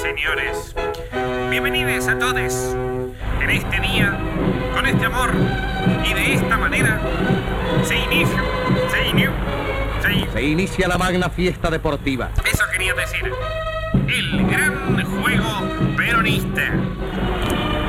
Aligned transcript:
señores. 0.00 0.74
Bienvenidos 1.50 2.08
a 2.08 2.18
todos. 2.18 2.74
En 3.42 3.50
este 3.50 3.80
día, 3.80 4.18
con 4.74 4.86
este 4.86 5.04
amor 5.04 5.30
y 6.04 6.14
de 6.14 6.34
esta 6.34 6.56
manera, 6.56 7.00
se 7.84 7.96
inicia, 7.98 8.42
se 8.90 9.08
inicia, 9.08 9.32
se 10.00 10.12
inicia. 10.12 10.32
Se 10.32 10.42
inicia 10.42 10.88
la 10.88 10.96
magna 10.96 11.28
fiesta 11.28 11.70
deportiva. 11.70 12.30
Eso 12.50 12.64
quería 12.72 12.94
decir. 12.94 13.30
El 13.92 14.46
gran 14.46 15.04
juego 15.04 15.96
peronista. 15.96 16.62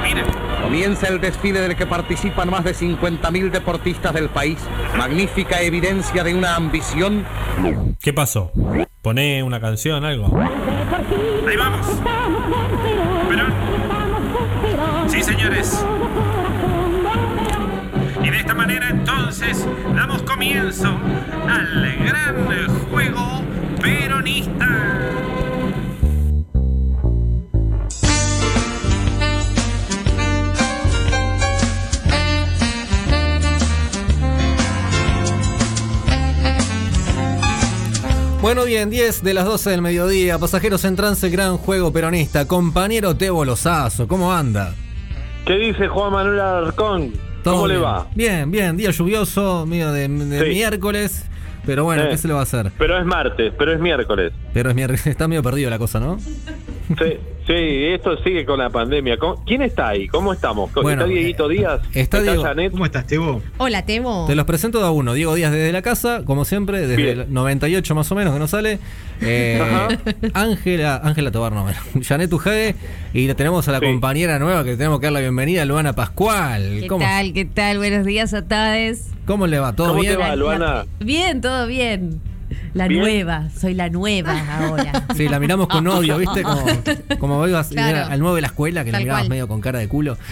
Mira, 0.03 0.25
Comienza 0.61 1.07
el 1.07 1.21
desfile 1.21 1.61
del 1.61 1.75
que 1.75 1.85
participan 1.85 2.49
más 2.49 2.63
de 2.63 2.73
50.000 2.73 3.51
deportistas 3.51 4.13
del 4.13 4.29
país. 4.29 4.57
Magnífica 4.97 5.61
evidencia 5.61 6.23
de 6.23 6.35
una 6.35 6.55
ambición 6.55 7.25
¿Qué 8.01 8.13
pasó? 8.13 8.51
Poné 9.01 9.43
una 9.43 9.59
canción, 9.59 10.03
algo. 10.05 10.27
Ahí 11.47 11.57
vamos. 11.57 11.87
Perón. 13.29 13.53
Sí, 15.07 15.23
señores. 15.23 15.85
Y 18.23 18.29
de 18.29 18.37
esta 18.37 18.53
manera 18.53 18.89
entonces 18.89 19.67
damos 19.95 20.21
comienzo 20.23 20.97
al 21.47 21.97
gran 22.05 22.69
juego 22.89 23.43
peronista. 23.81 24.67
Bueno, 38.41 38.65
bien, 38.65 38.89
10 38.89 39.23
de 39.23 39.33
las 39.33 39.45
12 39.45 39.69
del 39.69 39.81
mediodía. 39.81 40.39
Pasajeros 40.39 40.83
en 40.85 40.95
trance, 40.95 41.29
gran 41.29 41.57
juego 41.57 41.93
peronista. 41.93 42.47
Compañero 42.47 43.15
Tebo 43.15 43.45
Lozazo, 43.45 44.07
¿cómo 44.07 44.33
anda? 44.33 44.73
¿Qué 45.45 45.53
dice 45.57 45.87
Juan 45.87 46.11
Manuel 46.13 46.39
Alarcón? 46.39 47.11
¿Cómo 47.43 47.55
¿Todo 47.57 47.67
le 47.67 47.77
va? 47.77 48.07
Bien, 48.15 48.49
bien. 48.49 48.77
Día 48.77 48.91
lluvioso, 48.91 49.65
medio 49.67 49.91
de, 49.91 50.07
de 50.07 50.43
Sí. 50.43 50.49
miércoles. 50.49 51.25
Pero 51.65 51.83
bueno, 51.83 52.03
Eh. 52.03 52.07
¿qué 52.09 52.17
se 52.17 52.27
le 52.27 52.33
va 52.33 52.39
a 52.39 52.43
hacer? 52.43 52.71
Pero 52.79 52.97
es 52.99 53.05
martes, 53.05 53.53
pero 53.57 53.71
es 53.73 53.79
miércoles. 53.79 54.33
Pero 54.53 54.69
es 54.69 54.75
miércoles. 54.75 55.05
Está 55.07 55.27
medio 55.27 55.43
perdido 55.43 55.69
la 55.69 55.77
cosa, 55.77 55.99
¿no? 55.99 56.17
Sí, 56.97 57.17
sí, 57.47 57.53
esto 57.93 58.17
sigue 58.23 58.45
con 58.45 58.59
la 58.59 58.69
pandemia. 58.69 59.17
¿Cómo- 59.17 59.43
¿Quién 59.45 59.61
está 59.61 59.89
ahí? 59.89 60.07
¿Cómo 60.07 60.33
estamos? 60.33 60.71
Bueno, 60.73 61.03
¿Está 61.03 61.05
Dieguito 61.05 61.47
Díaz? 61.47 61.81
está 61.93 62.21
Diego. 62.21 62.43
Janet? 62.43 62.71
¿Cómo 62.71 62.85
estás, 62.85 63.07
Tebo? 63.07 63.41
Hola, 63.57 63.85
Temo. 63.85 64.25
Te 64.27 64.35
los 64.35 64.45
presento 64.45 64.79
de 64.79 64.85
a 64.85 64.91
uno. 64.91 65.13
Diego 65.13 65.33
Díaz 65.35 65.51
desde 65.51 65.71
la 65.71 65.81
casa, 65.81 66.23
como 66.25 66.45
siempre, 66.45 66.81
desde 66.81 66.95
Bien. 66.95 67.19
el 67.21 67.33
98 67.33 67.95
más 67.95 68.11
o 68.11 68.15
menos 68.15 68.33
que 68.33 68.39
no 68.39 68.47
sale. 68.47 68.79
Eh. 69.21 69.61
Ángela, 70.33 71.01
Ángela 71.03 71.31
Tobar, 71.31 71.51
no, 71.53 71.63
bueno, 71.63 71.79
Janet 72.01 72.31
Ujade. 72.33 72.75
Y 73.13 73.31
tenemos 73.33 73.67
a 73.67 73.71
la 73.73 73.79
Sí. 73.79 73.85
compañera 73.85 74.39
nueva 74.39 74.63
que 74.63 74.75
tenemos 74.77 74.99
que 74.99 75.07
dar 75.07 75.13
la 75.13 75.19
bienvenida, 75.21 75.65
Luana 75.65 75.93
Pascual. 75.93 76.79
¿Qué 76.81 76.87
¿Cómo, 76.87 77.03
tal? 77.05 77.33
¿Qué 77.33 77.45
tal? 77.45 77.77
Buenos 77.77 78.05
días 78.05 78.33
a 78.33 78.41
todos. 78.47 79.07
¿Cómo 79.25 79.47
le 79.47 79.59
va? 79.59 79.73
¿Todo 79.73 79.89
¿Cómo 79.89 80.01
bien? 80.01 80.13
te 80.13 80.19
va, 80.19 80.35
Luana? 80.35 80.85
Bien, 80.99 81.41
todo 81.41 81.67
bien. 81.67 82.19
La 82.73 82.87
Bien. 82.87 83.01
nueva, 83.01 83.49
soy 83.59 83.73
la 83.73 83.89
nueva 83.89 84.33
ahora. 84.59 85.05
Sí, 85.15 85.27
la 85.27 85.39
miramos 85.39 85.67
con 85.67 85.85
odio, 85.87 86.17
¿viste? 86.17 86.41
Como, 86.43 86.63
como 87.19 87.47
ibas 87.47 87.67
Claro. 87.69 88.09
al 88.11 88.19
nuevo 88.19 88.35
de 88.35 88.41
la 88.41 88.47
escuela, 88.47 88.83
que 88.85 88.91
la 88.91 88.97
Tal 88.97 89.03
mirabas 89.03 89.21
cual. 89.23 89.29
medio 89.29 89.47
con 89.47 89.59
cara 89.61 89.79
de 89.79 89.87
culo. 89.87 90.17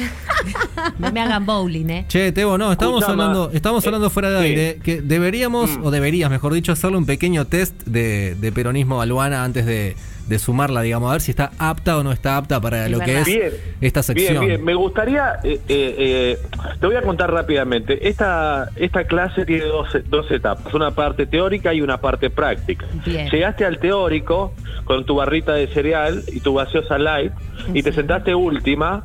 No 1.00 1.12
me 1.12 1.20
hagan 1.22 1.46
bowling, 1.46 1.90
¿eh? 1.90 2.06
Che, 2.08 2.32
Tebo, 2.32 2.58
no, 2.58 2.72
estamos 2.72 3.04
hablando, 3.04 3.52
estamos 3.54 3.84
eh, 3.84 3.88
hablando 3.88 4.10
fuera 4.10 4.30
de 4.32 4.40
sí. 4.40 4.46
aire, 4.46 4.80
que 4.82 5.02
deberíamos, 5.02 5.70
Mm. 5.78 5.84
o 5.86 5.92
deberías, 5.92 6.30
mejor 6.30 6.54
dicho, 6.54 6.72
hacerle 6.72 6.98
un 6.98 7.06
pequeño 7.06 7.46
test 7.46 7.74
de, 7.86 8.36
de 8.40 8.52
peronismo 8.54 9.02
a 9.02 9.06
Luana 9.06 9.44
antes 9.44 9.66
de, 9.66 9.96
de 10.30 10.40
sumarla, 10.40 10.82
digamos, 10.82 11.10
a 11.10 11.14
ver 11.14 11.22
si 11.22 11.32
está 11.32 11.52
apta 11.58 11.98
o 11.98 12.04
no 12.04 12.12
está 12.12 12.38
apta 12.38 12.62
para 12.62 12.88
lo 12.88 13.00
que 13.00 13.20
es 13.20 13.26
Bien, 13.26 13.52
esta 13.82 14.04
sección. 14.04 14.34
Bien, 14.46 14.48
bien. 14.48 14.64
Me 14.66 14.76
gustaría, 14.76 15.40
eh, 15.44 15.60
eh, 15.68 15.96
eh, 15.98 16.38
te 16.80 16.86
voy 16.88 16.96
a 16.96 17.02
contar 17.02 17.32
rápidamente. 17.34 18.08
Esta, 18.08 18.70
esta 18.76 19.04
clase 19.06 19.46
tiene 19.46 19.66
dos, 19.66 19.90
dos 20.08 20.30
etapas, 20.32 20.74
una 20.74 20.92
parte 20.92 21.26
teórica 21.26 21.74
y 21.74 21.82
una 21.82 22.00
parte 22.00 22.30
práctica. 22.30 22.86
Bien. 23.06 23.28
Llegaste 23.30 23.66
al 23.66 23.80
teórico 23.80 24.54
con 24.86 25.04
tu 25.06 25.16
barrita 25.16 25.54
de 25.54 25.68
cereal 25.68 26.24
y 26.32 26.40
tu 26.40 26.54
gaseosa 26.56 26.98
light 26.98 27.34
y 27.74 27.82
te 27.84 27.92
sentaste 27.92 28.34
última 28.36 29.04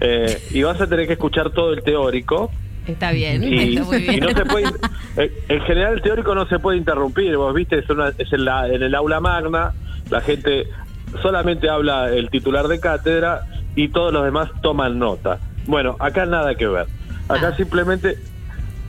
eh, 0.00 0.38
y 0.50 0.62
vas 0.62 0.80
a 0.80 0.86
tener 0.86 1.06
que 1.06 1.12
escuchar 1.12 1.50
todo 1.50 1.72
el 1.72 1.82
teórico. 1.82 2.50
Está 2.86 3.12
bien, 3.12 3.44
Y, 3.44 3.76
está 3.76 3.84
muy 3.84 3.96
y 3.98 4.08
bien. 4.08 4.20
no 4.20 4.28
se 4.30 4.44
puede, 4.44 4.66
eh, 5.16 5.32
en 5.48 5.60
general 5.60 5.92
el 5.94 6.02
teórico 6.02 6.34
no 6.34 6.46
se 6.48 6.58
puede 6.58 6.78
interrumpir, 6.78 7.36
vos 7.36 7.54
viste, 7.54 7.78
es, 7.78 7.88
una- 7.88 8.08
es 8.18 8.32
en, 8.32 8.44
la- 8.44 8.66
en 8.66 8.82
el 8.82 8.92
aula 8.96 9.20
magna, 9.20 9.72
la 10.12 10.20
gente 10.20 10.68
solamente 11.22 11.70
habla 11.70 12.10
el 12.10 12.28
titular 12.28 12.68
de 12.68 12.78
cátedra 12.78 13.46
y 13.74 13.88
todos 13.88 14.12
los 14.12 14.24
demás 14.24 14.50
toman 14.60 14.98
nota. 14.98 15.38
Bueno, 15.66 15.96
acá 15.98 16.26
nada 16.26 16.54
que 16.54 16.66
ver. 16.66 16.86
Acá 17.28 17.48
Ah. 17.48 17.56
simplemente 17.56 18.18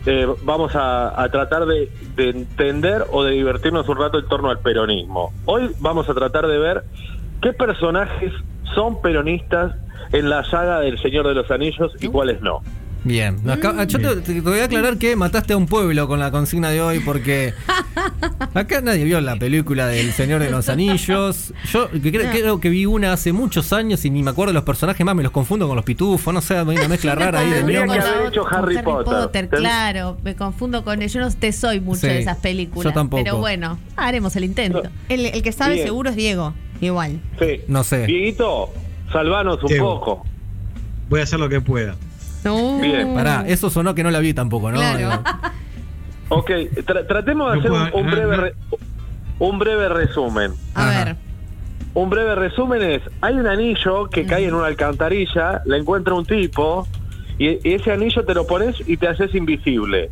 eh, 0.06 0.28
vamos 0.44 0.75
a, 0.75 1.22
a 1.22 1.29
tratar 1.29 1.66
de, 1.66 1.89
de 2.17 2.29
entender 2.29 3.06
o 3.09 3.23
de 3.23 3.31
divertirnos 3.31 3.88
un 3.88 3.97
rato 3.97 4.19
en 4.19 4.28
torno 4.28 4.50
al 4.50 4.59
peronismo. 4.59 5.31
Hoy 5.45 5.72
vamos 5.79 6.09
a 6.09 6.13
tratar 6.13 6.45
de 6.47 6.57
ver 6.57 6.83
qué 7.41 7.53
personajes 7.53 8.33
son 8.75 9.01
peronistas 9.01 9.75
en 10.12 10.29
la 10.29 10.44
saga 10.44 10.81
del 10.81 11.01
Señor 11.01 11.25
de 11.25 11.35
los 11.35 11.50
Anillos 11.51 11.94
y 12.01 12.07
cuáles 12.09 12.41
no. 12.41 12.62
Bien. 13.03 13.38
Acá- 13.50 13.84
yo 13.86 14.00
te, 14.00 14.16
te- 14.22 14.34
te 14.36 14.41
voy 14.41 14.59
a 14.59 14.66
aclarar 14.66 14.97
que 14.97 15.16
mataste 15.16 15.53
a 15.53 15.58
un 15.58 15.66
pueblo 15.68 16.08
con 16.08 16.19
la 16.19 16.31
consigna 16.31 16.69
de 16.69 16.81
hoy 16.81 17.00
porque 17.02 17.53
acá 18.53 18.81
nadie 18.81 19.03
vio 19.03 19.19
la 19.22 19.36
película 19.36 19.88
del 19.88 20.12
Señor 20.14 20.41
de 20.41 20.50
los 20.50 20.69
Anillos. 20.69 21.53
Yo 21.72 21.90
que 21.92 22.12
creo, 22.12 22.31
creo 22.31 22.59
que 22.59 22.69
vi 22.69 22.86
una 22.86 23.13
hace 23.13 23.34
muchos 23.34 23.74
años 23.74 24.06
y 24.06 24.09
ni 24.09 24.24
me 24.24 24.31
acuerdo 24.31 24.52
de 24.52 24.56
los 24.56 24.63
personajes 24.63 25.06
más, 25.06 25.16
me 25.16 25.24
los 25.24 25.31
confundo 25.31 25.68
con 25.68 25.75
los 25.75 25.84
pitufos, 25.86 26.34
no 26.34 26.42
sé, 26.42 26.56
hay 26.56 26.63
una 26.63 26.88
mezcla 26.88 27.16
rara 27.16 27.40
ahí 27.40 27.50
de 27.50 27.66
que 27.66 27.78
haber 27.78 28.28
hecho 28.28 28.46
Harry 28.50 28.78
Potter. 28.81 29.50
Claro, 29.50 30.18
me 30.24 30.36
confundo 30.36 30.84
con 30.84 31.00
Yo 31.02 31.19
no 31.19 31.30
te 31.31 31.52
soy 31.52 31.80
mucho 31.81 32.02
Sí, 32.02 32.08
de 32.08 32.19
esas 32.19 32.38
películas. 32.38 32.86
yo 32.86 32.94
tampoco. 32.94 33.22
Pero 33.24 33.38
bueno, 33.38 33.80
haremos 33.97 34.36
el 34.36 34.46
intento. 34.46 34.84
El, 35.09 35.25
el 35.25 35.42
que 35.44 35.52
sabe 35.52 35.75
Bien. 35.75 35.88
seguro 35.88 36.09
es 36.09 36.16
Diego. 36.16 36.53
Igual. 36.81 37.19
Sí. 37.40 37.62
No 37.68 37.84
sé. 37.84 38.06
Dieguito, 38.08 38.69
salvanos 39.12 39.62
un 39.62 39.68
Diego. 39.69 40.00
poco. 40.00 40.25
Voy 41.09 41.19
a 41.19 41.24
hacer 41.24 41.40
lo 41.40 41.50
que 41.50 41.62
pueda. 41.62 41.96
No. 42.44 42.80
Bien. 42.80 43.14
Pará, 43.14 43.46
eso 43.48 43.70
sonó 43.70 43.96
que 43.96 44.04
no 44.04 44.12
la 44.12 44.20
vi 44.20 44.34
tampoco, 44.34 44.72
¿no? 44.72 44.78
Claro. 44.80 45.24
Ok, 46.30 46.50
tra- 46.86 47.08
tratemos 47.08 47.52
de 47.52 47.56
No 47.56 47.59
hacer 47.59 47.72
un, 47.72 47.90
puedo- 47.90 47.96
un 48.02 48.06
no, 48.06 48.12
breve 48.12 48.38
re- 48.38 48.54
un 49.40 49.59
breve 49.59 49.90
resumen. 49.90 50.52
A 50.76 50.90
Ajá. 50.90 51.04
ver. 51.06 51.16
Un 51.94 52.09
breve 52.09 52.34
resumen 52.36 52.81
es, 52.81 53.02
hay 53.22 53.36
un 53.36 53.46
anillo 53.46 54.09
que 54.09 54.26
cae 54.26 54.46
en 54.48 54.54
una 54.56 54.66
alcantarilla, 54.68 55.62
la 55.66 55.78
encuentra 55.78 56.16
un 56.16 56.26
tipo, 56.26 56.88
y, 57.38 57.50
y 57.68 57.74
ese 57.76 57.92
anillo 57.92 58.26
te 58.26 58.34
lo 58.34 58.48
pones 58.48 58.75
y 58.88 58.98
te 58.98 59.08
haces 59.08 59.36
invisible. 59.36 60.10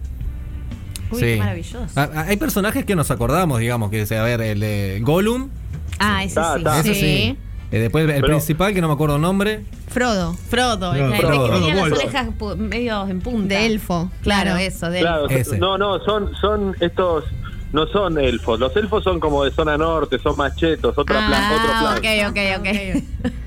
Uy, 1.11 1.19
sí. 1.19 1.25
qué 1.25 1.37
maravilloso. 1.37 1.87
Ah, 1.95 2.09
ah, 2.13 2.25
Hay 2.27 2.37
personajes 2.37 2.85
que 2.85 2.95
nos 2.95 3.09
acordamos, 3.09 3.59
digamos, 3.59 3.89
que 3.89 4.01
a 4.15 4.23
ver, 4.23 4.41
el 4.41 4.59
de 4.59 4.99
Gollum, 5.01 5.49
Ah, 5.97 6.23
ese 6.23 6.35
Ta, 6.35 6.57
sí. 6.57 6.63
ta. 6.63 6.79
ese 6.81 6.93
sí. 6.93 6.99
Sí. 7.01 7.37
Eh, 7.71 7.79
después 7.79 8.03
el 8.07 8.15
Pero- 8.15 8.27
principal, 8.27 8.73
que 8.73 8.81
no 8.81 8.87
me 8.89 8.93
acuerdo 8.95 9.15
el 9.15 9.21
nombre. 9.21 9.63
Frodo. 9.87 10.33
Frodo, 10.33 10.93
el 10.93 11.09
que- 11.09 11.15
el 11.17 11.21
Frodo, 11.25 11.45
que 11.45 11.51
tenía 11.53 11.75
las 11.75 11.91
orejas 11.91 12.27
pu- 12.37 12.55
medio 12.57 13.07
en 13.07 13.19
punta. 13.21 13.55
De 13.55 13.65
elfo. 13.65 14.11
Claro, 14.23 14.43
Claro. 14.51 14.57
eso, 14.57 14.89
de 14.89 14.99
Claro, 14.99 15.29
Ese. 15.29 15.57
no, 15.57 15.77
no, 15.77 15.99
son, 15.99 16.33
son 16.35 16.75
estos, 16.81 17.23
no 17.71 17.87
son 17.87 18.19
elfos. 18.19 18.59
Los 18.59 18.75
elfos 18.75 19.03
son 19.03 19.19
como 19.21 19.43
de 19.45 19.51
zona 19.51 19.77
norte, 19.77 20.19
son 20.19 20.35
más 20.37 20.55
chetos, 20.57 20.97
otra 20.97 21.25
plan, 21.27 21.43
otro 21.53 21.71
Ah, 21.73 21.95
plan. 22.01 22.27
ok, 22.27 22.29
ok, 22.31 22.59
ok. 22.59 23.31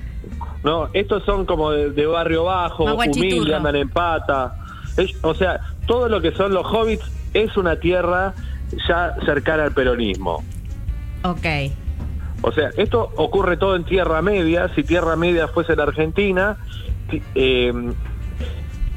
No, 0.65 0.89
estos 0.95 1.23
son 1.25 1.45
como 1.45 1.71
de, 1.73 1.91
de 1.91 2.07
barrio 2.07 2.45
bajo, 2.45 2.87
Más 2.87 2.95
guachiturro. 2.95 3.37
humilde, 3.37 3.55
andan 3.55 3.77
en 3.77 3.89
pata. 3.91 4.57
Es- 4.97 5.15
o 5.23 5.35
sea, 5.35 5.61
todo 5.87 6.09
lo 6.09 6.23
que 6.23 6.33
son 6.33 6.55
los 6.55 6.65
hobbits 6.65 7.05
es 7.35 7.55
una 7.59 7.77
tierra 7.77 8.33
ya 8.89 9.15
cercana 9.27 9.65
al 9.65 9.73
peronismo. 9.73 10.43
Ok. 11.23 11.45
O 12.47 12.53
sea, 12.53 12.71
esto 12.77 13.11
ocurre 13.17 13.57
todo 13.57 13.75
en 13.75 13.85
Tierra 13.85 14.21
Media. 14.23 14.69
Si 14.75 14.83
Tierra 14.83 15.17
Media 15.17 15.49
fuese 15.49 15.75
la 15.77 15.85
Argentina, 15.85 16.57
ti- 17.11 17.23
eh, 17.35 17.73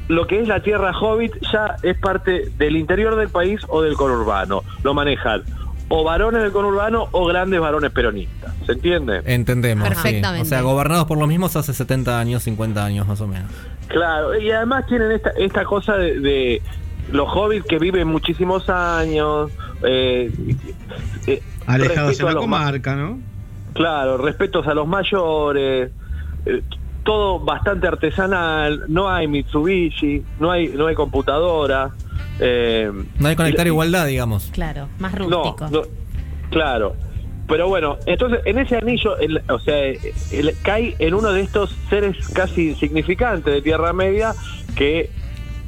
lo 0.08 0.26
que 0.26 0.40
es 0.40 0.48
la 0.48 0.62
Tierra 0.62 0.92
Hobbit 0.98 1.32
ya 1.52 1.76
es 1.82 1.96
parte 1.98 2.50
del 2.58 2.76
interior 2.76 3.16
del 3.16 3.28
país 3.28 3.60
o 3.68 3.82
del 3.82 3.94
conurbano. 3.94 4.62
Lo 4.82 4.94
manejan 4.94 5.42
o 5.90 6.04
varones 6.04 6.42
del 6.42 6.52
conurbano 6.52 7.08
o 7.12 7.24
grandes 7.26 7.58
varones 7.60 7.90
peronistas. 7.90 8.54
¿Se 8.66 8.72
entiende? 8.72 9.22
Entendemos. 9.24 9.88
sí. 9.88 9.94
Perfectamente. 9.94 10.42
O 10.46 10.48
sea, 10.48 10.60
gobernados 10.60 11.06
por 11.06 11.16
los 11.18 11.28
mismos 11.28 11.56
hace 11.56 11.72
70 11.72 12.20
años, 12.20 12.42
50 12.42 12.84
años 12.84 13.06
más 13.06 13.20
o 13.22 13.26
menos. 13.26 13.50
Claro, 13.88 14.38
y 14.38 14.50
además 14.50 14.84
tienen 14.86 15.12
esta, 15.12 15.30
esta 15.38 15.64
cosa 15.64 15.96
de, 15.96 16.20
de 16.20 16.62
los 17.10 17.26
hobbits 17.34 17.64
que 17.66 17.78
viven 17.78 18.06
muchísimos 18.08 18.68
años. 18.68 19.50
eh, 19.82 20.30
eh, 21.26 21.42
Alejados 21.66 22.18
en 22.20 22.26
la 22.26 22.32
comarca, 22.34 22.96
¿no? 22.96 23.18
Claro, 23.74 24.16
respetos 24.18 24.66
a 24.66 24.74
los 24.74 24.86
mayores, 24.86 25.90
eh, 26.46 26.62
todo 27.04 27.38
bastante 27.40 27.86
artesanal, 27.86 28.84
no 28.88 29.08
hay 29.08 29.28
Mitsubishi, 29.28 30.22
no 30.40 30.50
hay, 30.50 30.68
no 30.68 30.86
hay 30.86 30.94
computadora. 30.94 31.90
eh, 32.40 32.90
No 33.18 33.28
hay 33.28 33.34
conectar 33.36 33.66
y- 33.66 33.70
igualdad, 33.70 34.06
digamos. 34.06 34.50
Claro, 34.52 34.88
más 34.98 35.12
no, 35.18 35.18
rústico. 35.42 35.68
no, 35.70 35.82
claro. 36.50 36.94
Pero 37.48 37.66
bueno, 37.68 37.96
entonces 38.06 38.40
en 38.44 38.58
ese 38.58 38.76
anillo, 38.76 39.16
el- 39.18 39.42
o 39.48 39.58
sea, 39.58 39.78
el- 39.86 40.54
cae 40.62 40.94
en 40.98 41.14
uno 41.14 41.32
de 41.32 41.40
estos 41.40 41.74
seres 41.88 42.16
casi 42.34 42.70
insignificantes 42.70 43.52
de 43.54 43.62
Tierra 43.62 43.92
Media 43.92 44.34
que 44.76 45.10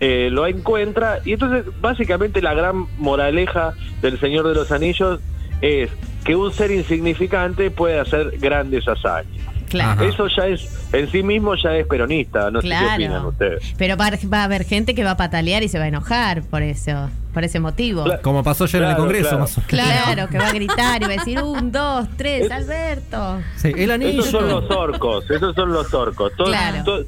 eh, 0.03 0.29
lo 0.33 0.47
encuentra. 0.47 1.19
Y 1.27 1.33
entonces, 1.35 1.65
básicamente, 1.81 2.41
la 2.41 2.55
gran 2.55 2.87
moraleja 2.99 3.75
del 4.01 4.19
Señor 4.19 4.49
de 4.49 4.55
los 4.55 4.73
Anillos 4.73 5.21
es 5.61 5.91
que 6.25 6.37
un 6.37 6.53
ser 6.53 6.71
insignificante 6.71 7.71
puede 7.71 7.99
hacer 7.99 8.39
grandes 8.39 8.87
hazañas. 8.87 9.27
Claro. 9.69 10.03
Eso 10.05 10.27
ya 10.37 10.47
es, 10.49 10.69
en 10.93 11.09
sí 11.13 11.23
mismo 11.23 11.55
ya 11.55 11.77
es 11.77 11.87
peronista, 11.87 12.51
no 12.51 12.61
sé 12.61 12.69
qué 12.69 12.75
opinan 12.75 12.97
Claro. 13.13 13.29
ustedes. 13.29 13.75
Pero 13.79 13.97
va, 13.97 14.11
va 14.33 14.41
a 14.41 14.45
haber 14.45 14.65
gente 14.65 14.97
que 14.97 15.05
va 15.05 15.13
a 15.13 15.17
patalear 15.17 15.63
y 15.63 15.69
se 15.69 15.79
va 15.79 15.85
a 15.85 15.89
enojar 15.89 16.43
por 16.43 16.63
eso, 16.63 17.09
por 17.33 17.45
ese 17.45 17.61
motivo. 17.61 18.03
Claro. 18.03 18.21
Como 18.21 18.43
pasó 18.43 18.65
ayer 18.65 18.83
en 18.83 18.89
el 18.89 18.95
Claro, 18.97 19.03
Congreso, 19.05 19.29
claro. 19.29 19.39
más 19.45 19.57
o 19.59 19.61
menos. 19.61 19.69
Claro, 19.71 20.29
que 20.29 20.39
va 20.39 20.49
a 20.49 20.53
gritar 20.55 21.03
y 21.03 21.05
va 21.05 21.13
a 21.13 21.17
decir 21.17 21.41
un, 21.41 21.71
dos, 21.71 22.09
tres, 22.17 22.47
Es- 22.47 22.51
Alberto. 22.51 23.39
Sí, 23.57 23.73
el 23.77 23.91
anillo. 23.93 24.11
Esos 24.23 24.27
son 24.33 24.49
los 24.49 24.69
orcos, 24.73 25.31
esos 25.31 25.55
son 25.55 25.73
los 25.73 25.95
orcos. 25.95 26.33
Todos, 26.37 26.51
Claro. 26.51 26.83
to- 26.85 27.05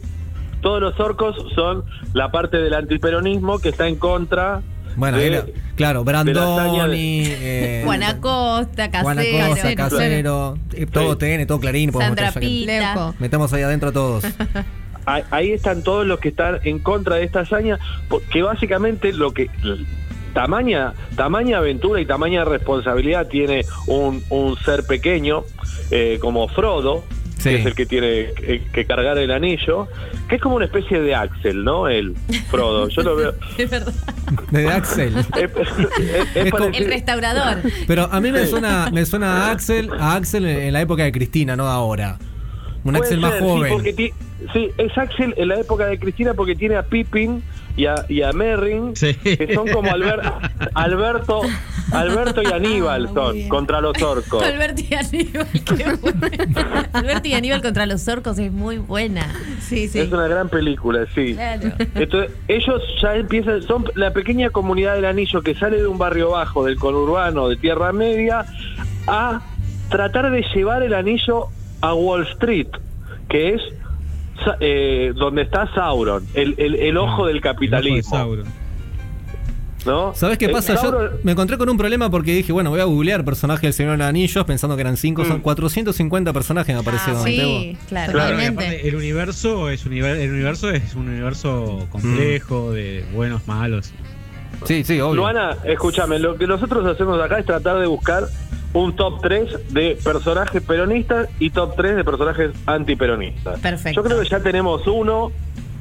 todos 0.60 0.80
los 0.80 1.00
orcos 1.00 1.34
son 1.56 1.82
la 2.14 2.30
parte 2.30 2.58
del 2.58 2.74
antiperonismo 2.74 3.58
que 3.58 3.70
está 3.70 3.88
en 3.88 3.96
contra 3.96 4.62
Bueno, 4.96 5.18
de- 5.18 5.26
era- 5.26 5.44
claro, 5.76 6.04
Brandoni, 6.04 7.22
eh, 7.26 7.82
Juanacosta, 7.86 8.88
Juana 9.02 9.22
Casero, 9.22 9.48
Cosa, 9.48 9.74
Casero, 9.74 10.58
eh, 10.74 10.86
todo 10.86 11.12
Sí. 11.12 11.18
TN, 11.18 11.46
todo 11.46 11.60
Clarín. 11.60 11.90
podemos 11.92 12.08
Sandra 12.16 12.26
meter 12.26 12.42
ya 12.42 12.48
que- 12.48 12.92
Pita. 12.92 13.14
Metamos 13.18 13.52
ahí 13.52 13.62
adentro 13.62 13.88
a 13.90 13.92
todos. 13.92 14.24
ahí- 15.06 15.24
ahí 15.30 15.52
están 15.52 15.82
todos 15.82 16.06
los 16.06 16.20
que 16.20 16.28
están 16.28 16.58
en 16.64 16.78
contra 16.78 17.16
de 17.16 17.24
esta 17.24 17.40
hazaña, 17.40 17.78
porque 18.08 18.42
básicamente 18.42 19.12
lo 19.12 19.32
que 19.32 19.48
tamaña 20.34 20.94
tamaña 21.16 21.58
aventura 21.58 22.00
y 22.00 22.06
tamaña 22.06 22.44
responsabilidad 22.44 23.26
tiene 23.28 23.64
un, 23.86 24.22
un 24.30 24.56
ser 24.58 24.84
pequeño 24.86 25.44
eh, 25.90 26.18
como 26.20 26.48
Frodo, 26.48 27.04
Sí. 27.42 27.50
que 27.50 27.56
es 27.56 27.66
el 27.66 27.74
que 27.74 27.86
tiene 27.86 28.08
que, 28.36 28.62
que 28.72 28.84
cargar 28.84 29.18
el 29.18 29.30
anillo, 29.30 29.88
que 30.28 30.36
es 30.36 30.40
como 30.42 30.56
una 30.56 30.66
especie 30.66 31.00
de 31.00 31.14
Axel, 31.14 31.64
¿no? 31.64 31.88
El 31.88 32.14
Frodo, 32.50 32.88
yo 32.88 33.02
lo 33.02 33.16
veo. 33.16 33.34
Es 33.58 33.70
verdad. 33.70 33.92
De 34.50 34.68
Axel. 34.70 35.14
Es, 35.36 35.50
es- 36.36 36.50
como- 36.50 36.66
El 36.66 36.86
restaurador. 36.86 37.58
Pero 37.86 38.04
a 38.10 38.20
mí 38.20 38.30
me 38.32 38.46
suena, 38.46 38.90
me 38.92 39.04
suena 39.04 39.48
a 39.48 39.50
Axel, 39.52 39.90
a 39.98 40.14
Axel 40.16 40.44
en 40.46 40.72
la 40.72 40.80
época 40.80 41.02
de 41.04 41.12
Cristina, 41.12 41.56
no 41.56 41.66
ahora. 41.68 42.18
Un 42.84 42.92
Puede 42.94 43.04
Axel 43.04 43.20
más 43.20 43.32
ser, 43.32 43.40
sí, 43.42 43.46
joven. 43.48 43.96
ti- 43.96 44.12
sí, 44.52 44.68
es 44.78 44.98
Axel 44.98 45.34
en 45.36 45.48
la 45.48 45.60
época 45.60 45.86
de 45.86 45.98
Cristina 45.98 46.34
porque 46.34 46.54
tiene 46.56 46.76
a 46.76 46.82
Pippin 46.82 47.42
y 47.76 47.86
a, 47.86 47.94
y 48.08 48.22
a 48.22 48.32
Merrin, 48.32 48.94
Sí. 48.96 49.14
que 49.14 49.54
son 49.54 49.68
como 49.68 49.90
Alber- 49.90 50.20
Alberto, 50.74 51.40
Alberto 51.92 52.42
y 52.42 52.46
Aníbal 52.46 53.04
Muy 53.08 53.14
son 53.14 53.48
contra 53.48 53.80
los 53.80 54.00
orcos. 54.02 54.42
Alberto 54.42 54.82
y 54.88 54.94
Aníbal, 54.94 55.46
qué 55.52 55.84
bueno. 56.00 56.20
Alberto 56.92 57.28
y 57.28 57.34
Aníbal 57.34 57.62
contra 57.62 57.86
los 57.86 58.06
orcos 58.08 58.38
es 58.38 58.52
muy 58.52 58.78
buena. 58.78 59.26
Sí, 59.60 59.88
sí. 59.88 60.00
Es 60.00 60.12
una 60.12 60.28
gran 60.28 60.48
película, 60.48 61.06
sí. 61.14 61.34
Claro. 61.34 61.72
Entonces, 61.94 62.30
ellos 62.48 62.82
ya 63.00 63.14
empiezan, 63.16 63.62
son 63.62 63.84
la 63.94 64.12
pequeña 64.12 64.50
comunidad 64.50 64.94
del 64.94 65.06
anillo 65.06 65.40
que 65.42 65.54
sale 65.54 65.78
de 65.78 65.86
un 65.86 65.98
barrio 65.98 66.30
bajo, 66.30 66.64
del 66.64 66.76
conurbano, 66.78 67.48
de 67.48 67.56
Tierra 67.56 67.92
Media, 67.92 68.44
a 69.06 69.40
tratar 69.88 70.30
de 70.30 70.44
llevar 70.54 70.82
el 70.82 70.94
anillo 70.94 71.46
a 71.80 71.94
Wall 71.94 72.26
Street, 72.32 72.68
que 73.28 73.54
es 73.54 73.62
eh, 74.60 75.12
donde 75.14 75.42
está 75.42 75.72
Sauron, 75.74 76.24
el, 76.34 76.54
el- 76.58 76.74
el 76.76 76.96
ojo 76.96 76.96
del 76.96 76.96
Ah, 76.96 76.96
El 76.96 76.98
ojo 77.18 77.26
de 77.26 77.40
capitalismo. 77.40 78.10
Sauron. 78.10 78.62
¿no? 79.84 80.14
¿Sabes 80.14 80.38
qué 80.38 80.44
Eh, 80.44 80.48
pasa? 80.50 80.80
Yo 80.80 80.92
me 81.24 81.32
encontré 81.32 81.58
con 81.58 81.68
un 81.68 81.76
problema 81.76 82.08
porque 82.08 82.32
dije, 82.32 82.52
bueno, 82.52 82.70
voy 82.70 82.78
a 82.78 82.84
googlear 82.84 83.24
personajes 83.24 83.62
del 83.62 83.72
Señor 83.72 83.92
de 83.92 83.98
los 83.98 84.06
Anillos 84.06 84.44
pensando 84.44 84.76
que 84.76 84.82
eran 84.82 84.96
5, 84.96 85.24
son 85.24 85.38
Mm. 85.38 85.42
450 85.42 86.32
personajes 86.32 86.72
me 86.72 86.80
aparecieron. 86.80 87.20
Ah, 87.20 87.24
sí, 87.24 87.76
claro. 87.88 88.20
Aparte, 88.20 88.86
el 88.88 88.94
universo 88.94 89.70
es 89.70 89.84
el 89.84 89.90
universo 90.30 90.70
es 90.70 90.94
un 90.94 91.08
universo 91.08 91.88
complejo 91.90 92.70
de 92.70 93.04
buenos, 93.12 93.48
malos. 93.48 93.92
Sí, 94.64 94.84
sí, 94.84 95.00
obvio. 95.00 95.14
Luana, 95.16 95.56
escúchame, 95.64 96.18
lo 96.18 96.36
que 96.36 96.46
nosotros 96.46 96.84
hacemos 96.86 97.20
acá 97.20 97.38
es 97.38 97.46
tratar 97.46 97.78
de 97.78 97.86
buscar 97.86 98.24
un 98.74 98.96
top 98.96 99.20
3 99.22 99.72
de 99.74 99.98
personajes 100.02 100.62
peronistas 100.62 101.28
y 101.38 101.50
top 101.50 101.74
3 101.76 101.96
de 101.96 102.04
personajes 102.04 102.50
antiperonistas. 102.66 103.60
Perfecto. 103.60 104.00
Yo 104.00 104.06
creo 104.08 104.20
que 104.22 104.28
ya 104.28 104.40
tenemos 104.40 104.86
uno, 104.86 105.30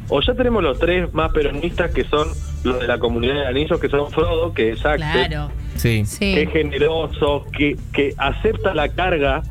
o 0.09 0.21
ya 0.21 0.33
tenemos 0.33 0.61
los 0.61 0.77
tres 0.77 1.13
más 1.13 1.31
peronistas 1.31 1.91
que 1.91 2.03
son 2.03 2.27
los 2.65 2.79
de 2.81 2.87
la 2.87 2.99
comunidad 2.99 3.35
de 3.35 3.47
anillos, 3.47 3.79
que 3.79 3.87
son 3.87 4.11
Frodo, 4.11 4.53
que 4.53 4.71
es 4.71 4.85
Axel, 4.85 5.27
Claro. 5.27 5.51
Sí. 5.77 5.99
que 6.01 6.05
Sí. 6.05 6.33
es 6.39 6.49
generoso, 6.51 7.45
que, 7.57 7.77
que 7.93 8.13
acepta 8.17 8.73
la 8.73 8.89
carga. 8.89 9.41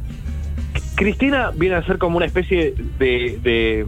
Cristina 0.97 1.51
viene 1.55 1.77
a 1.77 1.83
ser 1.87 1.97
como 1.97 2.19
una 2.19 2.27
especie 2.27 2.75
de, 2.99 3.39
de, 3.43 3.87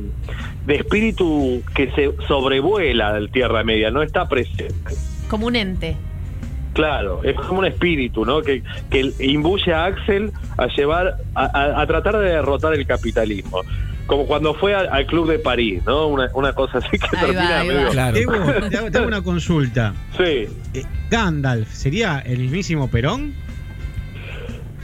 de 0.67 0.75
espíritu 0.75 1.63
que 1.75 1.91
se 1.93 2.11
sobrevuela 2.27 3.13
del 3.13 3.31
Tierra 3.31 3.63
Media, 3.65 3.91
no 3.91 4.01
está 4.03 4.29
presente. 4.29 4.95
Como 5.33 5.47
un 5.47 5.57
ente. 5.57 5.97
Claro, 6.75 7.23
es 7.25 7.35
como 7.37 7.59
un 7.61 7.65
espíritu, 7.67 8.25
¿no? 8.25 8.41
Que, 8.43 8.63
que 8.91 9.13
imbuye 9.19 9.73
a 9.75 9.87
Axel 9.87 10.31
a 10.57 10.67
llevar, 10.69 11.17
a, 11.35 11.45
a- 11.45 11.81
a 11.83 11.87
tratar 11.87 12.19
de 12.19 12.29
derrotar 12.31 12.73
el 12.75 12.87
capitalismo. 12.87 13.61
Como 14.07 14.27
cuando 14.27 14.53
fue 14.55 14.75
al, 14.75 14.89
al 14.91 15.07
Club 15.07 15.29
de 15.31 15.39
París, 15.39 15.83
¿no? 15.87 16.07
Una, 16.09 16.29
una 16.35 16.53
cosa 16.55 16.79
así 16.79 16.99
que 16.99 17.07
Ahí 17.17 17.21
termina 17.27 17.51
va. 17.59 17.65
medio- 17.65 17.89
Claro. 17.91 18.17
Evo, 18.17 18.33
te 18.69 18.77
hago, 18.79 18.91
te 18.91 18.99
hago 18.99 19.07
una 19.07 19.23
consulta. 19.33 19.95
Sí. 20.17 20.47
Eh, 20.75 20.85
Gandalf, 21.11 21.69
¿sería 21.73 22.19
el 22.21 22.39
mismísimo 22.41 22.89
Perón? 22.89 23.33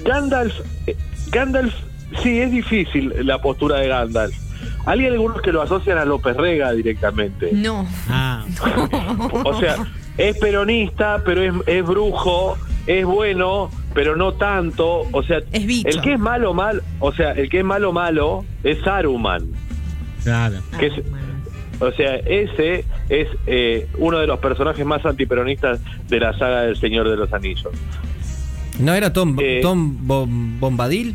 Gandalf, 0.05 0.55
eh, 0.87 0.97
Gandalf, 1.31 1.75
sí, 2.23 2.39
es 2.41 2.51
difícil 2.51 3.13
la 3.27 3.41
postura 3.41 3.79
de 3.79 3.89
Gandalf. 3.89 4.35
Hay 4.87 5.05
algunos 5.07 5.43
que 5.43 5.53
lo 5.53 5.61
asocian 5.63 5.99
a 5.99 6.05
López 6.05 6.37
Rega 6.37 6.73
directamente. 6.73 7.51
No. 7.53 7.87
Ah, 8.09 8.45
O 9.45 9.59
sea, 9.61 9.77
es 10.19 10.37
peronista, 10.39 11.23
pero 11.25 11.43
es, 11.43 11.55
es 11.67 11.85
brujo, 11.87 12.57
es 12.87 13.05
bueno, 13.07 13.71
pero 13.95 14.17
no 14.17 14.35
tanto. 14.35 15.03
O 15.13 15.23
sea, 15.23 15.39
Es 15.53 15.65
bicho. 15.67 15.89
el 15.89 16.01
que 16.03 16.13
es 16.15 16.19
malo, 16.19 16.53
mal, 16.55 16.83
o 17.01 17.13
sea, 17.13 17.33
el 17.33 17.49
que 17.49 17.59
es 17.61 17.65
malo, 17.65 17.93
malo 17.93 18.45
es 18.65 18.79
Saruman. 18.83 19.47
claro. 20.23 20.57
Que 20.79 20.87
es- 20.89 21.03
o 21.81 21.93
sea, 21.93 22.17
ese 22.17 22.85
es 23.09 23.29
eh, 23.47 23.87
uno 23.99 24.19
de 24.19 24.27
los 24.27 24.41
personajes 24.41 24.85
más 24.85 25.07
antiperonistas 25.07 25.79
de 26.09 26.19
la 26.19 26.37
saga 26.37 26.63
del 26.63 26.77
Señor 26.77 27.09
de 27.09 27.17
los 27.17 27.33
Anillos. 27.33 27.69
¿No 28.81 28.95
era 28.95 29.13
Tom, 29.13 29.37
Eh. 29.41 29.61
Tom 29.63 29.97
Bom- 30.07 30.59
Bombadil? 30.59 31.15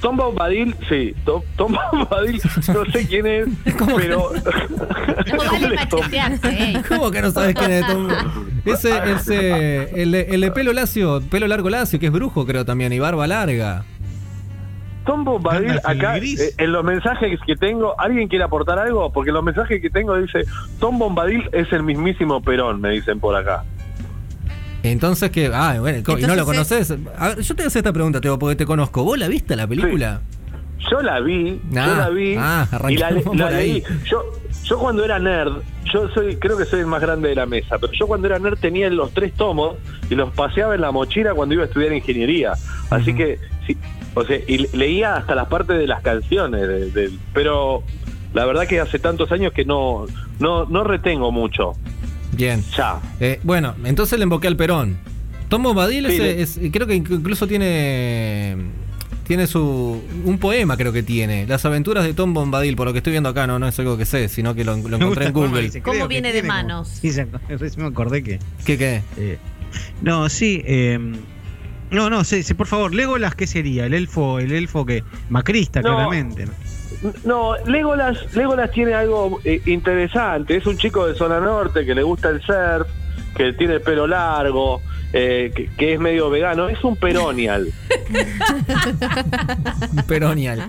Tom 0.00 0.16
Bombadil, 0.16 0.76
sí, 0.88 1.12
Tom, 1.24 1.42
Tom 1.56 1.74
Bombadil, 1.92 2.40
no 2.74 2.84
sé 2.92 3.06
quién 3.08 3.26
es, 3.26 3.48
¿Cómo 3.78 3.96
que 3.96 4.02
pero... 4.04 4.30
No 4.32 5.36
vale 5.36 5.48
¿Cómo 5.50 5.68
le 5.68 5.86
Tom- 5.88 6.00
machetearse, 6.00 6.48
ey. 6.48 6.82
¿Cómo 6.88 7.10
que 7.10 7.22
no 7.22 7.30
sabes 7.32 7.54
quién 7.56 7.72
es 7.72 7.86
Tom? 7.86 8.08
Ese, 8.64 8.90
ese, 9.12 10.02
el, 10.02 10.12
de- 10.12 10.26
el 10.30 10.40
de 10.42 10.50
pelo 10.52 10.72
lacio, 10.72 11.20
pelo 11.30 11.46
largo 11.48 11.68
lacio, 11.70 11.98
que 11.98 12.06
es 12.06 12.12
brujo 12.12 12.46
creo 12.46 12.64
también, 12.64 12.92
y 12.92 12.98
barba 12.98 13.26
larga. 13.26 13.84
Tom 15.06 15.24
Bombadil, 15.24 15.80
acá, 15.84 16.18
eh, 16.18 16.52
en 16.58 16.70
los 16.72 16.84
mensajes 16.84 17.40
que 17.46 17.56
tengo, 17.56 17.98
¿alguien 17.98 18.28
quiere 18.28 18.44
aportar 18.44 18.78
algo? 18.78 19.10
Porque 19.10 19.30
en 19.30 19.34
los 19.36 19.42
mensajes 19.44 19.80
que 19.80 19.88
tengo 19.88 20.14
dice, 20.16 20.44
Tom 20.78 20.98
Bombadil 20.98 21.48
es 21.52 21.72
el 21.72 21.82
mismísimo 21.82 22.42
Perón, 22.42 22.80
me 22.82 22.90
dicen 22.90 23.18
por 23.18 23.34
acá. 23.34 23.64
Entonces 24.90 25.30
que, 25.30 25.50
ah, 25.52 25.76
bueno, 25.80 25.98
¿y 25.98 26.02
no 26.02 26.34
lo 26.34 26.42
Entonces, 26.50 26.88
conoces? 26.88 26.88
Yo 26.88 27.54
te 27.54 27.62
voy 27.62 27.64
a 27.64 27.66
hacer 27.68 27.80
esta 27.80 27.92
pregunta, 27.92 28.20
Teo, 28.20 28.38
porque 28.38 28.56
te 28.56 28.66
conozco. 28.66 29.04
¿Vos 29.04 29.18
la 29.18 29.28
viste 29.28 29.54
la 29.56 29.66
película? 29.66 30.20
Yo 30.90 31.02
la 31.02 31.20
vi, 31.20 31.60
Ah, 31.76 31.86
yo 31.86 31.94
la 31.96 32.08
vi 32.10 32.34
ah, 32.38 32.66
y 32.88 32.96
la, 32.96 33.10
la 33.10 33.20
por 33.20 33.42
ahí. 33.42 33.72
leí. 33.72 33.82
Yo, 34.08 34.22
yo 34.64 34.78
cuando 34.78 35.04
era 35.04 35.18
nerd, 35.18 35.54
yo 35.92 36.08
soy, 36.10 36.36
creo 36.36 36.56
que 36.56 36.64
soy 36.64 36.80
el 36.80 36.86
más 36.86 37.00
grande 37.02 37.28
de 37.30 37.34
la 37.34 37.46
mesa, 37.46 37.78
pero 37.78 37.92
yo 37.92 38.06
cuando 38.06 38.26
era 38.28 38.38
nerd 38.38 38.58
tenía 38.58 38.88
los 38.88 39.12
tres 39.12 39.34
tomos 39.34 39.76
y 40.08 40.14
los 40.14 40.32
paseaba 40.32 40.74
en 40.76 40.80
la 40.80 40.92
mochila 40.92 41.34
cuando 41.34 41.54
iba 41.54 41.64
a 41.64 41.66
estudiar 41.66 41.92
ingeniería. 41.92 42.52
Así 42.90 43.12
que, 43.12 43.38
sí, 43.66 43.76
o 44.14 44.24
sea, 44.24 44.38
y 44.46 44.58
le- 44.58 44.68
leía 44.72 45.16
hasta 45.16 45.34
las 45.34 45.48
partes 45.48 45.78
de 45.78 45.86
las 45.86 46.00
canciones, 46.00 46.94
de- 46.94 47.10
pero 47.34 47.82
la 48.32 48.46
verdad 48.46 48.66
que 48.66 48.78
hace 48.80 48.98
tantos 48.98 49.30
años 49.32 49.52
que 49.52 49.64
no, 49.64 50.06
no, 50.38 50.64
no 50.66 50.84
retengo 50.84 51.32
mucho. 51.32 51.72
Bien. 52.38 52.64
Ya. 52.76 52.98
Eh, 53.20 53.38
bueno, 53.42 53.74
entonces 53.84 54.18
le 54.18 54.22
invoqué 54.22 54.48
al 54.48 54.56
Perón. 54.56 54.96
Tom 55.50 55.62
Bombadil 55.62 56.06
Sí, 56.06 56.12
es- 56.14 56.18
le- 56.20 56.42
es- 56.66 56.72
creo 56.72 56.86
que 56.86 56.94
inc- 56.96 57.10
incluso 57.18 57.46
tiene 57.46 58.56
tiene 59.26 59.46
su 59.46 60.02
un 60.24 60.38
poema 60.38 60.78
creo 60.78 60.90
que 60.90 61.02
tiene 61.02 61.46
las 61.46 61.62
aventuras 61.66 62.02
de 62.04 62.14
Tom 62.14 62.32
Bombadil 62.32 62.76
por 62.76 62.86
lo 62.86 62.92
que 62.94 62.98
estoy 63.00 63.10
viendo 63.10 63.28
acá 63.28 63.46
no 63.46 63.58
no 63.58 63.68
es 63.68 63.78
algo 63.78 63.98
que 63.98 64.06
sé 64.06 64.28
sino 64.30 64.54
que 64.54 64.64
lo, 64.64 64.74
encontré 64.76 65.26
en 65.26 65.32
Google 65.34 65.60
dice, 65.62 65.82
¿Cómo 65.82 66.08
viene 66.08 66.32
de 66.32 66.40
como- 66.40 66.52
manos? 66.54 66.88
Sí, 67.02 67.12
se 67.12 67.26
me 67.26 67.86
acordé 67.86 68.22
que. 68.22 68.38
qué 68.64 68.78
qué 68.78 69.02
eh, 69.18 69.38
no, 70.00 70.28
sí. 70.30 70.62
eh, 70.64 70.98
no, 71.90 72.08
no, 72.10 72.24
sí, 72.24 72.42
sí, 72.42 72.54
por 72.54 72.66
favor, 72.66 72.94
Legolas, 72.94 73.34
¿qué 73.34 73.46
sería? 73.46 73.86
El 73.86 73.94
elfo, 73.94 74.38
el 74.40 74.52
elfo 74.52 74.84
que. 74.86 75.02
Macrista, 75.30 75.80
No. 75.80 75.88
claramente. 75.94 76.44
¿no? 76.46 76.52
No, 77.24 77.54
Legolas, 77.66 78.34
Legolas 78.34 78.70
tiene 78.70 78.94
algo 78.94 79.40
eh, 79.44 79.60
interesante. 79.66 80.56
Es 80.56 80.66
un 80.66 80.76
chico 80.78 81.06
de 81.06 81.14
zona 81.14 81.38
norte 81.40 81.84
que 81.84 81.94
le 81.94 82.02
gusta 82.02 82.28
el 82.30 82.40
surf, 82.42 82.88
que 83.36 83.52
tiene 83.52 83.74
el 83.74 83.80
pelo 83.82 84.06
largo, 84.06 84.80
eh, 85.12 85.52
que, 85.54 85.68
que 85.76 85.94
es 85.94 86.00
medio 86.00 86.28
vegano, 86.30 86.68
es 86.68 86.82
un 86.84 86.96
peronial. 86.96 87.68
Peronial. 90.06 90.68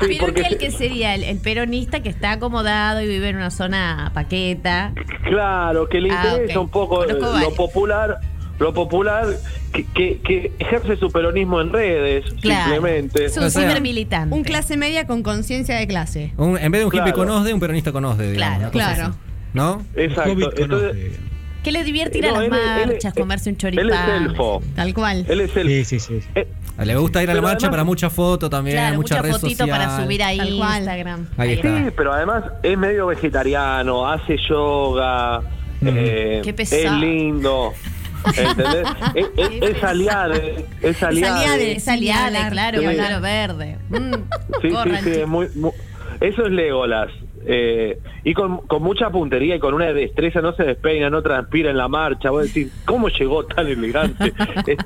Sí, 0.00 0.16
porque 0.20 0.42
Peronial, 0.42 0.58
que 0.58 0.70
sería 0.70 1.14
el, 1.14 1.24
el 1.24 1.38
peronista 1.38 2.00
que 2.00 2.08
está 2.08 2.32
acomodado 2.32 3.00
y 3.00 3.06
vive 3.08 3.28
en 3.30 3.36
una 3.36 3.50
zona 3.50 4.10
paqueta. 4.14 4.92
Claro, 5.24 5.88
que 5.88 6.00
le 6.00 6.10
Ah, 6.12 6.22
interesa 6.34 6.58
ok. 6.60 6.64
un 6.64 6.70
poco 6.70 6.96
Conozco 6.98 7.20
lo 7.26 7.32
varios. 7.32 7.54
popular, 7.54 8.18
lo 8.58 8.74
popular 8.74 9.26
que, 9.72 9.84
que- 9.94 10.18
que 10.24 10.52
ejerce 10.58 10.96
su 10.96 11.10
peronismo 11.10 11.60
en 11.60 11.72
redes, 11.72 12.24
Claro. 12.40 12.70
simplemente. 12.72 13.24
Es 13.26 13.36
un 13.36 13.44
O 13.44 13.50
sea, 13.50 13.62
cibermilitante. 13.62 14.34
Un 14.34 14.44
clase 14.44 14.76
media 14.76 15.06
con 15.06 15.22
conciencia 15.22 15.76
de 15.76 15.86
clase. 15.86 16.32
Un- 16.36 16.58
en 16.58 16.70
vez 16.72 16.80
de 16.80 16.84
un 16.86 16.90
hippie 16.92 17.12
Claro. 17.12 17.16
con 17.16 17.30
OSDE, 17.30 17.54
un 17.54 17.60
peronista 17.60 17.92
con 17.92 18.04
OSDE, 18.04 18.32
digamos. 18.32 18.58
Claro, 18.58 18.70
claro. 18.72 19.02
así. 19.10 19.18
¿No? 19.54 19.82
Exacto. 19.96 20.50
Entonces. 20.56 21.18
Que 21.62 21.72
le 21.72 21.82
divierte 21.84 22.18
ir 22.18 22.26
a 22.26 22.30
no, 22.30 22.34
las 22.40 22.44
él 22.46 22.52
es- 22.52 22.58
él 22.60 22.80
es- 22.80 22.86
marchas, 22.86 23.14
comerse 23.14 23.50
un 23.50 23.54
él 23.54 23.58
choripán. 23.58 23.92
es 24.24 24.30
elfo. 24.30 24.62
Tal 24.76 24.94
cual. 24.94 25.26
Él 25.28 25.40
es 25.40 25.56
el. 25.56 25.66
Sí, 25.68 25.84
sí, 25.84 26.00
sí. 26.00 26.20
eh, 26.34 26.46
Le 26.84 26.94
gusta 26.96 27.20
ir 27.22 27.28
a 27.28 27.34
la 27.34 27.40
Pero 27.40 27.48
marcha 27.48 27.56
además- 27.66 27.70
para 27.70 27.84
mucha 27.84 28.08
foto 28.10 28.48
también, 28.48 28.76
Claro, 28.76 28.96
mucha 28.96 29.16
mucha 29.16 29.22
red 29.22 29.32
fotito 29.32 29.64
social. 29.66 29.68
para 29.70 30.02
subir 30.02 30.22
a 30.22 30.26
Tal 30.36 30.56
cual. 30.56 30.78
Instagram. 30.78 31.26
Ahí 31.36 31.52
está. 31.54 31.76
Sí, 31.78 31.84
pero 31.96 32.12
además 32.12 32.44
es 32.62 32.78
medio 32.78 33.06
vegetariano, 33.08 34.08
hace 34.08 34.36
yoga, 34.48 35.40
eh, 35.84 36.40
Qué 36.44 36.50
es 36.50 36.56
pesado. 36.56 36.98
lindo. 37.00 37.72
¿Entendés? 38.36 38.86
es, 39.14 39.26
es, 39.36 39.76
es 39.76 39.84
aliade, 39.84 40.64
es 40.82 41.02
aliade. 41.02 41.34
aliade. 41.40 41.72
Es 41.72 41.88
aliade, 41.88 42.26
Señalar. 42.28 42.52
claro, 42.52 42.78
Sí. 42.80 42.84
con 42.86 42.96
pelo 42.96 43.20
verde. 43.20 43.76
Mm, 43.90 44.14
Sí, 44.62 44.68
sí, 44.68 44.70
corran, 44.70 45.02
sí, 45.04 45.08
es 45.10 45.14
chicos. 45.16 45.28
muy, 45.28 45.48
muy- 45.54 45.72
eso 46.20 46.46
es 46.46 46.52
Legolas. 46.52 47.10
Eh, 47.50 47.98
y 48.24 48.34
con, 48.34 48.58
con 48.66 48.82
mucha 48.82 49.08
puntería 49.10 49.56
y 49.56 49.58
con 49.58 49.72
una 49.72 49.92
destreza, 49.92 50.40
no 50.40 50.52
se 50.54 50.64
despeina, 50.64 51.08
no 51.08 51.22
transpira 51.22 51.70
en 51.70 51.76
la 51.78 51.88
marcha. 51.88 52.30
Vos 52.30 52.42
decís, 52.52 52.70
¿cómo 52.84 53.08
llegó 53.08 53.44
tan 53.46 53.66
elegante? 53.66 54.32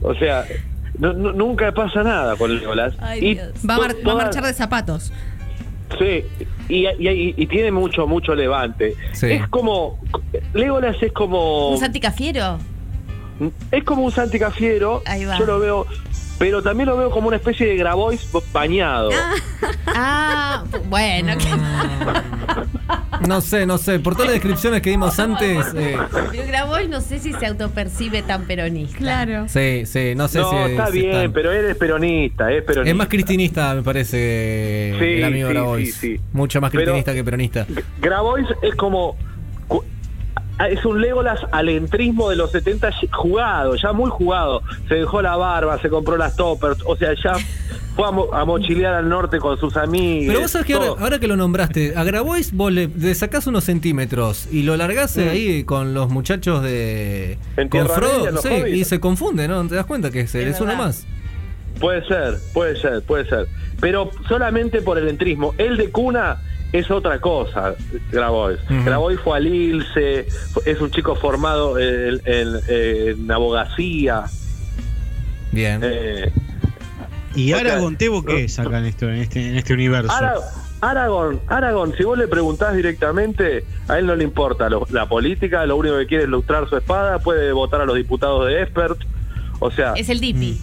O 0.00 0.14
sea, 0.14 0.44
no- 0.98 1.12
no- 1.12 1.32
nunca 1.32 1.72
pasa 1.72 2.04
nada 2.04 2.36
con 2.36 2.54
Legolas. 2.56 2.94
Ay, 3.00 3.18
y 3.18 3.34
Dios. 3.34 3.48
Va 3.68 3.74
a, 3.74 3.78
mar- 3.78 3.96
va 4.06 4.12
a 4.12 4.16
marchar 4.16 4.44
de 4.44 4.52
zapatos. 4.54 5.12
Sí, 5.98 6.22
y, 6.68 6.86
y- 6.86 7.34
y 7.36 7.46
tiene 7.48 7.72
mucho, 7.72 8.06
mucho 8.06 8.34
levante. 8.36 8.94
Sí. 9.12 9.32
Es 9.32 9.48
como. 9.48 9.98
Legolas 10.54 10.96
es 11.02 11.12
como. 11.12 11.70
¿Un 11.70 11.78
Santi 11.78 12.00
Cafiero? 12.00 12.58
Es 13.70 13.84
como 13.84 14.02
un 14.02 14.12
Santi 14.12 14.38
Cafiero. 14.38 15.02
Ahí 15.06 15.24
va. 15.24 15.38
Yo 15.38 15.46
lo 15.46 15.58
veo. 15.58 15.86
Pero 16.38 16.60
también 16.62 16.88
lo 16.88 16.96
veo 16.96 17.10
como 17.10 17.28
una 17.28 17.36
especie 17.36 17.66
de 17.68 17.76
Grabois 17.76 18.28
bañado. 18.52 19.10
Ah, 19.86 20.64
bueno. 20.88 21.34
que- 21.38 23.26
No 23.28 23.40
sé, 23.40 23.64
no 23.64 23.78
sé. 23.78 24.00
Por 24.00 24.14
todas 24.14 24.26
las 24.26 24.34
descripciones 24.34 24.82
que 24.82 24.90
dimos 24.90 25.18
antes. 25.20 25.66
eh, 25.76 25.96
Pero 26.32 26.46
Grabois 26.48 26.88
no 26.88 27.00
sé 27.00 27.20
si 27.20 27.32
se 27.32 27.46
autopercibe 27.46 28.22
tan 28.22 28.44
peronista. 28.46 28.96
Claro. 28.98 29.44
sí, 29.48 29.84
sí, 29.86 30.14
no 30.16 30.26
sé 30.26 30.40
no, 30.40 30.50
si. 30.50 30.56
está 30.72 30.86
si 30.88 30.98
bien, 31.00 31.12
están- 31.14 31.32
pero 31.32 31.52
él 31.52 31.64
es 31.66 31.76
peronista, 31.76 32.50
es 32.50 32.64
peronista. 32.64 32.90
Es 32.90 32.96
más 32.96 33.06
cristinista, 33.08 33.74
me 33.74 33.82
parece, 33.82 34.96
Sí, 34.98 35.04
el 35.04 35.24
amigo 35.24 35.48
sí, 35.48 35.54
Grabois. 35.54 35.94
sí, 35.94 36.16
sí. 36.16 36.20
Mucho 36.32 36.60
más 36.60 36.70
Pero- 36.72 36.82
cristinista 36.82 37.14
que 37.14 37.22
peronista. 37.24 37.66
Grabois 38.00 38.46
es 38.62 38.74
como. 38.74 39.16
Cu- 40.58 40.64
Es 40.64 40.84
un 40.84 41.00
Legolas 41.00 41.40
al 41.52 41.68
entrismo 41.68 42.30
de 42.30 42.36
los 42.36 42.50
70 42.52 42.90
ll- 42.90 43.08
jugado, 43.12 43.74
ya 43.76 43.92
muy 43.92 44.10
jugado. 44.10 44.62
Se 44.88 44.94
dejó 44.96 45.22
la 45.22 45.36
barba, 45.36 45.78
se 45.80 45.88
compró 45.88 46.16
las 46.16 46.36
toppers, 46.36 46.78
o 46.86 46.96
sea, 46.96 47.14
ya 47.22 47.34
fue 47.96 48.06
a, 48.08 48.10
mo- 48.10 48.32
a 48.32 48.44
mochilear 48.44 48.94
al 48.94 49.08
norte 49.08 49.38
con 49.38 49.58
sus 49.58 49.76
amigos. 49.76 50.26
Pero 50.28 50.40
vos 50.40 50.50
sabés 50.50 50.66
que 50.66 50.74
ahora, 50.74 51.02
ahora 51.02 51.18
que 51.18 51.28
lo 51.28 51.36
nombraste, 51.36 51.94
a 51.96 52.04
Grabois 52.04 52.52
vos 52.54 52.72
le, 52.72 52.88
le 52.88 53.14
sacás 53.14 53.46
unos 53.46 53.64
centímetros 53.64 54.48
y 54.52 54.62
lo 54.62 54.76
largás 54.76 55.16
Mm. 55.16 55.28
ahí 55.28 55.64
con 55.64 55.92
los 55.94 56.08
muchachos 56.10 56.62
de. 56.62 57.38
En 57.56 57.68
con 57.68 57.88
Frodo, 57.88 58.36
sí, 58.40 58.48
y 58.72 58.84
se 58.84 58.98
confunde, 59.00 59.46
¿no? 59.48 59.66
¿Te 59.68 59.74
das 59.74 59.86
cuenta 59.86 60.10
que 60.10 60.20
es, 60.20 60.34
él? 60.34 60.48
Es 60.48 60.60
uno 60.60 60.74
más? 60.76 61.06
Puede 61.80 62.06
ser, 62.06 62.36
puede 62.54 62.76
ser, 62.80 63.02
puede 63.02 63.28
ser. 63.28 63.46
Pero 63.80 64.10
solamente 64.28 64.80
por 64.82 64.98
el 64.98 65.08
entrismo. 65.08 65.52
El 65.58 65.76
de 65.76 65.90
cuna 65.90 66.40
es 66.72 66.90
otra 66.90 67.20
cosa, 67.20 67.74
Grabois. 68.10 68.58
Ujú. 68.70 68.84
Grabois 68.84 69.20
fue 69.20 69.36
al 69.36 69.46
ILSE, 69.46 70.26
es 70.66 70.80
un 70.80 70.90
chico 70.90 71.14
formado 71.16 71.78
en, 71.78 72.20
en- 72.24 72.60
en 72.68 73.30
abogacía. 73.30 74.24
Bien. 75.52 75.80
eh, 75.84 76.32
¿Y 77.34 77.52
Aragón 77.52 77.96
Tebo 77.96 78.22
qué 78.24 78.44
es 78.44 78.58
acá 78.58 78.78
en, 78.78 78.84
esto, 78.86 79.08
en, 79.08 79.16
este, 79.16 79.48
en 79.48 79.56
este 79.56 79.72
universo? 79.74 80.12
Ara- 80.12 80.34
Aragón, 80.82 81.40
Aragón, 81.46 81.94
si 81.96 82.02
vos 82.04 82.18
le 82.18 82.26
preguntás 82.28 82.74
directamente, 82.74 83.64
a 83.88 83.98
él 83.98 84.06
no 84.06 84.16
le 84.16 84.24
importa 84.24 84.68
lo- 84.68 84.86
la 84.90 85.08
política, 85.08 85.64
lo 85.64 85.76
único 85.76 85.96
que 85.98 86.06
quiere 86.06 86.24
es 86.24 86.28
lustrar 86.30 86.68
su 86.68 86.76
espada, 86.76 87.18
puede 87.20 87.52
votar 87.52 87.80
a 87.80 87.84
los 87.86 87.96
diputados 87.96 88.46
de 88.48 88.62
Expert. 88.62 88.98
O 89.60 89.70
sea, 89.70 89.92
Es 89.94 90.08
el 90.08 90.18
Dipi. 90.20 90.60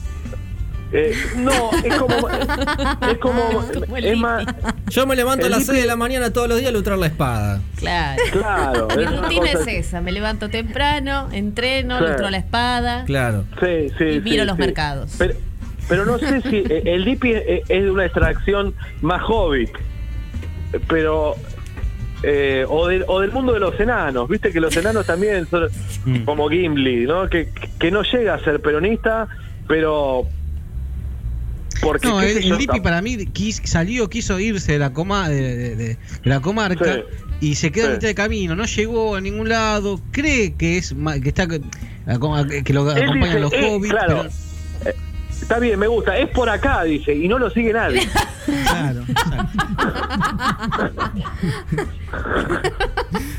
Eh, 0.91 1.13
no, 1.37 1.69
es 1.83 1.95
como. 1.95 2.15
Es 2.29 3.17
como. 3.19 3.63
Es 3.97 4.17
más. 4.17 4.45
Yo 4.89 5.05
me 5.05 5.15
levanto 5.15 5.45
a 5.45 5.49
las 5.49 5.59
Dipi- 5.61 5.71
6 5.73 5.81
de 5.81 5.87
la 5.87 5.95
mañana 5.95 6.31
todos 6.33 6.47
los 6.47 6.57
días 6.59 6.69
a 6.69 6.73
lutrar 6.73 6.97
la 6.97 7.07
espada. 7.07 7.61
Claro. 7.75 8.21
Claro. 8.31 8.87
Mi 8.95 9.03
es 9.03 9.19
rutina 9.21 9.51
es 9.51 9.67
esa. 9.67 10.01
Me 10.01 10.11
levanto 10.11 10.49
temprano, 10.49 11.29
entreno, 11.31 11.99
Sí. 11.99 12.05
lustro 12.05 12.29
la 12.29 12.37
espada. 12.37 13.03
Claro. 13.05 13.45
Sí, 13.59 13.89
sí, 13.97 14.03
Y 14.05 14.19
miro 14.21 14.43
sí, 14.43 14.47
los 14.47 14.55
sí. 14.55 14.61
mercados. 14.61 15.15
Pero, 15.17 15.33
pero 15.87 16.05
no 16.05 16.17
sé 16.19 16.41
si 16.41 16.57
eh, 16.57 16.83
el 16.85 17.05
Dipi 17.05 17.31
es, 17.33 17.43
es 17.69 17.83
de 17.83 17.91
una 17.91 18.05
extracción 18.05 18.73
más 19.01 19.21
hobbit, 19.27 19.69
pero 20.87 21.35
eh, 22.23 22.65
o, 22.67 22.87
del- 22.87 23.05
o 23.07 23.19
del 23.21 23.31
mundo 23.31 23.53
de 23.53 23.59
los 23.59 23.79
enanos, 23.79 24.27
viste 24.29 24.51
que 24.51 24.59
los 24.59 24.75
enanos 24.75 25.05
también 25.05 25.45
son 25.47 25.69
Mm. 26.05 26.23
como 26.23 26.47
Gimli, 26.49 27.05
¿no? 27.05 27.27
Que, 27.29 27.49
que 27.79 27.91
no 27.91 28.03
llega 28.03 28.33
a 28.35 28.39
ser 28.39 28.61
peronista, 28.61 29.27
pero 29.67 30.25
porque 31.81 32.07
No, 32.07 32.21
el, 32.21 32.37
el 32.37 32.57
para 32.81 33.01
mí 33.01 33.17
quis- 33.33 33.61
salió, 33.65 34.09
quiso 34.09 34.39
irse 34.39 34.73
de 34.73 34.79
la, 34.79 34.91
coma, 34.93 35.29
de, 35.29 35.41
de- 35.41 35.75
de- 35.75 35.75
de 35.75 35.97
la 36.23 36.39
comarca 36.41 36.95
Sí. 36.95 37.01
y 37.41 37.55
se 37.55 37.71
quedó 37.71 37.85
a 37.85 37.89
Sí. 37.89 37.93
mitad 37.95 38.07
de 38.07 38.15
camino, 38.15 38.55
no 38.55 38.65
llegó 38.65 39.15
a 39.15 39.21
ningún 39.21 39.49
lado, 39.49 40.01
cree 40.11 40.55
que 40.55 40.77
es 40.77 40.93
que 41.21 41.29
está 41.29 41.47
que 41.47 42.73
lo 42.73 42.89
acompañan 42.89 43.27
dice, 43.27 43.39
los 43.39 43.53
eh, 43.53 43.79
claro, 43.89 44.23
pero- 44.23 44.48
está 45.41 45.59
bien, 45.59 45.77
me 45.79 45.87
gusta, 45.87 46.17
es 46.17 46.29
por 46.29 46.49
acá, 46.49 46.83
dice, 46.83 47.13
y 47.15 47.27
no 47.27 47.37
lo 47.39 47.49
sigue 47.49 47.73
nadie. 47.73 48.07
claro. 48.65 49.01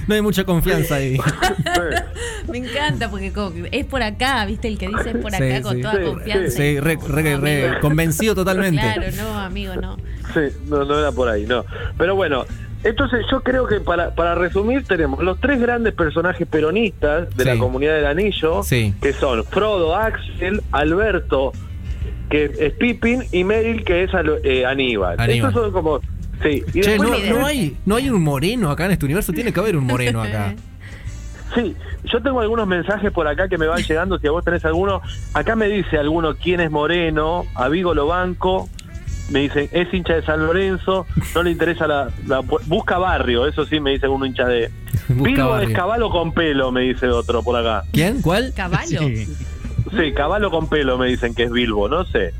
No 0.07 0.15
hay 0.15 0.23
mucha 0.23 0.45
confianza 0.45 0.97
ahí. 0.97 1.19
Me 2.49 2.59
encanta 2.59 3.09
porque 3.11 3.33
como 3.33 3.53
que 3.53 3.69
es 3.73 3.87
por 3.87 4.03
acá, 4.03 4.45
¿viste? 4.45 4.69
El 4.69 4.79
que 4.79 4.89
dice 4.89 5.11
es 5.11 5.17
por 5.19 5.31
Sí, 5.33 5.43
acá 5.43 5.63
con 5.63 5.77
sí. 5.77 5.83
toda 5.83 5.95
Sí, 5.97 6.03
confianza. 6.05 6.57
Sí, 6.57 6.81
re- 6.81 6.99
re- 7.09 7.37
re- 7.37 7.67
Amigo. 7.69 7.81
convencido 7.81 8.35
totalmente. 8.35 8.81
Claro, 8.81 9.07
no, 9.17 9.39
amigo, 9.39 9.77
no. 9.77 9.97
Sí, 10.35 10.41
no, 10.67 10.85
no 10.85 10.99
era 10.99 11.13
por 11.13 11.29
ahí, 11.29 11.47
no. 11.47 11.65
Pero 11.97 12.17
bueno, 12.17 12.45
entonces 12.83 13.25
yo 13.31 13.43
creo 13.43 13.67
que 13.69 13.81
para, 13.81 14.15
para 14.15 14.35
resumir 14.35 14.85
tenemos 14.85 15.23
los 15.23 15.39
tres 15.41 15.61
grandes 15.61 15.93
personajes 15.95 16.47
peronistas 16.49 17.29
de 17.37 17.45
Sí. 17.45 17.51
la 17.51 17.59
comunidad 17.59 17.95
del 17.95 18.07
anillo, 18.07 18.63
Sí. 18.65 18.95
que 19.01 19.13
son 19.13 19.45
Frodo, 19.45 19.95
Axel, 19.97 20.63
Alberto, 20.73 21.53
que 22.31 22.45
es 22.59 22.73
Pippin, 22.75 23.25
y 23.33 23.45
Meryl, 23.45 23.85
que 23.85 24.05
es 24.05 24.15
Al- 24.15 24.41
eh, 24.45 24.65
Aníbal. 24.65 25.21
Aníbal. 25.21 25.51
Estos 25.51 25.65
son 25.65 25.73
como... 25.73 26.01
Sí, 26.43 26.65
y 26.73 26.81
Che, 26.81 26.91
después 26.93 27.29
no, 27.29 27.39
no 27.41 27.45
hay, 27.47 27.77
no 27.85 27.97
hay 27.97 28.09
un 28.09 28.23
moreno 28.23 28.71
acá 28.71 28.87
en 28.87 28.93
este 28.93 29.05
universo. 29.05 29.33
Tiene 29.33 29.53
que 29.53 29.61
haber 29.61 29.77
un 29.77 29.85
moreno 29.85 30.23
acá. 30.23 30.55
Sí, 31.55 31.75
yo 32.05 32.23
tengo 32.23 32.41
algunos 32.41 32.67
mensajes 32.67 33.11
por 33.13 33.27
acá 33.29 33.49
que 33.49 33.59
me 33.59 33.67
van 33.67 33.83
llegando. 33.83 34.19
Si 34.19 34.27
a 34.27 34.31
vos 34.31 34.43
tenés 34.45 34.65
alguno, 34.65 35.03
acá 35.35 35.55
me 35.57 35.67
dice 35.69 35.99
alguno 35.99 36.37
quién 36.37 36.61
es 36.61 36.71
Moreno, 36.71 37.45
a 37.55 37.69
Vigo 37.69 37.93
lo 37.93 38.07
banco. 38.07 38.69
Me 39.31 39.41
dicen, 39.41 39.69
es 39.73 39.93
hincha 39.93 40.15
de 40.15 40.23
San 40.25 40.45
Lorenzo, 40.47 41.07
no 41.35 41.43
le 41.43 41.51
interesa 41.51 41.87
la, 41.87 42.09
la- 42.27 42.41
Busca 42.41 42.99
barrio, 42.99 43.47
eso 43.47 43.65
sí 43.67 43.79
me 43.79 43.91
dice 43.91 44.09
un 44.09 44.25
hincha 44.27 44.47
de. 44.47 44.71
Busca 45.09 45.23
Bilbo 45.31 45.51
barrio. 45.51 45.69
es 45.69 45.75
caballo 45.75 46.11
con 46.11 46.33
pelo, 46.33 46.73
me 46.73 46.81
dice 46.83 47.07
otro 47.09 47.43
por 47.43 47.57
acá. 47.57 47.85
¿Quién? 47.93 48.23
¿Cuál? 48.23 48.53
Caballo. 48.57 49.01
Sí. 49.01 49.29
Sí, 49.97 50.13
caballo 50.13 50.51
con 50.51 50.69
pelo 50.69 50.97
me 50.99 51.07
dicen 51.09 51.35
que 51.35 51.45
es 51.45 51.51
Bilbo, 51.51 51.89
no 51.89 52.05
sé. 52.05 52.33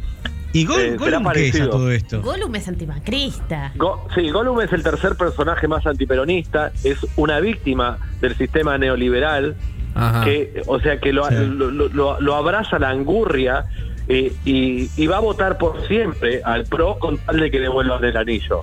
¿Y 0.53 0.65
Gol, 0.67 0.81
Eh, 0.81 0.97
Gollum 0.97 1.31
qué 1.33 1.49
es 1.49 1.61
a 1.61 1.71
todo 1.71 1.91
esto? 1.93 2.21
Gollum 2.23 2.55
es 2.57 2.67
antimacrista. 2.67 3.73
Go- 3.77 4.09
sí, 4.15 4.31
Gollum 4.31 4.61
es 4.61 4.73
el 4.73 4.83
tercer 4.83 5.15
personaje 5.17 5.69
más 5.69 5.87
antiperonista, 5.87 6.73
es 6.83 6.99
una 7.17 7.39
víctima 7.41 7.99
del 8.21 8.37
sistema 8.37 8.77
neoliberal. 8.79 9.57
Ajá. 9.93 10.25
que 10.25 10.63
o 10.69 10.79
sea 10.79 11.01
que 11.01 11.13
lo, 11.13 11.25
Sí. 11.27 11.35
lo, 11.35 11.69
lo- 11.73 11.89
lo- 11.89 12.21
lo 12.21 12.35
abraza 12.37 12.79
la 12.79 12.91
angurria 12.91 13.65
eh, 14.07 14.33
y, 14.45 14.89
y 14.97 15.07
va 15.09 15.17
a 15.17 15.21
votar 15.21 15.59
por 15.59 15.85
siempre 15.89 16.43
al 16.45 16.65
pro 16.67 16.97
con 17.01 17.19
tal 17.19 17.41
de 17.41 17.51
que 17.51 17.59
devuelvan 17.59 18.05
el 18.05 18.17
anillo 18.17 18.61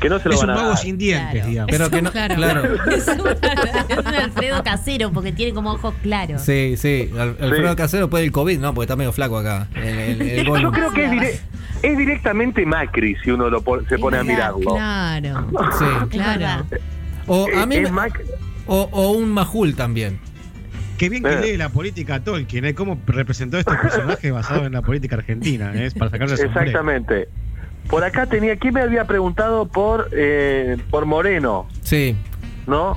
que 0.00 0.08
no 0.10 0.18
se 0.18 0.28
lo 0.28 0.34
Es 0.34 0.40
van 0.40 0.50
un 0.50 0.56
a 0.56 0.58
mago 0.58 0.68
dar. 0.70 0.78
sin 0.78 0.98
dientes, 0.98 1.30
Claro. 1.32 1.48
digamos. 1.48 1.70
Pero 1.70 1.90
que 1.90 2.02
no. 2.02 2.10
Claro. 2.12 2.34
Claro. 2.34 2.62
Es 2.96 3.08
un, 3.08 3.28
es 3.28 3.98
un 3.98 4.14
Alfredo 4.14 4.62
casero 4.62 5.10
porque 5.12 5.32
tiene 5.32 5.52
como 5.54 5.72
ojos 5.72 5.94
claros. 6.02 6.42
Sí, 6.42 6.74
sí. 6.76 7.10
Al- 7.18 7.36
Alfredo 7.40 7.70
Sí. 7.70 7.76
Casero 7.76 8.10
puede 8.10 8.24
el 8.24 8.32
COVID, 8.32 8.58
¿no? 8.58 8.74
Porque 8.74 8.84
está 8.84 8.96
medio 8.96 9.12
flaco 9.12 9.38
acá. 9.38 9.68
El, 9.74 10.20
el- 10.22 10.38
el 10.40 10.46
yo 10.46 10.70
creo 10.70 10.92
que 10.92 11.04
es, 11.04 11.10
dire- 11.10 11.40
es 11.82 11.98
directamente 11.98 12.64
Macri 12.66 13.16
si 13.24 13.30
uno 13.30 13.48
lo 13.48 13.62
pon- 13.62 13.86
se 13.88 13.94
Es 13.94 14.00
pone 14.00 14.18
a 14.18 14.24
mirarlo 14.24 14.58
Claro. 14.60 15.46
Sí. 15.78 15.84
Es 16.02 16.08
Claro. 16.08 16.66
O 17.26 17.46
a 17.56 17.66
mí 17.66 17.76
Es 17.76 17.90
o, 18.66 18.88
o 18.92 19.10
un 19.12 19.30
Majul 19.30 19.74
también. 19.76 20.18
Qué 20.98 21.08
bien 21.08 21.22
que 21.22 21.32
Eh. 21.32 21.40
lee 21.42 21.56
la 21.56 21.68
política 21.68 22.20
Tolkien, 22.20 22.64
¿eh? 22.64 22.74
Cómo 22.74 22.98
representó 23.06 23.58
estos 23.58 23.76
personajes 23.76 24.32
basados 24.32 24.66
en 24.66 24.72
la 24.72 24.82
política 24.82 25.16
argentina, 25.16 25.72
¿eh? 25.74 25.86
Es 25.86 25.94
para 25.94 26.10
sacarse 26.10 26.34
el 26.34 26.40
sombrero. 26.52 27.26
Por 27.88 28.04
acá 28.04 28.26
tenía, 28.26 28.56
¿quién 28.56 28.74
me 28.74 28.80
había 28.82 29.04
preguntado 29.06 29.66
por 29.66 30.08
eh, 30.12 30.76
por 30.90 31.06
Moreno? 31.06 31.66
Sí. 31.82 32.16
¿No? 32.66 32.96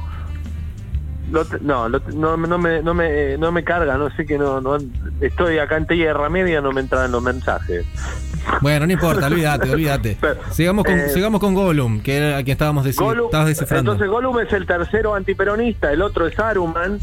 Lo 1.32 1.46
no, 1.62 1.88
lo 1.90 2.00
no, 2.16 2.38
no 2.38 2.58
me, 2.58 2.82
no 2.82 2.94
me, 2.96 3.38
no 3.38 3.52
me 3.52 3.64
carga, 3.64 3.98
no 3.98 4.10
sé 4.16 4.26
que 4.26 4.40
no, 4.40 4.62
no, 4.62 4.78
estoy 5.22 5.60
acá 5.60 5.78
en 5.78 5.86
tierra 5.86 6.28
media, 6.28 6.60
no 6.60 6.72
me 6.72 6.82
entran 6.82 7.12
los 7.12 7.22
mensajes. 7.22 7.86
Bueno, 8.62 8.88
no 8.88 8.94
importa, 8.94 9.28
olvídate, 9.28 9.70
olvídate. 9.74 10.18
Sigamos 10.50 10.86
con, 10.86 10.98
eh, 10.98 11.10
sigamos 11.10 11.40
con 11.40 11.54
Gollum, 11.54 12.02
que 12.02 12.18
era 12.18 12.38
a 12.38 12.44
quien 12.44 12.54
estábamos 12.54 12.84
Gollum- 12.88 13.26
estabas 13.26 13.48
descifrando. 13.48 13.92
entonces 13.92 14.10
Gollum 14.12 14.40
es 14.40 14.52
el 14.54 14.66
tercero 14.66 15.14
antiperonista, 15.14 15.92
el 15.92 16.02
otro 16.02 16.26
es 16.26 16.34
Saruman, 16.34 16.98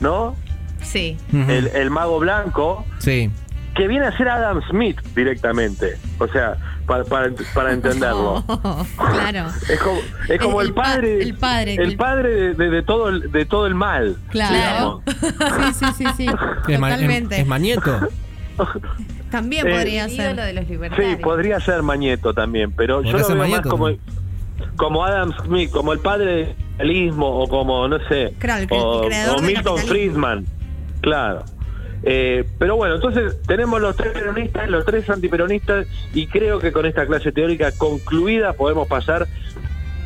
¿no? 0.00 0.36
Sí. 0.82 1.16
El, 1.32 1.68
el 1.68 1.90
mago 1.90 2.18
blanco, 2.18 2.84
Sí. 2.98 3.30
que 3.74 3.88
viene 3.88 4.04
a 4.06 4.16
ser 4.18 4.28
Adam 4.28 4.60
Smith 4.68 5.00
directamente, 5.16 5.96
o 6.18 6.28
sea, 6.28 6.58
para, 6.90 7.04
para, 7.04 7.30
para 7.54 7.72
entenderlo. 7.72 8.42
claro. 8.96 9.46
Es 9.68 9.78
como, 9.80 10.00
es 10.28 10.40
como 10.40 10.60
El- 10.60 10.66
el, 10.66 10.70
el 10.70 10.74
pa- 10.74 10.82
padre, 10.82 11.22
el 11.22 11.34
padre. 11.36 11.74
el 11.76 11.96
padre 11.96 12.28
de, 12.30 12.54
de- 12.54 12.70
de 12.70 12.82
todo 12.82 13.08
el, 13.10 13.30
de 13.30 13.44
todo 13.44 13.66
el 13.68 13.76
mal. 13.76 14.16
Claro. 14.30 15.02
digamos. 15.06 15.74
Sí, 15.78 15.84
sí, 15.94 16.04
sí, 16.16 16.26
sí. 16.26 16.26
Totalmente. 16.74 17.36
es- 17.36 17.40
es 17.42 17.46
Mañeto. 17.46 18.08
También 19.30 19.66
Eh, 19.68 19.70
podría 19.70 20.04
El 20.06 20.10
ser. 20.10 20.34
de 20.36 20.52
los 20.52 20.64
Sí, 20.64 20.70
libertarios. 20.72 21.20
podría 21.20 21.60
ser 21.60 21.82
Mañeto 21.82 22.34
también, 22.34 22.72
pero 22.72 23.02
yo 23.02 23.12
lo 23.12 23.18
veo 23.18 23.28
más 23.36 23.48
Mañeto 23.48 23.70
como, 23.70 23.84
también. 23.86 24.04
como 24.76 25.04
Adam 25.04 25.32
Smith, 25.44 25.70
como 25.70 25.92
el 25.92 26.00
padre 26.00 26.24
del 26.34 26.46
capitalismo 26.56 27.26
o 27.38 27.48
como, 27.48 27.86
no 27.86 27.98
sé, 28.08 28.34
Claro, 28.40 28.62
el 28.62 28.68
cre- 28.68 29.24
el 29.24 29.30
o, 29.30 29.40
Milton. 29.42 29.78
Friedman. 29.78 30.46
Claro. 31.02 31.44
Eh, 32.02 32.44
pero 32.58 32.76
bueno, 32.76 32.94
entonces 32.94 33.36
tenemos 33.46 33.80
los 33.80 33.94
tres 33.96 34.12
peronistas, 34.12 34.68
los 34.70 34.84
tres 34.86 35.08
antiperonistas 35.10 35.86
y 36.14 36.26
creo 36.26 36.58
que 36.58 36.72
con 36.72 36.86
esta 36.86 37.06
clase 37.06 37.30
teórica 37.32 37.72
concluida 37.72 38.54
podemos 38.54 38.88
pasar 38.88 39.26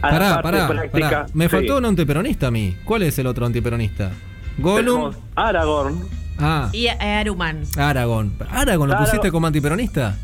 a 0.02 0.10
Pará, 0.10 0.30
la 0.30 0.42
parte 0.42 0.58
pará, 0.58 0.68
práctica. 0.68 1.08
pará. 1.10 1.26
Me 1.34 1.44
Sí. 1.44 1.50
faltó 1.50 1.78
un 1.78 1.84
antiperonista 1.86 2.48
a 2.48 2.50
mí. 2.50 2.76
¿Cuál 2.84 3.04
es 3.04 3.18
el 3.18 3.26
otro 3.26 3.46
antiperonista? 3.46 4.10
Gollum. 4.58 4.84
Tenemos 5.12 5.16
Aragorn. 5.36 6.00
Ah, 6.38 6.68
Y 6.72 6.86
eh, 6.86 6.98
Aruman. 7.00 7.62
Aragón. 7.76 8.34
¿Aragón 8.50 8.88
lo 8.88 8.94
Aragorn. 8.94 9.04
pusiste 9.04 9.30
como 9.30 9.46
antiperonista? 9.46 10.16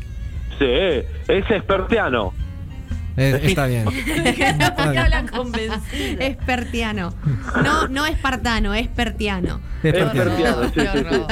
Sí, 0.59 0.65
es 0.67 1.49
espertiano. 1.49 2.33
Eh, 3.21 3.41
está 3.43 3.67
bien. 3.67 3.85
Convencido. 5.31 6.21
Espertiano. 6.21 7.13
No, 7.63 7.87
no 7.87 8.05
espartano, 8.05 8.73
espertiano. 8.73 9.59
Espertiano, 9.83 10.71
Qué 10.71 10.89
horror. 10.89 11.27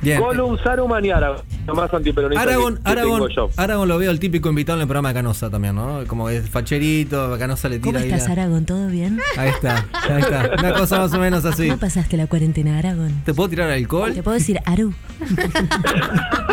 Bien. 0.00 0.22
Saruman 0.62 1.04
y 1.04 1.10
Aragorn. 1.10 1.42
Lo 1.66 1.74
más 1.74 1.92
antiperonista 1.92 2.40
Aragón, 2.42 2.76
que- 2.76 2.82
que 2.84 2.90
Aragón, 2.90 3.28
tengo 3.28 3.28
yo. 3.28 3.50
Aragón 3.56 3.88
lo 3.88 3.98
veo 3.98 4.10
el 4.10 4.20
típico 4.20 4.48
invitado 4.48 4.78
en 4.78 4.82
el 4.82 4.86
programa 4.88 5.08
de 5.08 5.14
Canosa 5.14 5.50
también, 5.50 5.74
¿no? 5.74 6.00
Como 6.06 6.28
es 6.30 6.48
facherito, 6.48 7.36
Canosa 7.38 7.68
le 7.68 7.80
¿Cómo 7.80 7.92
tira 7.92 8.04
ahí. 8.04 8.10
estás, 8.12 8.28
la- 8.28 8.32
Aragón? 8.44 8.64
¿Todo 8.64 8.86
bien? 8.88 9.20
Ahí 9.36 9.50
está, 9.50 9.84
ahí 10.08 10.20
está. 10.22 10.50
Una 10.58 10.72
cosa 10.72 10.98
más 11.00 11.12
o 11.12 11.18
menos 11.18 11.44
así. 11.44 11.66
¿Cómo 11.68 11.80
pasaste 11.80 12.16
la 12.16 12.26
cuarentena, 12.26 12.78
Aragón? 12.78 13.20
¿Te 13.24 13.34
puedo 13.34 13.50
tirar 13.50 13.70
alcohol? 13.70 14.14
¿Te 14.14 14.22
puedo 14.22 14.36
decir 14.38 14.58
Aru? 14.64 14.94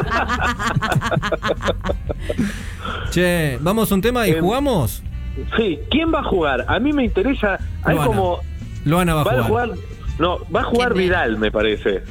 Che, 3.11 3.57
vamos 3.61 3.91
a 3.91 3.95
un 3.95 4.01
tema 4.01 4.27
y 4.27 4.31
Em, 4.31 4.41
jugamos. 4.41 5.01
Sí, 5.57 5.79
¿quién 5.89 6.13
va 6.13 6.19
a 6.19 6.23
jugar? 6.23 6.65
A 6.67 6.79
mí 6.79 6.93
me 6.93 7.05
interesa. 7.05 7.57
Hay 7.83 7.95
Luana. 7.95 8.07
como. 8.07 8.39
Luana 8.85 9.13
va 9.15 9.21
a 9.21 9.23
Va 9.23 9.31
a 9.31 9.43
jugar. 9.43 9.69
jugar. 9.69 9.79
No, 10.19 10.39
va 10.53 10.61
a 10.61 10.63
jugar. 10.63 10.93
Vidal, 10.93 11.37
me 11.37 11.51
parece. 11.51 12.03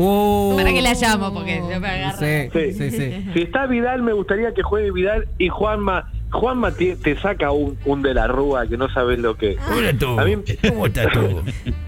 Oh. 0.00 0.54
¿Para 0.56 0.72
qué 0.72 0.80
la 0.80 0.94
llamo? 0.94 1.34
Porque 1.34 1.56
yo 1.70 1.80
me 1.80 1.88
agarro. 1.88 2.18
Sí, 2.18 2.48
Sí. 2.52 2.72
sí, 2.72 2.90
sí. 2.90 3.26
Si 3.34 3.42
está 3.42 3.66
Vidal, 3.66 4.02
me 4.02 4.12
gustaría 4.12 4.54
que 4.54 4.62
juegue 4.62 4.90
Vidal 4.92 5.28
y 5.38 5.48
Juanma. 5.48 6.10
Juanma 6.30 6.70
te, 6.72 6.94
te 6.96 7.18
saca 7.18 7.50
un, 7.52 7.78
un 7.86 8.02
de 8.02 8.12
la 8.14 8.26
Rúa 8.26 8.66
que 8.66 8.76
no 8.76 8.88
sabes 8.92 9.18
lo 9.18 9.36
que. 9.36 9.56
Hola, 9.74 9.92
tú. 9.98 10.20
A 10.20 10.24
mí 10.24 10.36
¿Cómo 10.68 10.86
estás 10.86 11.06
tú? 11.12 11.42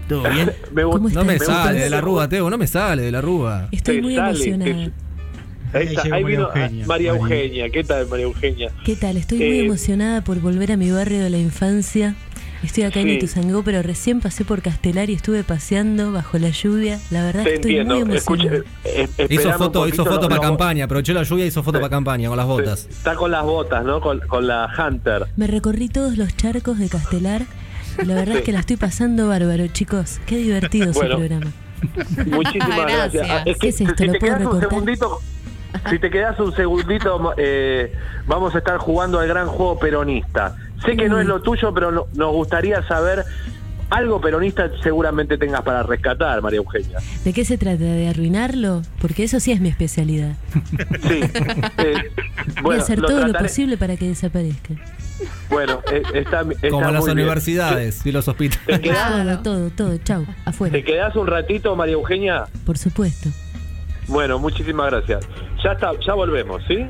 ¿Todo 0.09 0.23
bien? 0.29 0.51
me 0.73 0.81
¿Cómo 0.83 0.97
gusta. 0.99 1.19
No 1.19 1.25
me 1.25 1.39
sale 1.39 1.79
de 1.79 1.89
la 1.89 2.01
rúa, 2.01 2.27
Teo, 2.27 2.49
no 2.49 2.57
me 2.57 2.67
sale 2.67 3.03
de 3.03 3.11
la 3.11 3.21
rúa. 3.21 3.67
Estoy 3.71 3.97
te 3.97 4.01
muy 4.01 4.15
sale, 4.15 4.29
emocionada. 4.29 4.85
te- 5.71 5.77
Ahí, 5.77 5.87
está, 5.95 6.15
Ahí 6.15 6.23
vino 6.25 6.49
María 6.49 6.53
ah, 6.53 6.65
Eugenia. 6.65 6.85
María 6.87 7.13
María. 7.13 7.35
Eugenia. 7.37 7.69
¿Qué 7.69 7.83
tal, 7.85 8.07
María 8.07 8.25
Eugenia? 8.25 8.71
¿Qué 8.83 8.95
tal? 8.97 9.15
Estoy 9.15 9.37
muy 9.37 9.47
Eh, 9.47 9.65
emocionada 9.65 10.21
por 10.21 10.39
volver 10.41 10.71
a 10.73 10.75
mi 10.77 10.91
barrio 10.91 11.19
de 11.23 11.29
la 11.29 11.37
infancia. 11.37 12.15
Estoy 12.63 12.83
acá 12.83 12.99
en 12.99 13.07
Sí. 13.07 13.13
Ituzaingó, 13.15 13.63
pero 13.63 13.81
recién 13.81 14.19
pasé 14.21 14.45
por 14.45 14.61
Castelar 14.61 15.09
y 15.09 15.13
estuve 15.13 15.43
paseando 15.43 16.11
bajo 16.11 16.37
la 16.37 16.49
lluvia. 16.49 16.99
La 17.09 17.23
verdad 17.23 17.43
Te 17.43 17.55
estoy 17.55 17.77
entiendo. 17.77 18.05
muy 18.05 18.17
Escucha, 18.17 18.43
emocionada. 18.43 18.71
eh, 18.85 19.07
Hizo 19.29 19.51
foto, 19.53 19.79
poquito, 19.79 19.87
hizo 19.95 20.05
foto 20.05 20.21
no- 20.21 20.29
para 20.29 20.35
no- 20.35 20.41
campaña, 20.41 20.85
aprovechó 20.85 21.13
la 21.13 21.23
lluvia 21.23 21.45
y 21.45 21.47
hizo 21.47 21.63
foto 21.63 21.79
para 21.79 21.89
campaña 21.89 22.27
con 22.29 22.37
las 22.37 22.45
botas. 22.45 22.87
Está 22.89 23.15
con 23.15 23.31
las 23.31 23.43
botas, 23.43 23.83
¿no? 23.83 23.99
Con, 23.99 24.19
con 24.21 24.45
la 24.47 24.69
Hunter. 24.77 25.25
Me 25.37 25.47
recorrí 25.47 25.89
todos 25.89 26.17
los 26.17 26.35
charcos 26.37 26.77
de 26.77 26.87
Castelar 26.89 27.43
y 28.01 28.05
la 28.05 28.13
verdad 28.15 28.33
Sí. 28.33 28.39
es 28.39 28.43
que 28.45 28.51
la 28.51 28.59
estoy 28.59 28.77
pasando 28.77 29.27
bárbaro, 29.27 29.65
chicos. 29.67 30.19
Qué 30.27 30.37
divertido 30.37 30.91
Bueno. 30.93 31.17
ese 31.17 31.17
programa. 31.27 31.51
Muchísimas 32.27 32.77
Gracias. 32.77 33.13
gracias. 33.13 33.27
Ah, 33.29 33.43
Es 33.45 33.55
¿Qué 33.55 33.59
que 33.59 33.67
es 33.69 33.81
esto? 33.81 33.93
si 33.97 34.05
¿Lo 34.05 34.13
te 34.13 34.19
puedo 34.19 34.33
un 34.33 34.39
recortar? 34.39 34.69
segundito, 34.69 35.19
si 35.89 35.99
te 35.99 36.09
quedas 36.11 36.39
un 36.39 36.55
segundito, 36.55 37.33
eh, 37.37 37.91
vamos 38.27 38.53
a 38.53 38.59
estar 38.59 38.77
jugando 38.77 39.19
al 39.19 39.27
gran 39.27 39.47
juego 39.47 39.79
peronista. 39.79 40.55
Sé 40.85 40.95
que 40.97 41.07
no 41.09 41.19
es 41.19 41.25
lo 41.27 41.41
tuyo, 41.41 41.73
pero 41.73 41.91
no- 41.91 42.07
nos 42.15 42.31
gustaría 42.31 42.81
saber 42.87 43.23
algo 43.89 44.21
peronista 44.21 44.69
seguramente 44.81 45.37
tengas 45.37 45.61
para 45.63 45.83
rescatar, 45.83 46.41
María 46.41 46.57
Eugenia. 46.57 46.97
¿De 47.25 47.33
qué 47.33 47.43
se 47.43 47.57
trata? 47.57 47.83
¿De 47.83 48.07
arruinarlo? 48.07 48.81
Porque 49.01 49.23
eso 49.25 49.39
sí 49.41 49.51
es 49.51 49.59
mi 49.59 49.67
especialidad. 49.69 50.33
Sí. 50.53 51.19
Eh, 51.77 51.93
Voy 52.55 52.61
bueno, 52.63 52.81
a 52.81 52.83
hacer 52.83 52.99
lo 52.99 53.07
todo 53.09 53.27
lo 53.27 53.33
posible 53.37 53.77
para 53.77 53.97
que 53.97 54.07
desaparezca. 54.07 54.73
Bueno, 55.49 55.81
eh, 55.91 56.01
está, 56.13 56.41
está 56.49 56.69
Como 56.69 56.89
las 56.89 57.03
bien. 57.05 57.17
universidades 57.19 58.05
y 58.05 58.11
los 58.13 58.25
¿Te 58.25 58.31
hospitales. 58.31 58.79
quedás, 58.79 59.43
Todo, 59.43 59.57
todo, 59.57 59.69
todo. 59.69 59.97
Chau, 59.97 60.25
afuera. 60.45 60.71
¿Te 60.73 60.83
quedás 60.83 61.15
un 61.17 61.27
ratito, 61.27 61.75
María 61.75 61.93
Eugenia? 61.93 62.45
Por 62.65 62.77
supuesto. 62.77 63.29
Bueno, 64.07 64.39
muchísimas 64.39 64.89
gracias. 64.89 65.27
Ya 65.63 65.73
está, 65.73 65.91
ya 66.05 66.13
volvemos, 66.13 66.61
¿sí? 66.67 66.85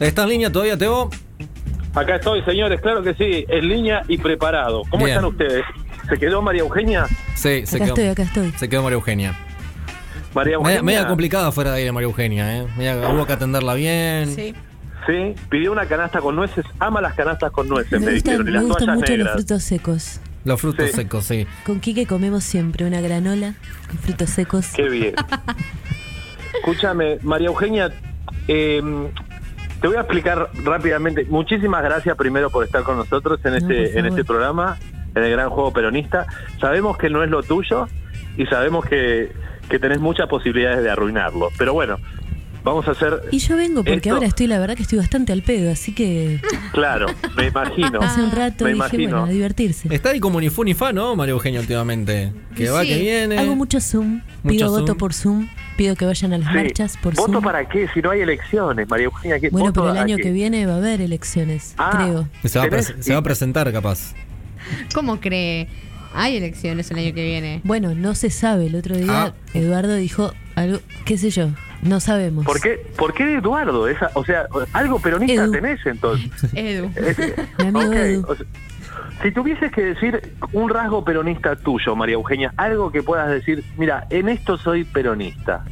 ¿Está 0.00 0.24
en 0.24 0.28
línea 0.28 0.52
todavía, 0.52 0.76
Teo? 0.76 1.10
Acá 1.94 2.16
estoy, 2.16 2.42
señores, 2.42 2.80
claro 2.82 3.02
que 3.02 3.14
sí, 3.14 3.46
en 3.48 3.68
línea 3.68 4.02
y 4.08 4.18
preparado. 4.18 4.82
¿Cómo 4.90 5.06
Bien. 5.06 5.16
están 5.16 5.24
ustedes? 5.30 5.64
¿Se 6.08 6.18
quedó 6.18 6.42
María 6.42 6.60
Eugenia? 6.60 7.06
Sí, 7.34 7.64
se 7.66 7.76
Acá 7.76 7.84
quedó, 7.86 7.94
estoy, 7.94 8.08
acá 8.08 8.22
estoy. 8.22 8.52
se 8.52 8.68
quedó 8.68 8.82
María 8.82 8.96
Eugenia. 8.96 9.30
María 10.34 10.58
Media, 10.58 10.76
Eugenia. 10.76 10.82
media 10.82 11.06
complicada 11.08 11.50
fuera 11.50 11.72
de 11.72 11.78
aire 11.78 11.92
María 11.92 12.08
Eugenia, 12.08 12.58
¿eh? 12.58 12.66
Media- 12.76 13.08
hubo 13.08 13.24
que 13.26 13.32
atenderla 13.32 13.72
bien. 13.74 14.34
Sí. 14.34 14.54
Sí, 15.06 15.34
pidió 15.48 15.70
una 15.72 15.86
canasta 15.86 16.20
con 16.20 16.34
nueces, 16.36 16.64
ama 16.80 17.00
las 17.00 17.14
canastas 17.14 17.52
con 17.52 17.68
nueces, 17.68 17.92
me, 18.00 18.06
Me 18.06 18.12
gustan, 18.14 18.32
dijeron, 18.32 18.40
y 18.48 18.50
me 18.50 18.50
las 18.52 18.62
gustan 18.64 18.86
toallas 18.86 18.96
mucho 19.00 19.10
los 19.12 19.18
negras. 19.18 19.34
frutos 19.34 19.62
secos. 19.62 20.20
Los 20.44 20.60
frutos 20.60 20.86
Sí. 20.90 20.96
secos, 20.96 21.24
sí. 21.24 21.46
Con 21.64 21.80
Quique 21.80 22.06
comemos 22.06 22.44
siempre 22.44 22.84
una 22.86 23.00
granola 23.00 23.54
con 23.88 23.98
frutos 23.98 24.30
secos. 24.30 24.68
Qué 24.74 24.88
bien. 24.88 25.14
Escúchame, 26.58 27.18
María 27.22 27.48
Eugenia, 27.48 27.92
eh, 28.48 28.82
te 29.80 29.88
voy 29.88 29.96
a 29.96 30.00
explicar 30.00 30.50
rápidamente. 30.64 31.24
Muchísimas 31.28 31.82
gracias 31.82 32.16
primero 32.16 32.50
por 32.50 32.64
estar 32.64 32.82
con 32.82 32.96
nosotros 32.96 33.40
en 33.44 33.52
No, 33.52 33.56
este, 33.58 33.98
en 33.98 34.06
este 34.06 34.24
programa, 34.24 34.78
en 35.14 35.22
el 35.22 35.30
Gran 35.30 35.50
Juego 35.50 35.72
Peronista. 35.72 36.26
Sabemos 36.60 36.96
que 36.96 37.10
no 37.10 37.22
es 37.22 37.30
lo 37.30 37.42
tuyo 37.42 37.86
y 38.36 38.46
sabemos 38.46 38.84
que, 38.86 39.32
que 39.68 39.78
tenés 39.78 40.00
muchas 40.00 40.28
posibilidades 40.28 40.82
de 40.82 40.90
arruinarlo. 40.90 41.50
Pero 41.58 41.74
bueno, 41.74 41.98
vamos 42.66 42.86
a 42.88 42.90
hacer... 42.90 43.22
Y 43.30 43.38
yo 43.38 43.56
vengo 43.56 43.82
porque 43.82 43.94
Esto- 43.96 44.14
ahora 44.14 44.26
estoy, 44.26 44.46
la 44.48 44.58
verdad 44.58 44.76
que 44.76 44.82
estoy 44.82 44.98
bastante 44.98 45.32
al 45.32 45.40
pedo, 45.42 45.70
así 45.70 45.94
que 45.94 46.40
Claro, 46.72 47.06
me 47.36 47.46
imagino. 47.46 48.00
hace 48.02 48.20
un 48.20 48.30
rato 48.32 48.64
me 48.64 48.70
dije, 48.74 48.76
imagino. 48.76 49.10
bueno, 49.12 49.24
a 49.24 49.28
divertirse. 49.30 49.88
Está 49.94 50.10
ahí 50.10 50.20
como 50.20 50.40
ni 50.40 50.50
fu 50.50 50.64
ni 50.64 50.74
fa, 50.74 50.92
¿no, 50.92 51.16
María 51.16 51.32
Eugenia, 51.32 51.60
últimamente? 51.60 52.32
Que 52.54 52.68
va, 52.68 52.82
Sí, 52.82 52.88
que 52.88 52.98
viene. 52.98 53.38
Hago 53.38 53.56
mucho 53.56 53.80
Zoom, 53.80 54.14
Mucho 54.16 54.22
pido 54.44 54.68
Zoom. 54.68 54.80
voto 54.80 54.96
por 54.96 55.14
Zoom, 55.14 55.48
pido 55.76 55.94
que 55.96 56.04
vayan 56.04 56.32
a 56.34 56.38
las 56.38 56.48
Sí. 56.50 56.54
marchas 56.54 56.96
por 56.98 57.14
¿Voto 57.14 57.32
Zoom. 57.32 57.44
para 57.44 57.66
qué? 57.68 57.88
Si 57.94 58.02
no 58.02 58.10
hay 58.10 58.20
elecciones, 58.20 58.88
María 58.88 59.04
Eugenia. 59.06 59.38
¿qué? 59.40 59.48
Bueno, 59.50 59.66
¿Voto 59.68 59.80
pero 59.82 59.92
el 59.94 59.98
año 59.98 60.16
que 60.18 60.32
viene 60.32 60.66
va 60.66 60.74
a 60.74 60.76
haber 60.78 61.00
elecciones, 61.00 61.74
Ah. 61.78 61.90
creo. 61.96 62.28
Va, 62.44 62.48
se 63.00 63.12
va 63.12 63.18
a 63.18 63.22
presentar, 63.22 63.72
capaz. 63.72 64.14
¿Cómo 64.94 65.20
cree? 65.20 65.68
Hay 66.14 66.36
elecciones 66.36 66.90
el 66.90 66.98
año 66.98 67.14
que 67.14 67.22
viene. 67.24 67.60
Bueno, 67.64 67.94
no 67.94 68.14
se 68.14 68.30
sabe. 68.30 68.66
El 68.66 68.74
otro 68.74 68.96
día 68.96 69.26
Ah. 69.26 69.32
Eduardo 69.54 69.94
dijo 69.96 70.32
algo, 70.54 70.78
qué 71.04 71.18
sé 71.18 71.30
yo, 71.30 71.50
no 71.82 72.00
sabemos. 72.00 72.44
¿Por 72.44 72.60
qué, 72.60 72.80
¿Por 72.96 73.14
qué 73.14 73.34
Eduardo? 73.36 73.88
Esa, 73.88 74.10
o 74.14 74.24
sea, 74.24 74.46
algo 74.72 74.98
peronista 74.98 75.44
Edu. 75.44 75.52
tenés 75.52 75.80
entonces. 75.86 76.30
Edu. 76.54 76.90
Es- 76.96 77.18
Mi 77.58 77.66
amigo 77.66 77.88
ok, 77.90 77.94
Edu. 77.96 78.24
o 78.28 78.34
sea, 78.36 78.46
si 79.22 79.30
tuvieses 79.30 79.70
que 79.72 79.82
decir 79.82 80.34
un 80.52 80.68
rasgo 80.70 81.04
peronista 81.04 81.56
tuyo, 81.56 81.94
María 81.96 82.14
Eugenia, 82.14 82.52
algo 82.56 82.90
que 82.90 83.02
puedas 83.02 83.28
decir, 83.28 83.64
mira, 83.78 84.06
en 84.10 84.28
esto 84.28 84.58
soy 84.58 84.84
peronista. 84.84 85.64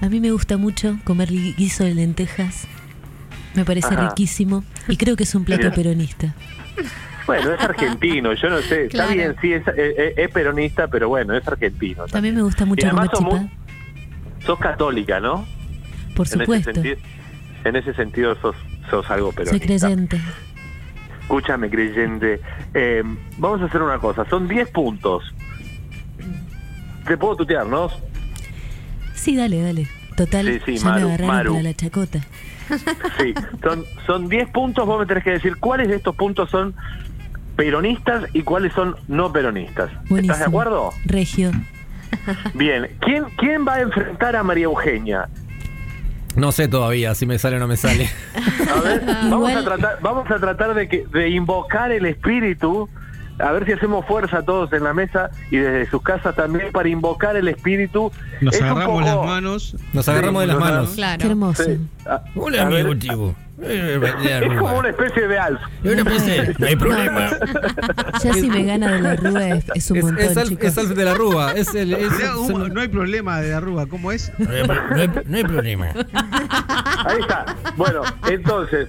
A 0.00 0.08
mí 0.08 0.20
me 0.20 0.30
gusta 0.30 0.56
mucho 0.56 0.98
comer 1.04 1.30
gui- 1.30 1.54
guiso 1.56 1.84
de 1.84 1.94
lentejas. 1.94 2.66
Me 3.54 3.64
parece 3.64 3.94
Ajá. 3.94 4.08
riquísimo 4.08 4.64
y 4.88 4.96
creo 4.96 5.16
que 5.16 5.22
es 5.24 5.34
un 5.34 5.44
plato 5.46 5.62
Mira. 5.64 5.74
peronista. 5.74 6.34
Bueno, 7.26 7.52
es 7.54 7.60
argentino, 7.60 8.34
yo 8.34 8.50
no 8.50 8.58
sé, 8.60 8.88
Claro. 8.88 9.10
está 9.10 9.14
bien, 9.14 9.36
sí, 9.40 9.52
es, 9.54 9.66
es- 9.68 10.18
es 10.18 10.30
peronista, 10.30 10.88
pero 10.88 11.08
bueno, 11.08 11.34
es 11.34 11.46
argentino. 11.48 12.04
También 12.06 12.34
me 12.34 12.42
gusta 12.42 12.64
mucho 12.66 12.86
comer 12.90 13.08
sos, 14.46 14.58
católica, 14.58 15.20
¿no? 15.20 15.46
por 16.16 16.26
En 16.26 16.32
ese, 16.34 16.38
supuesto. 16.40 16.72
sentido, 16.72 16.96
en 17.64 17.76
ese 17.76 17.94
sentido 17.94 18.36
sos, 18.40 18.54
sos 18.90 19.10
algo 19.10 19.32
Soy 19.32 19.44
peronista. 19.44 19.66
creyente. 19.66 20.20
Escúchame, 21.22 21.70
creyente. 21.70 22.40
Eh, 22.74 23.02
vamos 23.38 23.62
a 23.62 23.64
hacer 23.64 23.82
una 23.82 23.98
cosa. 23.98 24.24
Son 24.28 24.46
10 24.46 24.68
puntos. 24.70 25.22
Te 27.06 27.16
puedo 27.16 27.36
tutear, 27.36 27.66
¿no? 27.66 27.90
Sí, 29.14 29.34
dale, 29.36 29.60
dale. 29.62 29.88
Total, 30.16 30.46
Sí, 30.46 30.60
sí, 30.64 30.76
ya 30.76 30.90
Maru, 30.90 31.08
me 31.08 31.26
Maru. 31.26 31.50
para 31.52 31.62
la 31.62 31.74
chacota. 31.74 32.20
Sí. 33.18 33.34
Son, 33.62 33.84
son 34.06 34.28
10 34.28 34.48
puntos. 34.50 34.86
Vos 34.86 35.00
me 35.00 35.06
tenés 35.06 35.24
que 35.24 35.30
decir 35.32 35.56
cuáles 35.56 35.88
de 35.88 35.96
estos 35.96 36.14
puntos 36.14 36.50
son 36.50 36.74
peronistas 37.56 38.24
y 38.32 38.42
cuáles 38.42 38.72
son 38.72 38.94
no 39.08 39.32
peronistas. 39.32 39.90
Buenísimo. 40.08 40.20
¿Estás 40.20 40.38
de 40.40 40.44
acuerdo? 40.44 40.90
Regio. 41.04 41.50
Bien. 42.54 42.88
¿Quién, 43.00 43.24
¿Quién 43.36 43.66
va 43.66 43.74
a 43.74 43.80
enfrentar 43.80 44.36
a 44.36 44.42
María 44.42 44.64
Eugenia? 44.64 45.28
No 46.36 46.50
sé 46.50 46.66
todavía 46.66 47.14
si 47.14 47.26
me 47.26 47.38
sale 47.38 47.56
o 47.56 47.60
no 47.60 47.68
me 47.68 47.76
sale. 47.76 48.10
A 48.74 48.80
ver, 48.80 49.04
vamos 49.30 49.52
a 49.52 49.62
tratar, 49.62 49.98
vamos 50.00 50.30
a 50.30 50.38
tratar 50.38 50.74
de, 50.74 50.88
que, 50.88 51.06
de 51.12 51.28
invocar 51.28 51.92
el 51.92 52.06
espíritu. 52.06 52.88
A 53.38 53.50
ver 53.52 53.64
si 53.66 53.72
hacemos 53.72 54.06
fuerza 54.06 54.42
todos 54.42 54.72
en 54.72 54.84
la 54.84 54.94
mesa 54.94 55.30
y 55.50 55.56
desde 55.56 55.90
sus 55.90 56.02
casas 56.02 56.36
también 56.36 56.70
para 56.72 56.88
invocar 56.88 57.34
el 57.36 57.48
espíritu. 57.48 58.12
Nos 58.40 58.54
Es 58.54 58.62
agarramos 58.62 58.86
poco- 58.86 59.00
las 59.00 59.26
manos. 59.26 59.76
Nos 59.92 60.08
agarramos 60.08 60.40
de 60.42 60.46
las 60.46 60.56
nos 60.58 60.64
manos. 60.70 60.90
Claro. 60.94 61.18
Qué 61.20 61.26
hermoso. 61.26 61.64
Sí. 61.64 61.78
A- 62.06 62.22
Hola, 62.36 62.62
a 62.62 62.68
ver, 62.68 62.80
amigo 62.86 62.96
Tibo. 62.98 63.34
Es 63.64 64.58
como 64.58 64.78
una 64.78 64.88
especie 64.90 65.28
de 65.28 65.38
alf. 65.38 65.60
No 65.84 66.66
hay 66.66 66.76
problema. 66.76 67.30
Ya 68.22 68.32
si 68.34 68.48
me 68.48 68.64
gana 68.64 68.92
de 68.92 69.00
la 69.00 69.16
rúa 69.16 69.48
es, 69.48 69.64
es 69.74 69.90
un 69.90 69.96
Es, 69.98 70.04
montón, 70.04 70.24
es 70.24 70.36
Alf, 70.36 70.48
chicos. 70.48 70.64
es 70.64 70.78
Alf 70.78 70.90
de 70.90 71.04
la 71.04 71.14
Rúa. 71.14 71.52
Es 71.52 71.74
el, 71.74 71.90
no 72.72 72.80
hay 72.80 72.88
problema 72.88 73.40
de 73.40 73.52
arruga, 73.54 73.86
¿cómo 73.86 74.12
es? 74.12 74.32
no, 74.38 74.50
hay, 74.50 74.62
no 74.66 74.74
hay- 75.00 75.10
no 75.26 75.36
hay 75.36 75.44
problema. 75.44 75.86
Ahí 77.06 77.18
está. 77.20 77.44
Bueno, 77.76 78.02
entonces, 78.28 78.88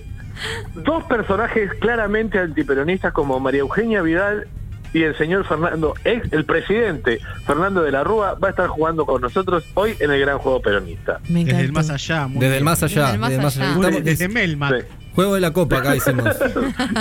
dos 0.75 1.03
personajes 1.05 1.71
claramente 1.79 2.39
antiperonistas 2.39 3.13
como 3.13 3.39
María 3.39 3.61
Eugenia 3.61 4.01
Vidal 4.01 4.47
y 4.93 5.03
el 5.03 5.17
señor 5.17 5.45
Fernando, 5.45 5.93
ex, 6.05 6.31
el 6.31 6.45
presidente 6.45 7.19
Fernando 7.45 7.81
de 7.81 7.91
la 7.91 8.03
Rúa, 8.05 8.35
va 8.41 8.47
a 8.47 8.51
estar 8.51 8.67
jugando 8.67 9.05
con 9.05 9.21
nosotros 9.21 9.65
hoy 9.73 9.95
en 9.99 10.09
el 10.11 10.19
Gran 10.21 10.37
Juego 10.37 10.61
Peronista. 10.61 11.19
Me 11.27 11.43
Desde 11.43 11.61
el 11.61 11.73
más 11.73 11.89
allá. 11.89 12.27
muy 12.27 12.35
Desde 12.35 12.47
bien. 12.47 12.57
el 12.59 12.63
más 12.63 12.81
allá. 12.83 13.01
Desde 13.01 13.13
el 13.15 13.19
más 13.19 13.29
desde 13.31 13.41
allá. 13.43 13.49
allá. 13.65 13.75
Muy 13.75 13.85
Estamos- 13.85 14.03
Desde 14.05 14.29
Melmac. 14.29 14.81
Sí. 14.81 14.87
Juego 15.15 15.35
de 15.35 15.41
la 15.41 15.51
Copa 15.51 15.77
acá 15.79 15.95
hicimos. 15.95 16.25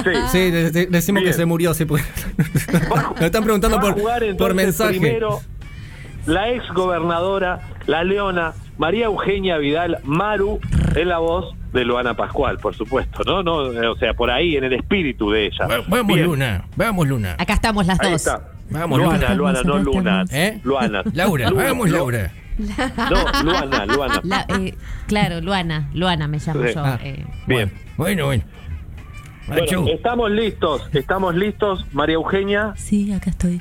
Sí. 0.05 0.11
Sí, 0.33 0.51
de- 0.51 0.71
de- 0.73 0.87
decimos 0.87 1.23
Bien. 1.23 1.33
que 1.33 1.37
se 1.37 1.45
murió. 1.45 1.73
Sí, 1.75 1.85
porque- 1.85 2.05
Nos 3.15 3.21
están 3.23 3.45
preguntando 3.45 3.79
por, 3.81 3.93
jugar, 3.95 4.19
por 4.21 4.29
entonces, 4.29 4.57
mensaje. 4.57 4.99
Primero, 4.99 5.41
la 6.27 6.51
ex 6.51 6.65
gobernadora, 6.75 7.61
la 7.87 8.03
leona, 8.03 8.55
María 8.79 9.07
Eugenia 9.07 9.59
Vidal, 9.59 9.99
Maru, 10.05 10.59
es 10.97 11.07
la 11.07 11.19
voz 11.19 11.55
de 11.75 11.85
Luana 11.85 12.15
Pascual, 12.15 12.57
por 12.59 12.75
supuesto, 12.75 13.23
¿no? 13.25 13.43
no 13.43 13.71
eh, 13.73 13.87
O 13.89 13.97
sea, 13.97 14.15
por 14.15 14.31
ahí, 14.31 14.57
en 14.57 14.65
el 14.65 14.73
espíritu 14.73 15.31
de 15.31 15.47
ella. 15.47 15.67
Va- 15.67 15.85
Vamos, 15.89 16.07
Bien. 16.15 16.25
Luna. 16.27 16.65
Vamos, 16.77 17.07
Luna. 17.09 17.35
Acá 17.39 17.55
estamos 17.55 17.87
las 17.87 18.01
Ahí 18.01 18.13
dos. 18.13 18.27
está. 18.27 18.49
Vamos, 18.71 18.99
Luana, 18.99 19.35
Luna. 19.35 19.35
Luana, 19.35 19.63
no 19.65 19.79
Luna. 19.79 20.25
¿Eh? 20.33 20.61
Luana. 20.65 21.03
Laura, 21.13 21.51
Lu- 21.51 21.57
vamos, 21.57 21.91
Lu- 21.91 21.97
Laura. 21.97 22.33
No, 22.57 23.43
Luana, 23.43 23.87
Luana. 23.87 24.21
La- 24.23 24.47
eh, 24.61 24.75
claro, 25.09 25.41
Luana, 25.41 25.91
Luana 25.93 26.29
me 26.29 26.39
llamo 26.39 26.63
Sí. 26.65 26.75
yo. 26.75 26.85
Ah. 26.85 26.99
eh. 27.03 27.25
Bien. 27.47 27.71
Bueno, 27.97 28.27
bueno. 28.27 28.45
Bueno, 29.47 29.87
estamos 29.89 30.31
listos, 30.31 30.89
estamos 30.95 31.35
listos, 31.35 31.85
María 31.93 32.15
Eugenia. 32.15 32.73
Sí, 32.77 33.13
acá 33.13 33.29
estoy. 33.31 33.61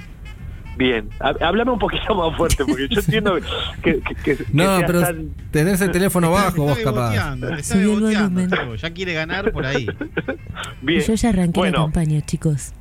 Bien, 0.75 1.07
háblame 1.19 1.71
un 1.71 1.79
poquito 1.79 2.15
más 2.29 2.35
fuerte, 2.35 2.65
porque 2.65 2.87
yo 2.89 2.99
entiendo 2.99 3.35
que, 3.83 3.99
que, 4.01 4.15
que- 4.15 4.43
no, 4.53 4.79
pero 4.87 5.01
tan- 5.01 5.29
tenés 5.51 5.81
el 5.81 5.91
teléfono 5.91 6.27
Te 6.29 6.33
bajo 6.33 6.63
vos, 6.63 6.77
está 6.77 6.91
capaz. 6.91 7.35
está. 7.57 7.75
Teo, 8.49 8.75
Ya 8.75 8.89
quiere 8.91 9.13
ganar 9.13 9.51
por 9.51 9.65
ahí. 9.65 9.85
Bien. 10.81 11.01
Y 11.01 11.03
yo 11.05 11.13
ya 11.13 11.29
arranqué 11.29 11.57
la 11.59 11.61
bueno, 11.61 11.77
campaña, 11.83 12.21
chicos. 12.21 12.73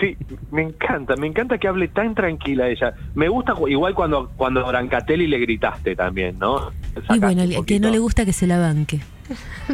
Sí, 0.00 0.16
me 0.50 0.62
encanta, 0.62 1.14
me 1.16 1.26
encanta 1.26 1.58
que 1.58 1.68
hable 1.68 1.88
tan 1.88 2.14
tranquila 2.14 2.68
ella. 2.68 2.94
Me 3.14 3.28
gusta 3.28 3.54
igual 3.68 3.94
cuando 3.94 4.30
cuando 4.36 4.64
a 4.64 4.68
Brancatelli 4.70 5.26
le 5.26 5.38
gritaste 5.38 5.94
también, 5.94 6.38
¿no? 6.38 6.72
Y 6.92 7.00
Sacaste 7.00 7.18
bueno, 7.18 7.42
un 7.42 7.52
el 7.52 7.66
que 7.66 7.80
no 7.80 7.90
le 7.90 7.98
gusta 7.98 8.24
que 8.24 8.32
se 8.32 8.46
la 8.46 8.58
banque. 8.58 9.00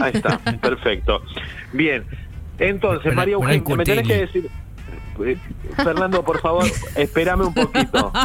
Ahí 0.00 0.10
está, 0.14 0.38
perfecto. 0.60 1.22
Bien, 1.72 2.02
entonces, 2.58 3.14
María 3.14 3.34
Eugenia, 3.34 3.76
me 3.76 3.84
tenés 3.84 4.06
que 4.06 4.16
decir... 4.18 4.50
eh, 5.26 5.38
Fernando, 5.76 6.24
por 6.24 6.40
favor, 6.40 6.64
espérame 6.96 7.42
un 7.46 7.54
poquito. 7.54 8.12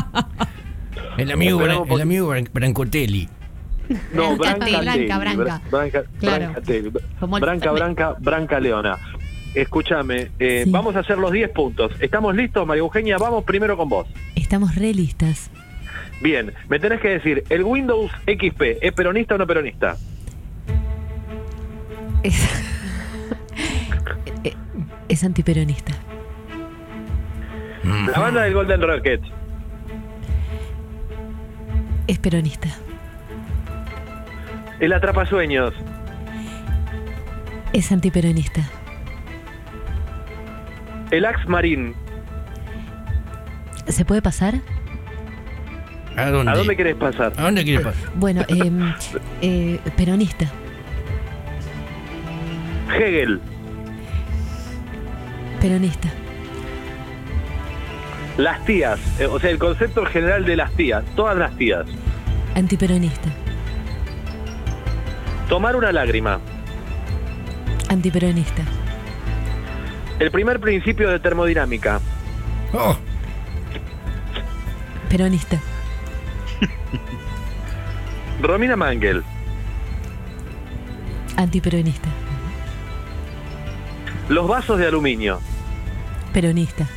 El 1.18 1.32
amigo, 1.32 1.60
Bran- 1.60 1.86
el 1.90 2.02
amigo 2.02 2.28
Bran- 2.28 2.50
Brancotelli. 2.52 3.30
No, 4.14 4.36
Branca, 4.36 4.66
Branca. 4.66 5.18
Bra- 5.20 5.62
Branca, 5.72 6.04
Claro. 6.20 6.54
Branca, 7.40 7.72
Branca, 7.72 8.16
Branca 8.20 8.60
Leona. 8.60 8.98
Escúchame, 9.54 10.32
eh, 10.40 10.64
Sí. 10.66 10.72
vamos 10.72 10.98
a 10.98 11.00
hacer 11.00 11.18
los 11.18 11.32
10 11.32 11.52
puntos. 11.52 11.94
¿Estamos 12.02 12.36
listos, 12.36 12.68
María 12.68 12.82
Eugenia? 12.82 13.18
Vamos 13.18 13.46
primero 13.46 13.78
con 13.78 13.88
vos. 13.88 14.08
Estamos 14.36 14.76
re 14.76 14.94
listas. 14.94 15.50
Bien, 16.22 16.52
me 16.68 16.80
tenés 16.80 17.00
que 17.00 17.10
decir, 17.10 17.46
¿el 17.50 17.64
Windows 17.64 18.12
XP 18.26 18.80
es 18.82 18.92
peronista 18.92 19.36
o 19.36 19.38
no 19.38 19.48
peronista? 19.48 19.96
Es, 22.24 22.36
eh, 24.44 24.54
es 25.08 25.24
antiperonista. 25.24 25.94
La 27.86 28.20
banda 28.20 28.42
del 28.42 28.54
Golden 28.56 28.82
Rocket. 28.82 29.22
Es 32.08 32.18
peronista. 32.18 32.70
El 34.80 34.92
Atrapasueños. 34.92 35.72
Es 37.74 37.92
antiperonista. 37.92 38.62
El 41.12 41.26
Axe 41.26 41.48
Marín. 41.48 41.94
¿Se 43.88 44.04
puede 44.04 44.24
pasar? 44.24 44.56
¿A 46.16 46.32
dónde? 46.32 46.52
¿A 46.52 46.56
dónde 46.56 46.76
querés 46.76 46.96
pasar? 46.96 47.34
¿A 47.38 47.44
dónde 47.44 47.64
quieres 47.64 47.86
pasar? 47.86 48.10
Bueno, 48.16 48.44
em, 48.48 48.94
eh, 49.44 49.80
peronista. 49.96 50.52
Hegel. 52.98 53.40
Peronista. 55.62 56.10
Las 58.38 58.64
tías. 58.66 59.00
eh, 59.20 59.28
o 59.28 59.40
sea, 59.40 59.50
el 59.50 59.58
concepto 59.60 60.06
general 60.06 60.46
de 60.46 60.56
las 60.56 60.72
tías. 60.74 61.04
Todas 61.16 61.38
las 61.38 61.56
tías. 61.58 61.86
Antiperonista. 62.56 63.30
Tomar 65.50 65.76
una 65.76 65.92
lágrima. 65.92 66.40
Antiperonista. 67.90 68.64
El 70.20 70.32
primer 70.32 70.60
principio 70.60 71.10
de 71.10 71.20
termodinámica. 71.20 72.00
Oh, 72.74 72.98
Peronista. 75.10 75.58
Romina 78.42 78.76
Mangel. 78.76 79.24
Antiperonista. 81.38 82.10
Los 84.30 84.48
vasos 84.48 84.80
de 84.80 84.88
aluminio. 84.88 85.40
Peronista. 86.34 86.88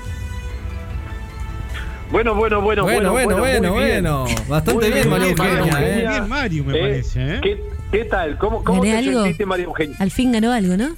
Bueno, 2.10 2.34
bueno, 2.34 2.60
bueno, 2.62 2.82
bueno, 2.84 3.12
bueno, 3.12 3.36
bueno, 3.38 3.74
muy 3.74 3.84
bien. 3.84 4.02
bueno. 4.02 4.24
Bastante 4.48 4.90
bien, 4.90 5.10
María 5.10 5.34
María 5.36 5.58
Eugenia. 5.58 5.86
¿eh? 6.04 6.06
Bien, 6.08 6.28
Mario, 6.28 6.64
me 6.64 6.76
Eh, 6.76 6.80
parece, 6.80 7.34
¿eh? 7.34 7.40
¿qué, 7.42 7.62
qué 7.92 8.04
tal? 8.06 8.38
¿Cómo, 8.38 8.64
cómo 8.64 8.82
¿Gané 8.82 8.92
te 9.02 9.08
algo? 9.08 9.20
sentiste, 9.22 9.44
María 9.46 9.64
Eugenia? 9.66 9.96
Al 10.00 10.10
fin 10.10 10.32
ganó 10.32 10.50
algo, 10.52 10.76
¿no? 10.78 10.88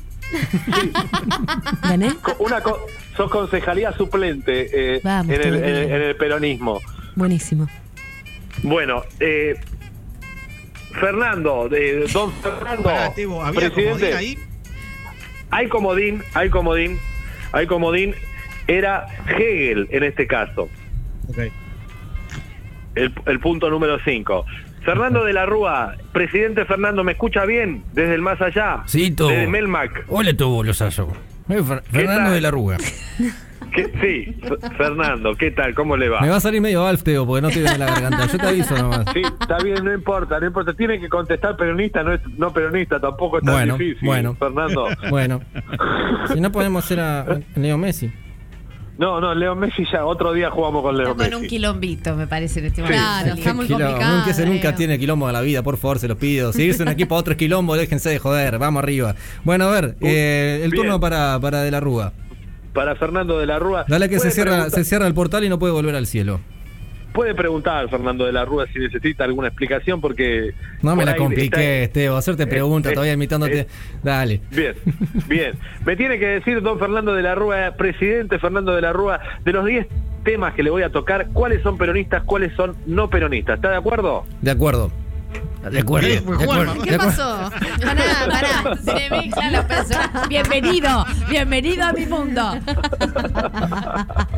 ¿Gané? 1.83 2.14
Co- 2.23 2.37
Una 2.38 2.61
co- 2.61 2.87
sos 3.16 3.29
concejalía 3.31 3.92
suplente 3.92 4.68
eh, 4.96 5.01
Vamos, 5.03 5.35
en, 5.35 5.40
el, 5.42 5.55
en 5.57 5.64
el- 5.64 5.90
en 5.92 6.03
el 6.03 6.16
peronismo. 6.16 6.81
Buenísimo. 7.16 7.66
Bueno, 8.62 9.03
eh, 9.18 9.57
Fernando, 10.92 11.68
de 11.68 12.07
don 12.12 12.33
Fernando, 12.35 12.83
Pará, 12.85 13.12
Tebo, 13.14 13.42
¿había 13.42 13.61
presidente, 13.61 13.90
comodín 14.11 14.16
ahí? 14.16 14.38
hay 15.51 15.68
comodín, 15.68 16.23
hay 16.35 16.51
comodín, 16.51 16.99
hay 17.53 17.66
comodín, 17.66 18.14
era 18.68 19.07
Hegel 19.27 19.88
en 19.90 20.05
este 20.05 20.27
caso, 20.29 20.68
El, 22.95 23.12
el 23.27 23.40
punto 23.40 23.71
número 23.71 23.99
5. 24.05 24.45
Fernando 24.85 25.25
de 25.25 25.33
la 25.33 25.45
Rúa, 25.47 25.95
presidente 26.12 26.64
Fernando, 26.64 27.05
¿me 27.05 27.12
escucha 27.12 27.45
bien? 27.45 27.83
Desde 27.93 28.14
el 28.14 28.23
más 28.23 28.40
allá. 28.40 28.83
Sí, 28.87 29.11
todo. 29.11 29.29
Desde 29.29 29.47
Melmac. 29.47 30.05
Hola. 30.09 30.31
Soy 30.38 31.59
Fer- 31.59 31.83
Fernando 31.83 32.31
de 32.31 32.40
la 32.40 32.51
Rúa. 32.51 32.77
¿Qué- 33.75 33.90
Sí, 34.01 34.37
Fernando, 34.77 35.35
¿qué 35.37 35.51
tal? 35.53 35.75
¿Cómo 35.75 35.97
le 35.97 36.09
va? 36.09 36.21
Me 36.23 36.29
va 36.29 36.37
a 36.37 36.40
salir 36.40 36.61
medio 36.61 36.85
Alf, 36.87 37.03
Teo, 37.05 37.25
porque 37.27 37.43
no 37.43 37.49
te 37.51 37.59
en 37.64 37.79
la 37.79 37.87
garganta. 37.87 38.27
Yo 38.27 38.38
te 38.38 38.47
aviso 38.49 38.77
nomás. 38.77 39.05
Sí, 39.12 39.23
está 39.23 39.59
bien, 39.59 39.85
no 39.85 39.93
importa, 39.93 40.40
no 40.40 40.47
importa. 40.47 40.73
Tiene 40.75 40.99
que 40.99 41.09
contestar 41.09 41.57
peronista, 41.57 42.03
no, 42.03 42.14
es, 42.14 42.21
no 42.37 42.53
peronista, 42.53 42.99
tampoco 42.99 43.38
es 43.38 43.45
tan 43.45 43.55
Bueno, 43.55 43.77
difícil, 43.79 44.07
bueno. 44.09 44.35
Fernando. 44.35 44.88
Bueno, 45.11 45.40
si 46.33 46.40
no 46.40 46.51
podemos 46.51 46.85
a 46.99 47.21
a 47.21 47.40
Leo 47.57 47.79
Messi. 47.79 48.11
No, 49.00 49.18
no, 49.18 49.34
Leo 49.34 49.54
Messi 49.56 49.84
ya, 49.90 50.04
otro 50.04 50.34
día 50.34 50.50
jugamos 50.50 50.82
con 50.82 50.94
Leo 50.94 51.12
Está 51.12 51.24
con 51.24 51.34
un 51.36 51.40
Messi. 51.40 51.56
quilombito, 51.56 52.14
me 52.16 52.26
parece, 52.26 52.60
en 52.60 52.66
este 52.66 52.76
Sí. 52.76 52.82
momento. 52.82 53.02
Claro, 53.02 53.34
está 53.34 53.54
muy 53.54 53.64
Quilombo. 53.66 53.86
complicado. 53.86 54.16
Nunca, 54.18 54.34
se 54.34 54.44
nunca 54.46 54.68
Leo. 54.68 54.74
tiene 54.76 54.98
quilombo 54.98 55.26
en 55.26 55.32
la 55.32 55.40
vida, 55.40 55.62
por 55.62 55.78
favor, 55.78 55.98
se 55.98 56.06
los 56.06 56.18
pido. 56.18 56.52
Si 56.52 56.64
irse 56.64 56.82
un 56.82 56.90
equipo 56.90 57.14
a 57.14 57.18
otro 57.18 57.32
es 57.32 57.38
quilombo, 57.38 57.76
déjense 57.76 58.10
de 58.10 58.18
joder, 58.18 58.58
vamos 58.58 58.82
arriba. 58.82 59.14
Bueno, 59.42 59.64
a 59.64 59.70
ver, 59.70 59.96
eh, 60.02 60.60
el 60.64 60.70
Bien. 60.70 60.82
turno 60.82 61.00
para, 61.00 61.40
para 61.40 61.62
De 61.62 61.70
la 61.70 61.80
Rúa. 61.80 62.12
Para 62.74 62.94
Fernando 62.94 63.38
de 63.38 63.46
la 63.46 63.58
Rúa. 63.58 63.86
Dale 63.88 64.08
que 64.10 64.18
se 64.20 64.30
cierra, 64.30 64.50
preguntar- 64.52 64.78
se 64.78 64.84
cierra 64.84 65.06
el 65.06 65.14
portal 65.14 65.44
y 65.44 65.48
no 65.48 65.58
puede 65.58 65.72
volver 65.72 65.94
al 65.96 66.06
cielo. 66.06 66.40
Puede 67.12 67.35
preguntar 67.35 67.88
Fernando 67.88 68.25
de 68.25 68.33
la 68.33 68.44
Rúa 68.44 68.66
si 68.73 68.79
necesita 68.79 69.25
alguna 69.25 69.49
explicación 69.49 70.01
porque... 70.01 70.55
No 70.83 70.94
me 70.94 71.03
por 71.03 71.12
la 71.12 71.16
compliqué, 71.16 71.90
Teo, 71.92 72.16
hacerte 72.16 72.44
Eh, 72.44 72.46
preguntas, 72.46 72.92
eh, 72.92 72.94
todavía 72.94 73.14
imitándote. 73.14 73.61
eh, 73.61 73.66
Dale. 74.03 74.40
Bien, 74.51 74.75
bien. 75.27 75.53
Me 75.85 75.96
tiene 75.96 76.18
que 76.18 76.27
decir 76.27 76.62
don 76.62 76.79
Fernando 76.79 77.12
de 77.14 77.23
la 77.23 77.35
Rúa, 77.35 77.73
presidente 77.77 78.38
Fernando 78.38 78.75
de 78.75 78.83
la 78.83 78.92
Rúa, 78.92 79.20
de 79.44 79.53
los 79.53 79.66
10 79.66 79.87
temas 80.25 80.55
que 80.55 80.62
le 80.62 80.70
voy 80.70 80.83
a 80.83 80.90
tocar, 80.90 81.29
cuáles 81.33 81.62
son 81.62 81.79
peronistas, 81.79 82.23
cuáles 82.25 82.55
son 82.55 82.77
no 82.87 83.11
peronistas. 83.11 83.57
¿Está 83.57 83.70
de 83.70 83.77
acuerdo? 83.77 84.25
De 84.40 84.51
acuerdo. 84.51 84.90
De 85.70 85.79
acuerdo. 85.81 86.09
¿Qué 86.09 86.20
de 86.20 86.44
acuerdo. 86.44 86.75
pasó? 86.96 87.51
Pará, 87.85 88.05
pará. 88.31 88.77
Se 88.77 89.11
mezclan 89.11 89.53
los 89.53 89.64
personajes. 89.66 90.29
Bienvenido, 90.29 91.05
bienvenido 91.29 91.85
a 91.85 91.92
mi 91.92 92.07
mundo. 92.07 92.53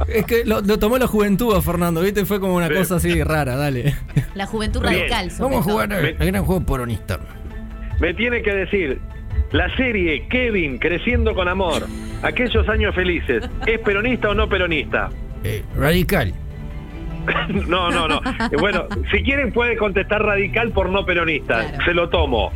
Es 0.09 0.25
que 0.27 0.45
lo, 0.45 0.61
lo 0.61 0.79
tomó 0.79 0.99
la 0.99 1.07
juventud 1.07 1.55
a 1.55 1.63
Fernando, 1.63 2.01
¿viste? 2.01 2.25
Fue 2.25 2.41
como 2.41 2.57
una 2.57 2.69
cosa 2.69 2.97
así 2.97 3.23
rara, 3.23 3.57
dale. 3.57 3.95
La 4.35 4.47
juventud 4.47 4.81
Bien. 4.81 4.95
radical. 4.95 5.31
sobre 5.31 5.51
Vamos 5.55 5.67
a 5.67 5.71
jugar 5.71 5.93
al 5.93 6.15
gran 6.15 6.45
juego 6.45 6.65
peronista. 6.67 7.21
Me 8.01 8.13
tiene 8.15 8.43
que 8.43 8.53
decir, 8.53 9.01
la 9.53 9.75
serie 9.77 10.27
Kevin 10.29 10.79
Creciendo 10.79 11.35
con 11.35 11.47
Amor, 11.47 11.87
aquellos 12.23 12.69
años 12.69 12.95
felices, 12.97 13.45
¿es 13.67 13.79
peronista 13.81 14.31
o 14.31 14.35
no 14.35 14.49
peronista? 14.49 15.09
Eh, 15.45 15.63
radical. 15.77 16.35
no, 17.69 17.91
no, 17.91 18.09
no. 18.09 18.21
Eh, 18.51 18.57
Bueno, 18.59 18.87
si 19.11 19.23
quieren 19.23 19.53
puede 19.53 19.77
contestar 19.77 20.23
radical 20.23 20.71
por 20.73 20.89
no 20.91 21.05
peronista. 21.05 21.61
Claro. 21.69 21.85
Se 21.85 21.95
lo 21.95 22.09
tomo. 22.09 22.51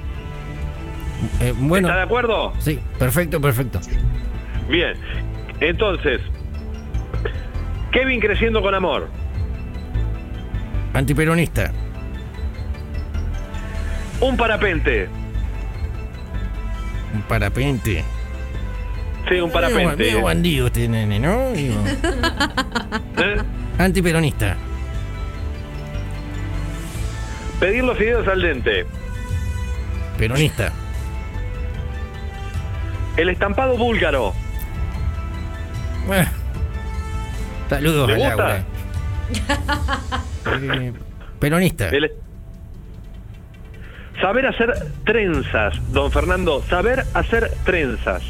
Eh, 1.40 1.52
bueno, 1.56 1.88
¿Está 1.88 1.98
de 1.98 2.04
acuerdo? 2.04 2.52
sí, 2.58 2.78
perfecto, 2.98 3.40
perfecto. 3.40 3.80
Bien. 4.68 4.94
Entonces, 5.60 6.20
Kevin 7.92 8.20
Creciendo 8.20 8.60
con 8.60 8.74
Amor, 8.74 9.08
Antiperonista. 10.92 11.72
un 14.20 14.36
parapente. 14.36 15.08
Un 17.14 17.22
parapente. 17.22 18.04
Sí, 19.28 19.34
un 19.34 19.48
Medio, 19.48 19.52
parapente. 19.52 19.96
medio 19.96 20.22
bandido 20.22 20.66
este 20.66 20.88
nene, 20.88 21.18
¿no? 21.18 21.48
¿Eh? 21.54 23.36
Antiperonista. 23.78 24.56
Pedir 27.60 27.84
los 27.84 27.96
fideos 27.96 28.26
al 28.28 28.42
dente. 28.42 28.86
Peronista. 30.18 30.72
El 33.16 33.28
estampado 33.30 33.76
búlgaro. 33.76 34.34
Bueno. 36.06 36.28
Saludos 37.68 38.08
¿Le 38.08 38.14
al 38.14 38.20
gusta? 38.20 38.42
aula. 38.44 38.64
Eh, 40.82 40.92
peronista. 41.40 41.88
El- 41.88 42.12
Saber 44.20 44.46
hacer 44.46 44.72
trenzas, 45.04 45.74
don 45.92 46.10
Fernando. 46.10 46.62
Saber 46.70 47.04
hacer 47.12 47.52
trenzas. 47.64 48.22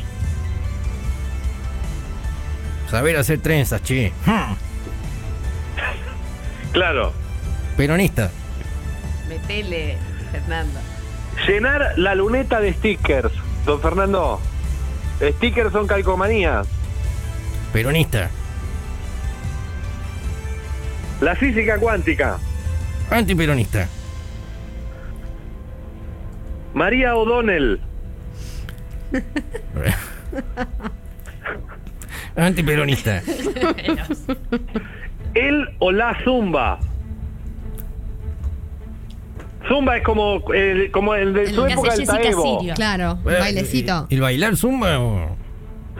Saber 2.91 3.17
hacer 3.17 3.39
trenzas, 3.41 3.81
che. 3.83 4.13
Hmm. 4.25 4.55
Claro. 6.73 7.13
Peronista. 7.77 8.31
Metele, 9.29 9.97
Fernando. 10.33 10.81
Llenar 11.47 11.93
la 11.97 12.15
luneta 12.15 12.61
de 12.61 12.73
stickers, 12.73 13.33
don 13.65 13.81
Fernando. 13.81 14.41
Stickers 15.21 15.73
son 15.73 15.87
calcomanías. 15.87 16.67
Peronista. 17.73 18.31
La 21.21 21.35
física 21.35 21.79
cuántica. 21.79 22.39
Antiperonista. 23.11 23.89
María 26.75 27.17
O'Donnell. 27.17 27.81
Antiperonista. 32.37 33.23
Él 35.37 35.69
o 35.79 35.93
la 35.93 36.17
zumba. 36.25 36.79
Zumba 39.69 39.97
es 39.97 40.03
como 40.05 40.41
el, 40.53 40.91
como 40.93 41.15
el 41.15 41.33
de 41.35 41.43
El 41.45 41.55
su 41.55 41.67
época 41.67 41.95
del 41.97 42.07
Taebo. 42.07 42.61
Claro, 42.75 43.19
Eh, 43.29 43.37
bailecito. 43.41 44.07
¿El 44.11 44.21
bailar 44.21 44.57
zumba 44.57 44.99
o...? 45.01 45.37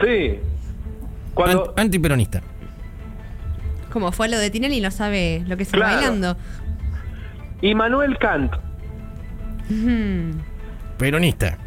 Sí. 0.01 0.39
Cuando, 1.33 1.73
An- 1.75 1.83
antiperonista. 1.85 2.41
Como 3.91 4.11
fue 4.11 4.29
lo 4.29 4.37
de 4.37 4.49
Tinelli, 4.49 4.79
no 4.79 4.89
sabe 4.91 5.43
lo 5.47 5.57
que 5.57 5.63
está 5.63 5.77
Claro. 5.77 5.95
bailando. 5.95 6.37
y 7.61 7.73
Manuel 7.75 8.17
Kant. 8.19 8.53
Peronista. 10.97 11.57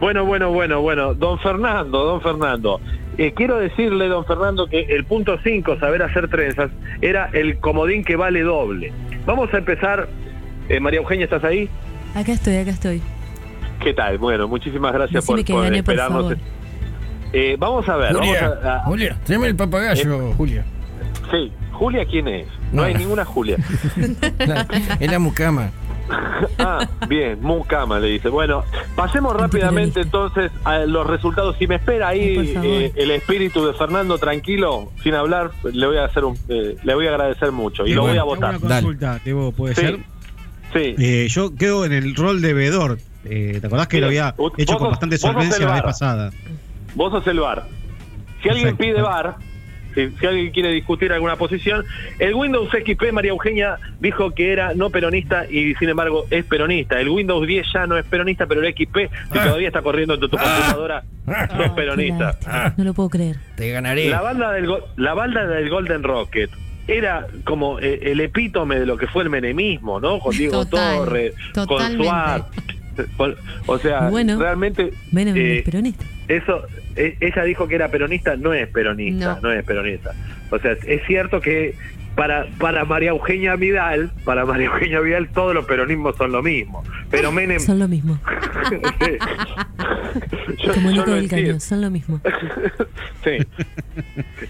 Bueno, 0.00 0.24
bueno, 0.24 0.50
bueno, 0.50 0.80
bueno. 0.80 1.14
Don 1.14 1.38
Fernando, 1.38 2.04
don 2.04 2.20
Fernando. 2.22 2.80
Eh, 3.20 3.32
quiero 3.34 3.58
decirle, 3.58 4.08
don 4.08 4.24
Fernando, 4.24 4.66
que 4.66 4.80
el 4.80 5.04
punto 5.04 5.38
5, 5.44 5.78
saber 5.78 6.02
hacer 6.02 6.28
trenzas, 6.28 6.70
era 7.02 7.28
el 7.32 7.58
comodín 7.58 8.02
que 8.02 8.16
vale 8.16 8.40
doble. 8.42 8.92
Vamos 9.26 9.52
a 9.54 9.58
empezar. 9.58 10.08
Eh, 10.68 10.80
María 10.80 11.00
Eugenia, 11.00 11.24
¿estás 11.24 11.44
ahí? 11.44 11.68
Acá 12.14 12.32
estoy, 12.32 12.56
acá 12.56 12.70
estoy. 12.70 13.02
¿Qué 13.82 13.92
tal? 13.92 14.18
Bueno, 14.18 14.46
muchísimas 14.48 14.92
gracias 14.92 15.22
Decime 15.24 15.36
por, 15.38 15.44
que 15.44 15.52
por 15.52 15.62
gané, 15.64 15.82
por 15.82 15.94
esperarnos. 15.94 16.22
favor. 16.22 16.38
Eh, 17.32 17.56
vamos 17.58 17.88
a 17.88 17.96
ver. 17.96 18.14
Julia, 18.14 18.40
vamos 18.48 18.64
a- 18.64 18.76
a- 18.76 18.80
Julia, 18.84 19.16
tráeme 19.24 19.46
el 19.48 19.56
papagayo, 19.56 20.32
Julia. 20.36 20.64
sí, 21.30 21.52
Julia, 21.72 22.04
¿quién 22.04 22.28
es? 22.28 22.46
No, 22.72 22.82
No. 22.82 22.88
hay 22.88 22.94
ninguna 22.94 23.24
Julia. 23.24 23.56
Es 25.00 25.10
la 25.10 25.18
mucama. 25.18 25.70
Ah, 26.58 26.86
bien, 27.08 27.38
Mucama 27.40 27.98
le 28.00 28.08
dice. 28.08 28.28
Bueno, 28.28 28.64
pasemos 28.94 29.34
rápidamente 29.36 30.00
entonces 30.02 30.50
a 30.64 30.78
los 30.80 31.06
resultados. 31.06 31.56
Si 31.58 31.66
me 31.66 31.76
espera 31.76 32.08
ahí 32.08 32.54
eh, 32.62 32.92
el 32.96 33.10
espíritu 33.12 33.64
de 33.66 33.72
Fernando 33.74 34.18
tranquilo, 34.18 34.90
sin 35.02 35.14
hablar, 35.14 35.50
le 35.72 35.86
voy 35.86 35.96
a 35.98 36.04
hacer 36.04 36.24
un, 36.24 36.36
eh, 36.48 36.76
le 36.82 36.94
voy 36.94 37.06
a 37.06 37.10
agradecer 37.10 37.52
mucho 37.52 37.84
y 37.86 37.90
Te 37.90 37.94
lo 37.96 38.02
voy 38.02 38.18
a 38.18 38.24
votar. 38.24 38.56
Una 38.56 38.74
consulta, 38.76 39.20
Tebo, 39.22 39.52
¿puede 39.52 39.74
Sí. 39.74 39.80
ser? 39.80 39.98
Sí. 40.72 40.94
Eh, 40.98 41.26
yo 41.28 41.54
quedo 41.54 41.84
en 41.84 41.92
el 41.92 42.14
rol 42.14 42.40
de 42.42 42.52
veedor. 42.54 42.98
Eh, 43.24 43.58
¿Te 43.60 43.66
acordás 43.66 43.88
que 43.88 44.00
lo 44.00 44.06
había 44.06 44.34
hecho 44.56 44.74
con 44.74 44.86
sos- 44.86 44.90
bastante 44.90 45.18
solvencia 45.18 45.66
la 45.66 45.74
vez 45.74 45.82
pasada? 45.82 46.30
Vos 46.94 47.12
sos 47.12 47.26
el 47.26 47.40
VAR. 47.40 47.66
Si 48.42 48.48
alguien 48.48 48.76
pide 48.76 49.00
VAR, 49.02 49.36
si, 49.94 50.10
si 50.18 50.26
alguien 50.26 50.50
quiere 50.52 50.70
discutir 50.70 51.12
alguna 51.12 51.36
posición, 51.36 51.84
el 52.18 52.34
Windows 52.34 52.70
XP 52.70 53.12
María 53.12 53.30
Eugenia 53.30 53.78
dijo 54.00 54.30
que 54.32 54.52
era 54.52 54.74
no 54.74 54.90
peronista 54.90 55.44
y 55.50 55.74
sin 55.76 55.88
embargo 55.88 56.26
es 56.30 56.44
peronista. 56.44 57.00
El 57.00 57.08
Windows 57.08 57.46
10 57.46 57.66
ya 57.72 57.86
no 57.86 57.96
es 57.96 58.04
peronista, 58.04 58.46
pero 58.46 58.62
el 58.64 58.72
XP, 58.74 58.96
si 59.32 59.38
Ah. 59.38 59.44
todavía 59.44 59.68
está 59.68 59.82
corriendo 59.82 60.14
en 60.14 60.20
tu, 60.20 60.28
tu 60.28 60.36
computadora, 60.36 61.02
sos 61.26 61.58
Qué 61.64 61.70
peronista. 61.74 62.38
No 62.76 62.84
lo 62.84 62.94
puedo 62.94 63.08
creer. 63.08 63.36
Te 63.56 63.70
ganaré. 63.70 64.08
La 64.08 64.20
banda 64.22 64.52
del 64.52 64.68
la 64.96 65.14
banda 65.14 65.46
del 65.46 65.68
Golden 65.70 66.02
Rocket 66.02 66.50
era 66.88 67.26
como 67.44 67.78
eh, 67.78 68.00
el 68.10 68.20
epítome 68.20 68.80
de 68.80 68.86
lo 68.86 68.96
que 68.96 69.06
fue 69.06 69.22
el 69.22 69.30
menemismo, 69.30 70.00
¿no? 70.00 70.18
Con 70.18 70.36
Diego 70.36 70.64
Total, 70.66 70.96
Torres, 70.96 71.34
con. 71.68 71.96
Suárez. 71.96 72.44
O 73.66 73.78
sea, 73.78 74.08
Bueno, 74.10 74.38
realmente 74.38 74.92
Menem 75.12 75.36
eh, 75.36 75.58
es 75.58 75.62
peronista. 75.64 76.04
Eso 76.36 76.62
e- 76.96 77.16
ella 77.20 77.42
dijo 77.44 77.68
que 77.68 77.74
era 77.74 77.88
peronista, 77.88 78.36
no 78.36 78.52
es 78.54 78.68
peronista, 78.68 79.34
No. 79.36 79.40
no, 79.48 79.52
es 79.52 79.64
peronista. 79.64 80.12
O 80.50 80.58
sea, 80.58 80.72
es 80.86 81.02
cierto 81.06 81.40
que 81.40 81.74
para 82.16 82.46
para 82.58 82.84
María 82.84 83.10
Eugenia 83.10 83.54
Vidal, 83.56 84.10
para 84.24 84.44
María 84.44 84.66
Eugenia 84.66 85.00
Vidal 85.00 85.28
todos 85.28 85.54
los 85.54 85.64
peronismos 85.64 86.16
son 86.16 86.32
lo 86.32 86.42
mismo. 86.42 86.82
Pero 87.10 87.30
Menem 87.32 87.60
Son 87.60 87.78
lo 87.78 87.88
mismo. 87.88 88.18
Sí. 89.00 90.66
Yo- 90.66 90.74
Como 90.74 90.90
yo 90.90 90.96
Nico 90.96 91.06
lo 91.06 91.14
del 91.14 91.22
entiendo. 91.24 91.48
Caño, 91.50 91.60
son 91.60 91.80
lo 91.80 91.90
mismo. 91.90 92.20
Sí. 93.24 93.36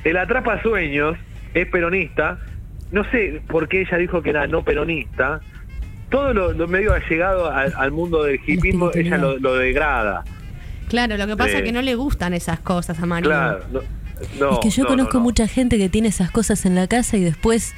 El 0.04 0.16
atrapa 0.16 0.62
sueños 0.62 1.16
es 1.54 1.66
peronista. 1.66 2.38
No 2.92 3.04
sé 3.10 3.40
por 3.48 3.68
qué 3.68 3.82
ella 3.82 3.96
dijo 3.98 4.22
que 4.22 4.30
era 4.30 4.46
no 4.46 4.62
peronista. 4.64 5.40
Todo 6.08 6.32
lo, 6.34 6.52
lo 6.52 6.66
medio 6.68 6.92
allegado 6.92 7.50
al, 7.52 7.72
al 7.76 7.90
mundo 7.92 8.24
del 8.24 8.40
hipismo, 8.46 8.90
ella 8.94 9.16
lo, 9.18 9.38
lo 9.38 9.54
degrada. 9.54 10.24
Claro, 10.90 11.16
lo 11.16 11.26
que 11.26 11.36
pasa 11.36 11.52
Sí. 11.52 11.56
es 11.58 11.62
que 11.62 11.72
no 11.72 11.80
le 11.80 11.94
gustan 11.94 12.34
esas 12.34 12.60
cosas 12.60 13.00
a 13.00 13.06
Mario. 13.06 13.30
Claro. 13.30 13.64
No, 13.72 13.80
no, 14.38 14.52
es 14.52 14.58
que 14.58 14.68
yo 14.68 14.82
no, 14.82 14.88
conozco 14.90 15.14
no, 15.14 15.20
no. 15.20 15.24
mucha 15.24 15.46
gente 15.48 15.78
que 15.78 15.88
tiene 15.88 16.08
esas 16.08 16.30
cosas 16.30 16.66
en 16.66 16.74
la 16.74 16.86
casa 16.86 17.16
y 17.16 17.24
después 17.24 17.72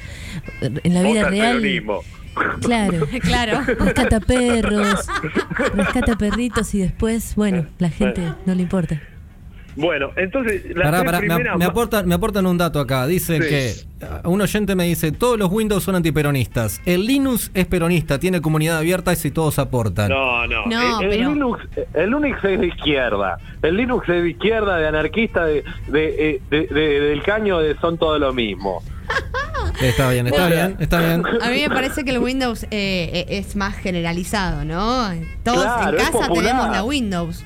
en 0.61 0.93
la 0.93 1.01
vida 1.03 1.19
Vota 1.21 1.29
real. 1.29 1.57
peronismo. 1.61 2.01
Claro. 2.61 3.07
Claro. 3.21 3.61
Rescata 3.79 4.19
perros, 4.19 5.05
rescata 5.75 6.17
perritos 6.17 6.73
y 6.73 6.79
después, 6.79 7.35
bueno, 7.35 7.67
la 7.77 7.89
gente 7.89 8.33
no 8.45 8.55
le 8.55 8.63
importa. 8.63 8.99
Bueno, 9.75 10.11
entonces 10.17 10.63
las 10.75 10.83
Pará, 10.85 11.03
pará, 11.03 11.19
me, 11.19 11.27
primeras 11.27 11.57
me 11.57 11.65
ma- 11.65 11.71
aportan, 11.71 12.07
me 12.07 12.15
aportan 12.15 12.45
un 12.45 12.57
dato 12.57 12.79
acá. 12.79 13.07
Dicen 13.07 13.41
Sí. 13.41 13.49
que 13.49 13.73
uh, 14.23 14.29
un 14.29 14.41
oyente 14.41 14.75
me 14.75 14.83
dice, 14.85 15.11
todos 15.11 15.39
los 15.39 15.51
Windows 15.51 15.83
son 15.83 15.95
antiperonistas. 15.95 16.79
El 16.85 17.05
Linux 17.07 17.49
es 17.53 17.65
peronista, 17.65 18.19
tiene 18.19 18.39
comunidad 18.41 18.77
abierta 18.77 19.13
y 19.13 19.15
si 19.15 19.31
todos 19.31 19.57
aportan. 19.59 20.09
No, 20.09 20.45
no. 20.47 20.65
No, 20.67 20.99
el, 21.01 21.05
el 21.05 21.17
pero- 21.17 21.33
Linux, 21.33 21.63
el 21.93 22.09
Linux 22.11 22.43
es 22.43 22.59
de 22.59 22.67
izquierda. 22.67 23.37
El 23.63 23.77
Linux 23.77 24.07
es 24.09 24.21
de 24.23 24.29
izquierda, 24.29 24.77
de 24.77 24.87
anarquista, 24.87 25.45
de, 25.45 25.63
de, 25.87 26.29
eh, 26.29 26.41
de- 26.51 26.67
de- 26.67 26.99
del 26.99 27.23
caño, 27.23 27.59
de 27.59 27.75
son 27.79 27.97
todo 27.97 28.19
lo 28.19 28.31
mismo. 28.33 28.83
Está 29.81 30.09
bien, 30.11 30.27
está 30.27 30.47
Bueno. 30.47 30.55
bien, 30.55 30.77
está 30.79 30.99
bien. 30.99 31.23
A 31.41 31.49
mí 31.49 31.61
me 31.61 31.69
parece 31.69 32.05
que 32.05 32.11
el 32.11 32.19
Windows 32.19 32.63
eh, 32.65 32.69
eh, 32.71 33.25
es 33.29 33.55
más 33.55 33.75
generalizado, 33.75 34.63
¿no? 34.65 35.09
Todos 35.43 35.63
Claro, 35.63 35.97
en 35.97 36.05
casa 36.05 36.29
tenemos 36.31 36.69
la 36.69 36.83
Windows. 36.83 37.43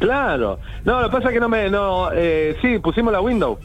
Claro. 0.00 0.58
No, 0.84 1.00
lo 1.02 1.08
que 1.10 1.16
pasa 1.16 1.28
es 1.28 1.34
que 1.34 1.40
no 1.40 1.48
me. 1.48 1.70
No, 1.70 2.10
eh, 2.12 2.56
sí, 2.60 2.78
pusimos 2.80 3.12
la 3.12 3.20
Windows. 3.20 3.58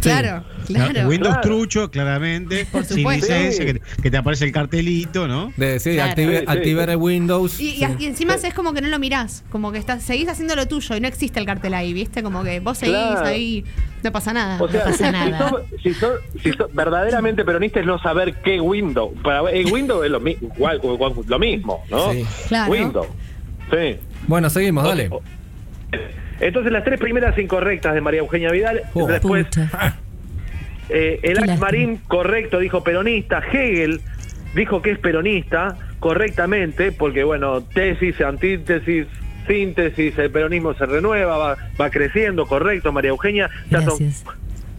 Claro, 0.00 0.42
claro. 0.66 1.08
Windows 1.08 1.34
Claro. 1.34 1.40
trucho, 1.42 1.90
claramente. 1.90 2.64
Por 2.72 2.86
sin 2.86 2.98
supuesto. 2.98 3.26
licencia, 3.26 3.66
Sí. 3.66 3.72
que, 3.74 4.02
que 4.02 4.10
te 4.10 4.16
aparece 4.16 4.46
el 4.46 4.52
cartelito, 4.52 5.28
¿no? 5.28 5.52
De, 5.58 5.78
sí, 5.78 5.92
Claro. 5.92 6.12
active- 6.12 6.38
Sí, 6.38 6.44
sí, 6.46 6.52
activar 6.56 6.84
sí. 6.86 6.90
el 6.92 6.96
Windows. 6.96 7.60
Y, 7.60 7.68
y- 7.68 7.76
sí. 7.76 7.86
y 7.98 8.06
encima 8.06 8.34
es 8.34 8.54
como 8.54 8.72
que 8.72 8.80
no 8.80 8.88
lo 8.88 8.98
mirás, 8.98 9.44
como 9.50 9.72
que 9.72 9.78
estás, 9.78 10.02
seguís 10.02 10.26
haciendo 10.30 10.56
lo 10.56 10.66
tuyo 10.66 10.96
y 10.96 11.00
no 11.02 11.06
existe 11.08 11.38
el 11.38 11.44
cartel 11.44 11.74
ahí, 11.74 11.92
¿viste? 11.92 12.22
Como 12.22 12.42
que 12.42 12.60
vos 12.60 12.78
seguís 12.78 12.94
Claro. 12.96 13.26
ahí, 13.26 13.62
no 14.02 14.10
pasa 14.10 14.32
nada. 14.32 14.56
O 14.62 14.68
sea, 14.68 14.84
pasa 14.84 14.96
si, 15.06 15.12
nada. 15.12 15.50
sos- 15.50 15.62
si 15.82 15.92
sos- 15.92 16.20
si 16.42 16.52
sos 16.52 16.72
verdaderamente 16.74 17.44
peronista 17.44 17.80
es 17.80 17.84
no 17.86 17.98
saber 17.98 18.36
qué 18.42 18.58
Windows. 18.58 19.12
Para 19.22 19.50
el 19.50 19.70
Windows 19.70 20.02
es 20.06 20.10
lo, 20.10 20.18
mi- 20.18 20.38
igual, 20.40 20.80
igual- 20.82 21.12
lo 21.26 21.38
mismo, 21.38 21.84
¿no? 21.90 22.10
Sí. 22.12 22.24
Claro. 22.48 22.72
Windows. 22.72 23.06
Sí. 23.70 23.98
Bueno, 24.26 24.50
seguimos, 24.50 24.84
dale. 24.84 25.10
Entonces 26.40 26.72
las 26.72 26.84
tres 26.84 26.98
primeras 26.98 27.36
incorrectas 27.38 27.94
de 27.94 28.00
María 28.00 28.20
Eugenia 28.20 28.50
Vidal, 28.50 28.82
Oh, 28.94 29.06
después 29.06 29.46
Pucha. 29.46 29.96
eh, 30.88 31.20
el 31.22 31.34
lástima. 31.34 31.56
Marín 31.58 31.96
correcto 32.08 32.58
dijo 32.58 32.82
peronista, 32.82 33.42
Hegel 33.52 34.00
dijo 34.54 34.80
que 34.82 34.92
es 34.92 34.98
peronista 34.98 35.76
correctamente, 35.98 36.92
porque 36.92 37.24
bueno, 37.24 37.60
tesis, 37.62 38.18
antítesis, 38.22 39.06
síntesis, 39.46 40.16
el 40.18 40.30
peronismo 40.30 40.72
se 40.74 40.86
renueva, 40.86 41.36
va, 41.36 41.56
va 41.78 41.90
creciendo, 41.90 42.46
correcto, 42.46 42.90
María 42.92 43.10
Eugenia, 43.10 43.50
ya 43.70 43.82
son 43.82 43.98
Gracias. 43.98 44.24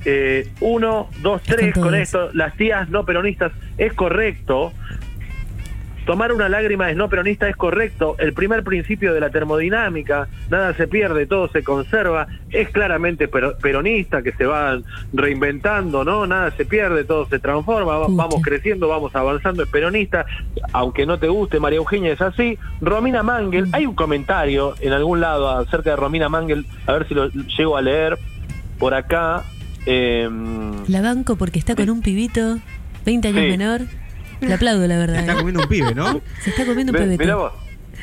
eh, 0.06 0.48
uno, 0.62 1.10
dos, 1.22 1.44
tres 1.44 1.76
con 1.76 1.94
esto, 1.94 2.32
las 2.34 2.56
tías 2.56 2.90
no 2.90 3.06
peronistas 3.06 3.52
es 3.78 3.94
correcto. 3.94 4.74
Tomar 6.06 6.34
una 6.34 6.50
lágrima 6.50 6.90
es 6.90 6.98
no 6.98 7.10
peronista 7.10 7.48
es 7.48 7.56
correcto. 7.56 8.16
El 8.18 8.34
primer 8.34 8.64
principio 8.64 9.14
de 9.14 9.20
la 9.20 9.30
termodinámica, 9.30 10.28
nada 10.50 10.74
se 10.74 10.88
pierde, 10.88 11.28
todo 11.28 11.48
se 11.50 11.64
conserva, 11.64 12.28
es 12.50 12.70
claramente 12.70 13.28
pero- 13.28 13.58
peronista, 13.60 14.22
que 14.24 14.32
se 14.34 14.46
va 14.46 14.80
reinventando, 15.14 16.04
¿no? 16.04 16.26
Nada 16.26 16.52
se 16.52 16.66
pierde, 16.66 17.04
todo 17.04 17.28
se 17.28 17.40
transforma, 17.40 17.98
vamos 18.00 18.42
creciendo, 18.42 18.88
vamos 18.88 19.16
avanzando, 19.16 19.64
es 19.64 19.70
peronista. 19.70 20.26
Aunque 20.74 21.06
no 21.06 21.20
te 21.20 21.28
guste, 21.28 21.60
María 21.60 21.78
Eugenia 21.78 22.14
es 22.14 22.22
así. 22.22 22.58
Romina 22.82 23.22
Mangel, 23.24 23.68
hay 23.72 23.86
un 23.86 23.94
comentario 23.96 24.74
en 24.82 24.94
algún 24.94 25.20
lado 25.22 25.50
acerca 25.50 25.92
de 25.92 25.96
Romina 25.98 26.30
Mangel, 26.30 26.66
a 26.88 26.94
ver 26.94 27.08
si 27.08 27.14
lo 27.14 27.28
llego 27.30 27.78
a 27.78 27.82
leer 27.82 28.18
por 28.80 28.94
acá. 28.94 29.44
em, 29.88 30.84
La 30.88 31.02
banco 31.02 31.36
porque 31.38 31.58
está 31.58 31.76
con 31.76 31.90
un 31.90 32.02
pibito, 32.04 32.60
20 33.06 33.30
años 33.30 33.42
Sí. 33.42 33.48
menor. 33.50 33.82
Le 34.48 34.54
aplaudo, 34.54 34.88
la 34.88 34.98
verdad. 34.98 35.18
Está 35.18 35.34
¿eh? 35.34 35.38
comiendo 35.38 35.62
un 35.62 35.68
pibe, 35.68 35.94
¿no? 35.96 36.22
Se 36.42 36.50
está 36.50 36.66
comiendo 36.66 36.92
un 36.92 36.98
pebete. 37.00 37.24
Mirá 37.24 37.36
vos, 37.36 37.54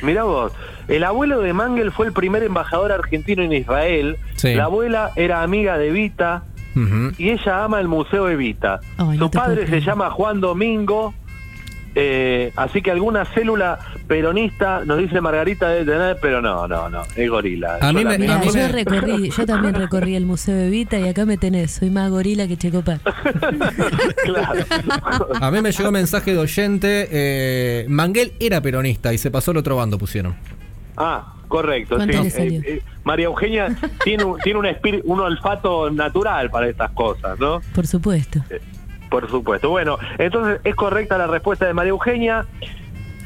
mirá 0.01 0.23
vos. 0.23 0.53
El 0.87 1.03
abuelo 1.03 1.41
de 1.41 1.53
Mangel 1.53 1.91
fue 1.91 2.07
el 2.07 2.13
primer 2.13 2.43
embajador 2.43 2.91
argentino 2.91 3.43
en 3.43 3.53
Israel. 3.53 4.17
Sí. 4.35 4.55
La 4.55 4.65
abuela 4.65 5.11
era 5.15 5.43
amiga 5.43 5.77
de 5.77 5.89
Evita 5.89 6.43
y 7.17 7.29
ella 7.29 7.65
ama 7.65 7.79
el 7.79 7.87
Museo 7.87 8.29
Evita. 8.29 8.79
Ay, 8.97 9.17
no 9.17 9.25
Su 9.25 9.31
puedo 9.31 9.45
padre 9.45 9.67
se 9.67 9.81
llama 9.81 10.09
Juan 10.11 10.39
Domingo. 10.39 11.13
Eh, 12.01 12.53
así 12.55 12.81
que 12.81 12.91
alguna 12.91 13.25
célula 13.25 13.77
peronista 14.07 14.85
nos 14.85 14.99
dice 14.99 15.19
Margarita 15.19 15.67
de 15.69 15.83
tener, 15.83 16.17
pero 16.21 16.41
no, 16.41 16.65
no, 16.67 16.89
no, 16.89 17.01
es 17.15 17.29
gorila. 17.29 17.77
A 17.81 17.91
mí 17.91 18.05
me- 18.05 18.15
solamente. 18.15 18.19
Mirá, 18.19 18.35
a 18.35 18.39
mí 18.39 18.45
yo 18.47 18.53
me- 18.53 18.67
recorrí, 18.69 19.29
yo 19.31 19.45
también 19.45 19.73
recorrí 19.75 20.15
el 20.15 20.25
Museo 20.25 20.55
de 20.55 20.67
Evita 20.67 20.97
y 20.97 21.07
acá 21.09 21.25
me 21.25 21.37
tenés, 21.37 21.71
soy 21.71 21.89
más 21.89 22.09
gorila 22.09 22.47
que 22.47 22.55
Checopa. 22.57 22.99
claro. 24.23 24.65
A 25.41 25.51
mí 25.51 25.61
me 25.61 25.71
llegó 25.71 25.91
mensaje 25.91 26.31
de 26.33 26.39
oyente. 26.39 27.07
eh, 27.11 27.85
Manguel 27.89 28.33
era 28.39 28.61
peronista 28.61 29.13
y 29.13 29.17
se 29.17 29.29
pasó 29.31 29.51
al 29.51 29.57
otro 29.57 29.75
bando, 29.75 29.97
pusieron. 29.97 30.35
Ah, 30.97 31.33
correcto. 31.47 31.95
¿Cuánto 31.97 32.17
sí. 32.17 32.23
le 32.23 32.29
salió? 32.29 32.59
Eh, 32.61 32.63
eh, 32.65 32.81
María 33.03 33.25
Eugenia 33.25 33.75
tiene, 34.03 34.23
un, 34.23 34.37
tiene 34.39 34.59
un, 34.59 34.65
espíritu, 34.65 35.11
un 35.11 35.19
olfato 35.19 35.89
natural 35.89 36.49
para 36.49 36.67
estas 36.69 36.91
cosas, 36.91 37.39
¿no? 37.39 37.61
Por 37.73 37.87
supuesto. 37.87 38.43
Por 39.09 39.29
supuesto. 39.29 39.69
Bueno, 39.69 39.97
entonces 40.17 40.61
es 40.63 40.75
correcta 40.75 41.17
la 41.17 41.27
respuesta 41.27 41.65
de 41.65 41.73
María 41.73 41.91
Eugenia. 41.91 42.45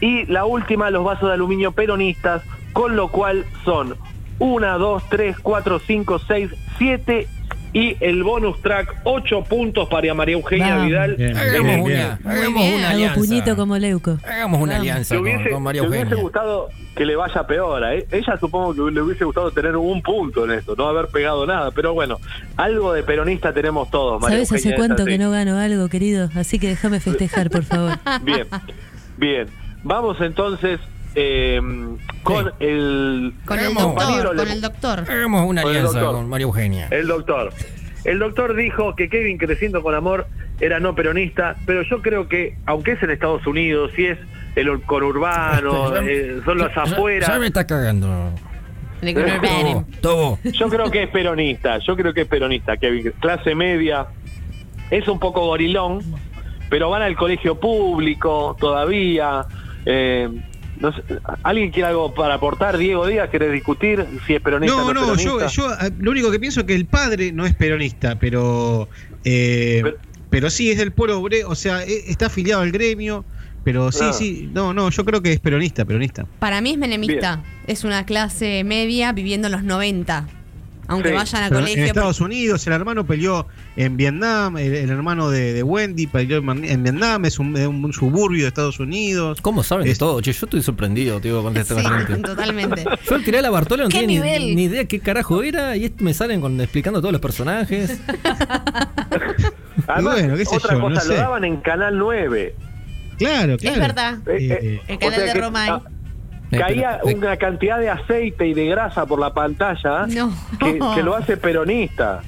Y 0.01 0.25
la 0.25 0.45
última, 0.45 0.89
los 0.89 1.03
vasos 1.03 1.29
de 1.29 1.33
aluminio 1.33 1.71
peronistas, 1.71 2.43
con 2.73 2.95
lo 2.95 3.07
cual 3.07 3.45
son 3.63 3.95
1, 4.39 4.79
2, 4.79 5.03
3, 5.09 5.39
4, 5.39 5.79
5, 5.79 6.19
6, 6.19 6.51
7 6.77 7.27
Y 7.75 7.97
el 8.01 8.23
bonus 8.23 8.61
track, 8.61 8.97
8 9.03 9.45
puntos 9.45 9.89
para 9.89 10.13
María 10.13 10.33
Eugenia 10.35 10.75
Vamos. 10.75 10.87
Vidal. 10.87 11.15
Bien, 11.15 11.35
Hagamos 11.35 11.63
bien, 11.63 11.83
bien. 11.85 11.99
una, 12.23 12.31
hagamos 12.31 12.61
bien. 12.61 12.73
una 12.75 12.85
Hago 12.87 12.95
alianza. 12.95 13.15
puñito 13.19 13.55
como 13.55 13.77
Leuco. 13.79 14.17
Hagamos 14.23 14.61
una 14.61 14.75
alianza 14.75 15.09
Te 15.09 15.15
con, 15.15 15.23
hubiese, 15.23 15.49
con 15.49 15.63
María 15.63 15.81
te 15.81 15.87
hubiese 15.87 16.03
Eugenia. 16.03 16.23
gustado 16.23 16.69
que 16.95 17.05
le 17.07 17.15
vaya 17.15 17.47
peor. 17.47 17.83
a 17.83 17.95
e- 17.95 18.05
Ella 18.11 18.37
supongo 18.39 18.75
que 18.75 18.91
le 18.93 19.01
hubiese 19.01 19.25
gustado 19.25 19.49
tener 19.51 19.75
un 19.75 20.03
punto 20.03 20.45
en 20.45 20.51
esto, 20.51 20.75
no 20.77 20.87
haber 20.87 21.07
pegado 21.07 21.47
nada. 21.47 21.71
Pero 21.71 21.95
bueno, 21.95 22.19
algo 22.57 22.93
de 22.93 23.01
peronista 23.01 23.51
tenemos 23.53 23.89
todos. 23.89 24.21
María 24.21 24.37
¿Sabes 24.37 24.51
hace 24.51 24.55
Eugenia, 24.69 24.75
es 24.75 24.79
cuánto 24.79 25.05
que 25.05 25.17
no 25.17 25.31
gano 25.31 25.57
algo, 25.57 25.89
querido? 25.89 26.29
Así 26.35 26.59
que 26.59 26.67
déjame 26.67 26.99
festejar, 26.99 27.49
por 27.49 27.63
favor. 27.63 27.93
Bien, 28.23 28.45
bien. 29.17 29.47
Vamos 29.83 30.17
entonces 30.21 30.79
eh, 31.15 31.61
con 32.23 32.51
el 32.59 33.33
Con 33.45 33.59
el 33.59 33.73
doctor, 33.73 34.35
con 34.35 34.47
el 34.49 34.61
doctor. 34.61 34.99
Hagamos 35.09 35.47
una 35.47 35.61
Con 35.61 35.71
alianza 35.71 35.99
doctor. 35.99 36.15
con 36.15 36.29
María 36.29 36.43
Eugenia. 36.45 36.87
El 36.91 37.07
doctor. 37.07 37.51
El 38.05 38.19
doctor 38.19 38.55
dijo 38.55 38.95
que 38.95 39.09
Kevin 39.09 39.37
creciendo 39.37 39.81
con 39.81 39.95
amor 39.95 40.27
era 40.59 40.79
no 40.79 40.93
peronista, 40.95 41.55
pero 41.65 41.83
yo 41.83 42.01
creo 42.01 42.27
que, 42.27 42.57
aunque 42.65 42.91
es 42.93 43.03
en 43.03 43.11
Estados 43.11 43.45
Unidos, 43.47 43.91
si 43.95 44.05
es 44.07 44.17
el 44.55 44.81
conurbano, 44.83 45.95
eh, 45.97 46.39
son 46.45 46.57
los 46.57 46.73
Ya- 46.75 46.81
afuera, 46.83 47.27
Ya 47.27 47.39
me 47.39 47.47
está 47.47 47.65
cagando. 47.65 48.31
Tobo, 49.01 49.85
Tobo. 50.01 50.39
yo 50.53 50.69
creo 50.69 50.89
que 50.91 51.03
es 51.03 51.09
peronista, 51.09 51.77
yo 51.79 51.95
creo 51.95 52.13
que 52.13 52.21
es 52.21 52.27
peronista, 52.27 52.77
Kevin. 52.77 53.11
Clase 53.19 53.53
media, 53.55 54.07
es 54.91 55.07
un 55.07 55.19
poco 55.19 55.41
gorilón, 55.45 55.99
pero 56.69 56.89
van 56.89 57.01
al 57.01 57.15
colegio 57.15 57.59
público 57.59 58.55
todavía. 58.59 59.45
eh, 59.85 60.29
no 60.83 60.93
sé, 60.93 61.01
¿Alguien 61.41 61.71
quiere 61.71 61.87
algo 61.89 62.13
para 62.13 62.35
aportar? 62.35 62.77
Diego 62.77 63.07
Díaz, 63.07 63.29
¿querés 63.29 63.51
discutir 63.51 64.05
si 64.27 64.35
es 64.35 64.41
peronista 64.41 64.75
o 64.75 64.79
No, 64.79 64.93
no, 64.93 65.07
no, 65.07 65.15
yo, 65.15 65.47
yo 65.47 65.71
eh, 65.71 65.89
lo 65.99 66.11
único 66.11 66.29
que 66.29 66.39
pienso 66.39 66.59
es 66.59 66.65
que 66.67 66.75
el 66.75 66.85
padre 66.85 67.31
no 67.31 67.45
es 67.45 67.55
peronista, 67.55 68.19
pero 68.19 68.87
eh, 69.23 69.79
Pero- 69.81 69.97
pero, 70.29 70.49
sí 70.49 70.69
es 70.71 70.77
del 70.77 70.91
pueblo 70.91 71.19
obrero, 71.19 71.49
o 71.49 71.55
sea, 71.55 71.83
eh, 71.83 72.03
está 72.07 72.25
afiliado 72.25 72.61
al 72.63 72.71
gremio, 72.71 73.23
pero 73.63 73.91
sí, 73.91 74.03
Ah. 74.03 74.13
sí, 74.13 74.49
no, 74.53 74.73
no, 74.73 74.89
yo 74.89 75.05
creo 75.05 75.21
que 75.21 75.31
es 75.31 75.39
peronista, 75.39 75.85
peronista. 75.85 76.25
Para 76.39 76.59
mí 76.59 76.71
es 76.71 76.77
menemista. 76.77 77.41
Es 77.65 77.83
una 77.83 78.05
clase 78.05 78.63
media 78.65 79.11
viviendo 79.13 79.47
en 79.47 79.51
los 79.53 79.63
90. 79.63 80.27
Aunque 80.87 81.09
Sí. 81.09 81.15
vayan 81.15 81.43
a 81.43 81.47
Pero 81.49 81.61
colegio. 81.61 81.81
en 81.83 81.87
Estados 81.87 82.19
Unidos 82.21 82.67
el 82.67 82.73
hermano 82.73 83.05
peleó 83.05 83.47
en 83.77 83.95
Vietnam, 83.95 84.57
el, 84.57 84.75
el 84.75 84.89
hermano 84.89 85.29
de, 85.29 85.53
de 85.53 85.63
Wendy 85.63 86.07
peleó 86.07 86.39
en, 86.39 86.65
en 86.65 86.83
Vietnam, 86.83 87.23
es 87.25 87.39
un, 87.39 87.93
suburbio 87.93 88.41
de 88.43 88.47
Estados 88.49 88.79
Unidos. 88.79 89.39
¿Cómo 89.41 89.63
saben 89.63 89.85
de 89.85 89.91
Es- 89.91 89.97
todo? 89.97 90.19
Che, 90.21 90.33
yo 90.33 90.45
estoy 90.45 90.61
sorprendido, 90.61 91.21
tío, 91.21 91.41
con 91.41 91.55
esta 91.55 91.79
Sí, 91.79 91.87
gente. 91.87 92.15
totalmente. 92.17 92.83
Yo 93.09 93.21
tiré 93.23 93.39
a 93.39 93.41
la 93.41 93.49
Bartola, 93.49 93.83
no 93.83 93.89
¿Qué 93.89 93.99
tenía 94.01 94.21
ni, 94.39 94.55
ni 94.55 94.63
idea 94.63 94.85
qué 94.85 94.99
carajo 94.99 95.41
era 95.41 95.75
y 95.77 95.85
este 95.85 96.03
me 96.03 96.13
salen 96.13 96.41
con, 96.41 96.59
explicando 96.59 96.99
todos 96.99 97.13
los 97.13 97.21
personajes. 97.21 97.99
Además, 99.87 100.13
bueno, 100.15 100.35
qué 100.37 100.45
sé 100.45 100.55
otra 100.57 100.73
yo, 100.73 100.79
no 100.79 100.89
cosa, 100.95 101.07
lo 101.07 101.13
sé. 101.13 101.17
daban 101.19 101.43
en 101.45 101.57
Canal 101.57 101.97
9. 101.97 102.55
Claro, 103.17 103.57
claro. 103.57 103.75
Es 103.75 103.79
verdad. 103.81 104.17
Eh, 104.27 104.37
eh, 104.37 104.59
Eh, 104.61 104.81
El 104.87 104.95
o 104.95 104.99
canal 104.99 105.15
sea 105.15 105.25
de 105.25 105.33
que, 105.33 105.39
Romay. 105.41 105.71
Eh, 106.55 106.59
Caía 106.59 106.99
pero- 107.03 107.17
una 107.17 107.37
cantidad 107.37 107.79
de 107.79 107.89
aceite 107.89 108.47
y 108.47 108.53
de 108.53 108.65
grasa 108.67 109.05
por 109.05 109.19
la 109.19 109.33
pantalla 109.33 110.05
No. 110.07 110.33
que, 110.59 110.79
que 110.95 111.03
lo 111.03 111.15
hace 111.15 111.37
peronista. 111.37 112.21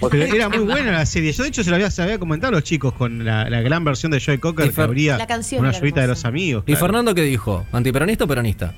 O 0.00 0.08
Pero 0.10 0.26
sea, 0.26 0.34
era 0.34 0.48
muy 0.48 0.60
buena 0.64 0.92
la 0.92 1.06
serie. 1.06 1.32
Yo, 1.32 1.42
de 1.42 1.48
hecho, 1.50 1.62
se 1.64 1.70
lo 1.70 1.76
había, 1.76 1.90
se 1.90 2.02
había 2.02 2.18
comentado 2.18 2.48
a 2.52 2.56
los 2.56 2.64
chicos 2.64 2.92
con 2.94 3.24
la, 3.24 3.48
la 3.50 3.60
gran 3.60 3.84
versión 3.84 4.12
de 4.12 4.20
Joy 4.20 4.38
Cocker 4.38 4.72
que 4.72 4.80
abría 4.82 5.16
La 5.18 5.26
canción 5.26 5.60
una 5.60 5.72
lluvita 5.72 6.00
de 6.00 6.08
los 6.08 6.24
amigos. 6.24 6.64
¿Y. 6.66 6.76
Fernando 6.76 7.14
qué 7.14 7.22
dijo? 7.22 7.64
¿Antiperonista 7.72 8.24
o 8.24 8.28
peronista? 8.28 8.72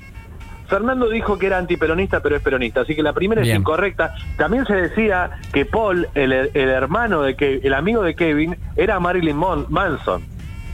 Fernando 0.67 1.09
dijo 1.09 1.37
que 1.37 1.45
era 1.45 1.59
antiperonista, 1.59 2.21
pero 2.21 2.35
es 2.37 2.41
peronista. 2.41 2.81
Así 2.81 2.95
que 2.95 3.03
la 3.03 3.13
primera 3.13 3.41
Bien. 3.43 3.55
es 3.57 3.59
incorrecta. 3.59 4.15
También 4.37 4.65
se 4.65 4.73
decía 4.73 5.29
que 5.53 5.63
Paul, 5.65 6.07
el, 6.15 6.31
el 6.33 6.69
hermano 6.69 7.21
de 7.21 7.35
que 7.35 7.59
el 7.63 7.73
amigo 7.75 8.01
de 8.01 8.15
Kevin, 8.15 8.55
era 8.75 8.99
Marilyn 8.99 9.37
Mon- 9.37 9.67
Manson. 9.69 10.23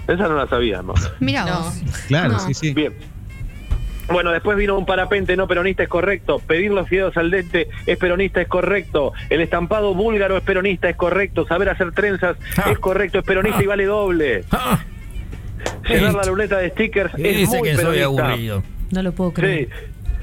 Esa 0.07 0.27
no 0.29 0.35
la 0.35 0.47
sabíamos. 0.47 1.11
Mira 1.19 1.45
No. 1.45 1.59
vos. 1.63 1.81
Claro, 2.07 2.33
No. 2.33 2.39
sí, 2.39 2.53
sí. 2.53 2.73
Bien. 2.73 2.93
Bueno, 4.12 4.32
después 4.32 4.57
vino 4.57 4.78
un 4.78 4.86
parapente 4.86 5.36
no 5.38 5.47
peronista, 5.47 5.84
es 5.84 5.89
correcto. 5.89 6.39
Pedir 6.45 6.72
los 6.72 6.88
fideos 6.88 7.16
al 7.18 7.32
dente 7.32 7.68
es 7.86 7.97
peronista, 7.97 8.41
es 8.41 8.47
correcto. 8.47 9.14
El 9.30 9.41
estampado 9.41 9.93
búlgaro 9.93 10.38
es 10.38 10.43
peronista, 10.43 10.89
es 10.89 10.95
correcto. 10.95 11.45
Saber 11.47 11.70
hacer 11.70 11.91
trenzas 11.91 12.38
Ah. 12.57 12.70
es 12.72 12.80
correcto, 12.80 13.20
es 13.20 13.26
peronista 13.26 13.64
y 13.64 13.68
vale 13.68 13.86
doble. 13.86 14.43
Ah, 14.51 14.80
Llenar 15.88 16.14
la 16.14 16.24
luneta 16.24 16.57
de 16.57 16.70
stickers 16.72 17.14
es 17.16 17.38
dice 17.38 17.57
muy 17.57 17.70
que 17.70 17.76
soy 17.76 17.86
peronista. 17.97 18.26
aburrido. 18.26 18.64
No 18.91 19.03
lo 19.03 19.12
puedo 19.12 19.32
creer. 19.34 19.68
Sí. 19.70 19.74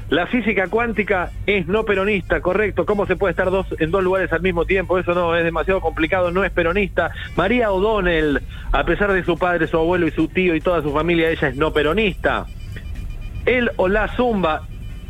La 0.09 0.25
física 0.25 0.67
cuántica 0.69 1.29
es 1.45 1.67
no 1.67 1.85
peronista, 1.85 2.41
correcto. 2.41 2.83
¿Cómo 2.85 3.05
se 3.05 3.15
puede 3.15 3.31
estar 3.31 3.51
dos, 3.51 3.67
en 3.79 3.91
dos 3.91 4.03
lugares 4.03 4.33
al 4.33 4.41
mismo 4.41 4.65
tiempo? 4.65 4.97
Eso 4.97 5.13
no, 5.13 5.35
es 5.35 5.43
demasiado 5.43 5.81
complicado, 5.81 6.31
no 6.31 6.43
es 6.43 6.49
peronista. 6.51 7.11
María 7.35 7.71
O'Donnell, 7.71 8.41
a 8.71 8.83
pesar 8.85 9.13
de 9.13 9.23
su 9.23 9.37
padre, 9.37 9.67
su 9.67 9.77
abuelo 9.77 10.07
y 10.07 10.11
su 10.11 10.27
tío 10.27 10.55
y 10.55 10.61
toda 10.61 10.81
su 10.81 10.91
familia, 10.91 11.29
ella 11.29 11.49
es 11.49 11.55
no 11.57 11.71
peronista. 11.71 12.47
Él 13.45 13.71
o 13.77 13.87
la 13.87 14.07
Zumba, 14.15 14.63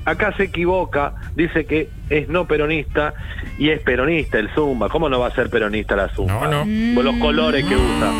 acá 0.05 0.33
se 0.37 0.43
equivoca, 0.43 1.13
dice 1.35 1.65
que 1.65 1.89
es 2.09 2.27
no 2.29 2.45
peronista 2.47 3.13
y 3.57 3.69
es 3.69 3.81
peronista 3.81 4.39
el 4.39 4.49
Zumba. 4.53 4.89
¿Cómo 4.89 5.09
no 5.09 5.19
va 5.19 5.27
a 5.27 5.31
ser 5.35 5.49
peronista 5.49 5.95
la 5.95 6.09
Zumba? 6.09 6.47
No, 6.47 6.65
no. 6.65 6.95
Por 6.95 7.05
los 7.05 7.15
colores 7.17 7.65
que 7.65 7.75
usa. 7.75 8.11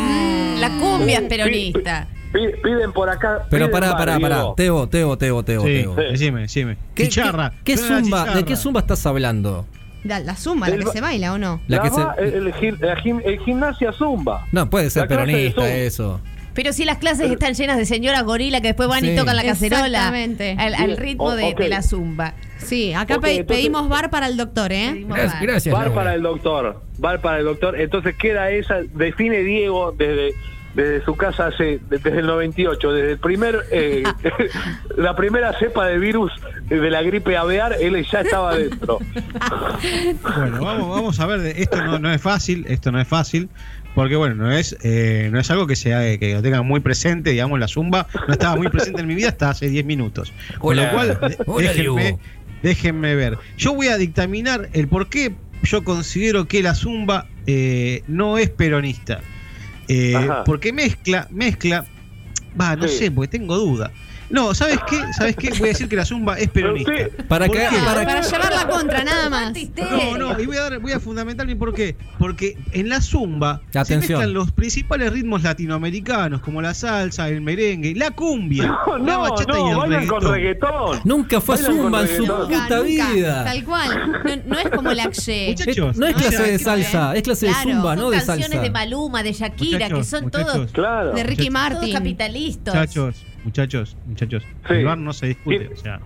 La 0.58 0.68
cumbia 0.78 1.18
es 1.20 1.28
peronista. 1.28 2.06
Pi- 2.32 2.46
Piden 2.62 2.92
por 2.92 3.08
acá. 3.10 3.40
Pero 3.50 3.70
pará, 3.70 3.96
pará, 3.96 4.20
pará. 4.20 4.44
Teo, 4.56 4.88
Teo, 4.88 5.16
Teo, 5.18 5.42
Teo, 5.42 5.62
Sí, 5.62 5.66
Teo. 5.82 5.96
Sí. 5.96 6.02
decime, 6.12 6.40
decime. 6.42 6.76
¿Qué, 6.94 7.04
Chicharra. 7.08 7.50
qué- 7.64 7.74
qué 7.74 7.80
la 7.82 8.00
zumba, 8.00 8.34
¿De 8.34 8.44
qué 8.44 8.56
zumba 8.56 8.80
estás 8.80 9.04
hablando? 9.06 9.66
La, 10.04 10.20
la 10.20 10.36
zumba, 10.36 10.68
la 10.68 10.76
que 10.78 10.86
se 10.86 11.00
baila, 11.00 11.32
¿o 11.34 11.38
no? 11.38 11.60
La 11.66 11.78
La 11.78 11.82
que 11.82 11.90
se- 11.90 12.00
el, 12.38 12.52
el 12.54 13.22
el 13.24 13.38
gimnasia 13.40 13.92
zumba. 13.92 14.46
No, 14.52 14.70
puede 14.70 14.90
ser 14.90 15.08
peronista 15.08 15.68
eso. 15.74 16.20
Pero 16.54 16.72
si 16.72 16.84
las 16.84 16.98
clases 16.98 17.30
están 17.30 17.54
llenas 17.54 17.76
de 17.78 17.86
señoras 17.86 18.22
gorila 18.24 18.60
que 18.60 18.68
después 18.68 18.88
van 18.88 19.00
Sí. 19.02 19.10
y 19.12 19.16
tocan 19.16 19.36
la 19.36 19.42
cacerola 19.44 19.86
Exactamente. 19.86 20.56
al, 20.58 20.74
al 20.74 20.96
ritmo 20.96 21.24
O- 21.24 21.36
de, 21.36 21.68
la 21.68 21.82
zumba. 21.82 22.34
Sí, 22.58 22.92
acá 22.92 23.16
Ok, 23.16 23.22
pe- 23.22 23.30
entonces- 23.36 23.56
pedimos 23.56 23.88
bar 23.88 24.10
para 24.10 24.26
el 24.26 24.36
doctor, 24.36 24.72
¿eh? 24.72 25.04
Gracias, 25.08 25.32
bar. 25.34 25.42
gracias. 25.42 25.74
Bar 25.74 25.94
para 25.94 26.14
el 26.14 26.22
doctor. 26.22 26.82
Bar 26.98 27.20
para 27.20 27.38
el 27.38 27.44
doctor. 27.44 27.80
Entonces 27.80 28.14
queda 28.16 28.50
esa, 28.50 28.80
define 28.94 29.38
Diego 29.38 29.92
desde, 29.96 30.34
desde 30.74 31.04
su 31.04 31.16
casa 31.16 31.46
hace, 31.46 31.80
desde 31.88 32.10
el 32.18 32.26
98, 32.26 32.92
desde 32.92 33.12
el 33.12 33.18
primer, 33.18 33.60
eh, 33.70 34.02
la 34.96 35.16
primera 35.16 35.58
cepa 35.58 35.86
de 35.86 35.98
virus 35.98 36.32
de 36.68 36.90
la 36.90 37.02
gripe 37.02 37.36
aviar, 37.36 37.76
él 37.80 38.04
ya 38.10 38.20
estaba 38.20 38.54
dentro. 38.56 38.98
Bueno, 40.22 40.64
vamos, 40.64 40.88
vamos 40.90 41.20
a 41.20 41.26
ver. 41.26 41.54
Esto 41.56 41.82
no, 41.82 41.98
no 41.98 42.12
es 42.12 42.20
fácil, 42.20 42.64
esto 42.68 42.92
no 42.92 43.00
es 43.00 43.08
fácil. 43.08 43.48
Porque 43.94 44.16
bueno, 44.16 44.36
no 44.36 44.52
es, 44.52 44.76
eh, 44.82 45.28
no 45.32 45.40
es 45.40 45.50
algo 45.50 45.66
que 45.66 45.74
sea 45.76 46.16
que 46.18 46.34
lo 46.34 46.42
tenga 46.42 46.62
muy 46.62 46.80
presente, 46.80 47.30
digamos, 47.30 47.58
la 47.58 47.66
zumba 47.68 48.06
no 48.28 48.32
estaba 48.32 48.56
muy 48.56 48.68
presente 48.68 49.00
en 49.00 49.08
mi 49.08 49.14
vida 49.14 49.28
hasta 49.28 49.50
hace 49.50 49.68
10 49.68 49.84
minutos. 49.84 50.32
Con 50.58 50.76
lo 50.76 50.88
cual, 50.90 51.18
Hola, 51.46 51.68
déjenme, 51.72 52.18
déjenme 52.62 53.14
ver. 53.16 53.38
Yo 53.58 53.74
voy 53.74 53.88
a 53.88 53.96
dictaminar 53.96 54.68
el 54.72 54.86
por 54.88 55.08
qué 55.08 55.34
yo 55.64 55.82
considero 55.84 56.46
que 56.46 56.62
la 56.62 56.74
zumba 56.74 57.26
eh, 57.46 58.02
no 58.06 58.38
es 58.38 58.48
peronista. 58.50 59.20
Eh, 59.88 60.14
porque 60.46 60.72
mezcla, 60.72 61.26
mezcla, 61.30 61.84
va, 62.58 62.76
no 62.76 62.86
Sí. 62.86 62.96
sé, 62.98 63.10
porque 63.10 63.38
tengo 63.38 63.56
duda. 63.58 63.90
No, 64.30 64.54
¿sabes 64.54 64.78
qué? 64.88 65.00
¿Sabes 65.16 65.34
qué? 65.36 65.50
Voy 65.50 65.68
a 65.68 65.72
decir 65.72 65.88
que 65.88 65.96
la 65.96 66.04
zumba 66.04 66.38
es 66.38 66.48
peronista. 66.50 66.92
Para 67.28 67.46
¿Por 67.46 67.56
que, 67.56 67.62
qué? 67.68 67.76
para 67.84 68.04
Para 68.04 68.20
que- 68.20 68.28
llevar 68.30 68.52
la 68.54 68.68
contra, 68.68 69.02
nada 69.04 69.28
más. 69.28 69.52
No, 69.90 70.16
no, 70.18 70.40
y 70.40 70.46
voy 70.46 70.56
a, 70.56 70.62
dar, 70.70 70.78
voy 70.78 70.92
a 70.92 71.00
fundamentar 71.00 71.46
mi 71.46 71.54
por 71.56 71.74
qué. 71.74 71.96
Porque 72.18 72.56
en 72.72 72.88
la 72.88 73.00
zumba 73.00 73.60
se 73.70 73.78
Atención. 73.80 74.18
mezclan 74.20 74.32
los 74.32 74.52
principales 74.52 75.12
ritmos 75.12 75.42
latinoamericanos, 75.42 76.40
como 76.42 76.62
la 76.62 76.74
salsa, 76.74 77.28
el 77.28 77.40
merengue, 77.40 77.94
la 77.94 78.12
cumbia, 78.12 78.66
No, 78.86 78.98
la 78.98 79.12
no, 79.14 79.20
bachata 79.20 79.58
y 79.58 79.62
no, 79.62 79.70
el 79.70 79.76
bailan 79.76 80.06
con 80.06 80.20
reggaetón. 80.22 80.32
reggaetón. 80.34 81.00
nunca 81.04 81.40
fue 81.40 81.56
Bailan 81.56 81.72
zumba 81.76 82.00
en 82.02 82.06
su 82.06 82.12
reggaetón. 82.14 82.40
Nunca, 82.50 82.62
puta 82.62 82.76
nunca. 82.76 83.12
vida. 83.12 83.44
Tal 83.44 83.64
cual. 83.64 84.12
No, 84.24 84.36
no 84.46 84.58
es 84.60 84.70
como 84.70 84.92
la 84.92 85.02
Axe. 85.04 85.46
Muchachos, 85.58 85.96
no 85.96 86.06
es 86.06 86.14
clase 86.14 86.42
de 86.42 86.50
que- 86.52 86.58
salsa, 86.60 87.16
es 87.16 87.22
clase 87.22 87.46
de 87.46 87.52
Claro, 87.52 87.70
zumba, 87.70 87.94
Son 87.94 88.04
no 88.04 88.10
de 88.10 88.16
canciones 88.18 88.46
salsa. 88.46 88.62
de 88.62 88.70
Maluma, 88.70 89.22
de 89.24 89.32
Shakira, 89.32 89.78
que 89.88 89.94
Muchachos, 89.94 90.06
son 90.06 90.22
muchachos. 90.24 90.52
todos, 90.52 90.72
Claro. 90.72 91.12
De 91.12 91.22
Ricky 91.24 91.48
todos 91.48 91.52
Martin. 91.52 91.92
capitalistas. 91.92 92.74
Muchachos, 92.74 93.16
muchachos, 93.44 93.96
muchachos. 94.06 94.42
Sí. 94.68 94.74
El 94.74 94.84
bar 94.84 94.98
no 94.98 95.12
se 95.12 95.26
discute. 95.28 95.66
Sí. 95.68 95.72
O 95.72 95.76
sea, 95.76 96.00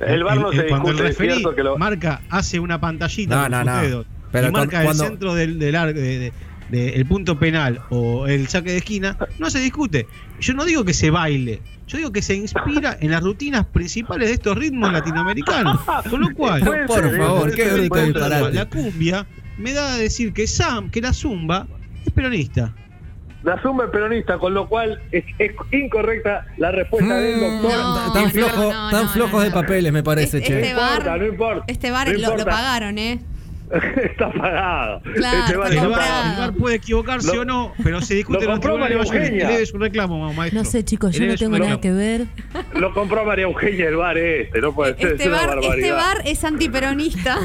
El 0.00 0.24
bar 0.24 0.38
no 0.38 0.50
se 0.52 0.66
Cuando 0.66 0.90
el 0.90 0.96
discute, 0.96 1.08
referí 1.26 1.44
que 1.54 1.62
lo- 1.62 1.76
marca, 1.78 2.20
hace 2.30 2.58
una 2.60 2.80
pantallita 2.80 3.36
No, 3.36 3.42
con 3.42 3.50
no, 3.50 3.58
sus 3.58 3.66
no. 3.66 3.82
dedos 3.82 4.06
Pero 4.32 4.48
y 4.48 4.52
marca 4.52 4.82
cuando- 4.82 5.04
el 5.04 5.10
centro 5.10 5.34
del, 5.34 5.58
del 5.58 5.76
ar- 5.76 5.94
de- 5.94 6.18
de- 6.18 6.32
de- 6.70 6.88
el 6.94 7.04
punto 7.06 7.38
penal 7.38 7.80
o 7.90 8.26
el 8.28 8.46
saque 8.48 8.70
de 8.72 8.76
esquina, 8.78 9.16
no 9.38 9.50
se 9.50 9.58
discute. 9.58 10.06
Yo 10.40 10.54
no 10.54 10.64
digo 10.64 10.84
que 10.84 10.94
se 10.94 11.10
baile, 11.10 11.60
yo 11.88 11.98
digo 11.98 12.12
que 12.12 12.22
se 12.22 12.34
inspira 12.36 12.96
en 13.00 13.10
las 13.10 13.22
rutinas 13.22 13.66
principales 13.66 14.28
de 14.28 14.34
estos 14.34 14.56
ritmos 14.56 14.92
latinoamericanos. 14.92 15.80
Con 16.08 16.20
lo 16.20 16.32
cual, 16.34 16.62
Por 16.62 16.76
ser, 16.88 17.16
favor, 17.18 17.50
¿eh? 17.50 17.52
qué 17.56 17.64
ser. 17.64 17.80
disparate. 17.82 18.52
la 18.54 18.66
cumbia 18.70 19.26
me 19.58 19.72
da 19.72 19.94
a 19.94 19.96
decir 19.98 20.32
que 20.32 20.46
Sam, 20.46 20.90
que 20.90 21.00
la 21.02 21.12
zumba, 21.12 21.66
es 22.06 22.12
peronista. 22.12 22.72
La 23.42 23.60
zumba 23.62 23.84
es 23.86 23.90
peronista, 23.90 24.36
con 24.38 24.52
lo 24.52 24.68
cual 24.68 25.00
es, 25.12 25.24
es 25.38 25.52
incorrecta 25.72 26.46
la 26.58 26.70
respuesta 26.72 27.16
del 27.16 27.36
Mm, 27.36 27.40
doctor. 27.40 27.78
no, 27.78 28.12
tan 28.12 28.24
no, 28.24 28.30
flojo- 28.30 28.72
no, 28.72 28.90
tan 28.90 29.02
no, 29.04 29.08
flojos 29.10 29.32
no, 29.32 29.40
de 29.40 29.48
no. 29.48 29.54
papeles, 29.54 29.92
me 29.92 30.02
parece, 30.02 30.38
Este- 30.38 30.48
che. 30.48 30.60
este 30.60 30.74
No 30.74 30.80
importa, 30.80 31.10
bar- 31.10 31.20
no 31.20 31.26
importa. 31.26 31.64
Este 31.66 31.90
bar 31.90 32.08
No 32.18 32.36
lo, 32.36 32.44
pagaron, 32.44 32.98
¿eh? 32.98 33.18
está 33.70 34.32
pagado. 34.32 35.00
Claro, 35.14 35.38
Este 35.38 35.56
bar 35.56 35.68
está 35.72 35.80
bar, 35.88 35.90
comprado. 35.90 36.32
el 36.32 36.38
bar 36.38 36.52
puede 36.58 36.76
equivocarse 36.76 37.34
Lo- 37.34 37.42
o 37.42 37.44
no, 37.44 37.72
pero 37.82 38.00
se 38.02 38.14
discute 38.16 38.44
lo 38.44 38.50
compró. 38.52 38.76
María 38.76 38.96
Eugenia. 38.98 39.48
Eleve 39.48 39.64
su 39.64 39.78
reclamo, 39.78 40.32
maestro. 40.34 40.62
No 40.62 40.68
sé, 40.68 40.84
chicos, 40.84 41.14
yo 41.14 41.24
no 41.24 41.34
tengo 41.36 41.56
nada 41.58 41.76
reclamo. 41.76 41.80
que 41.80 41.92
ver. 41.92 42.26
Lo 42.74 42.92
compró 42.92 43.24
María 43.24 43.44
Eugenia 43.44 43.88
el 43.88 43.96
bar 43.96 44.18
este, 44.18 44.60
no 44.60 44.74
puede 44.74 44.96
ser, 44.96 45.06
es 45.06 45.12
Este 45.12 45.28
una 45.28 45.36
bar, 45.38 45.46
barbaridad. 45.48 45.76
este 45.78 45.92
bar 45.92 46.16
es 46.26 46.44
antiperonista. 46.44 47.38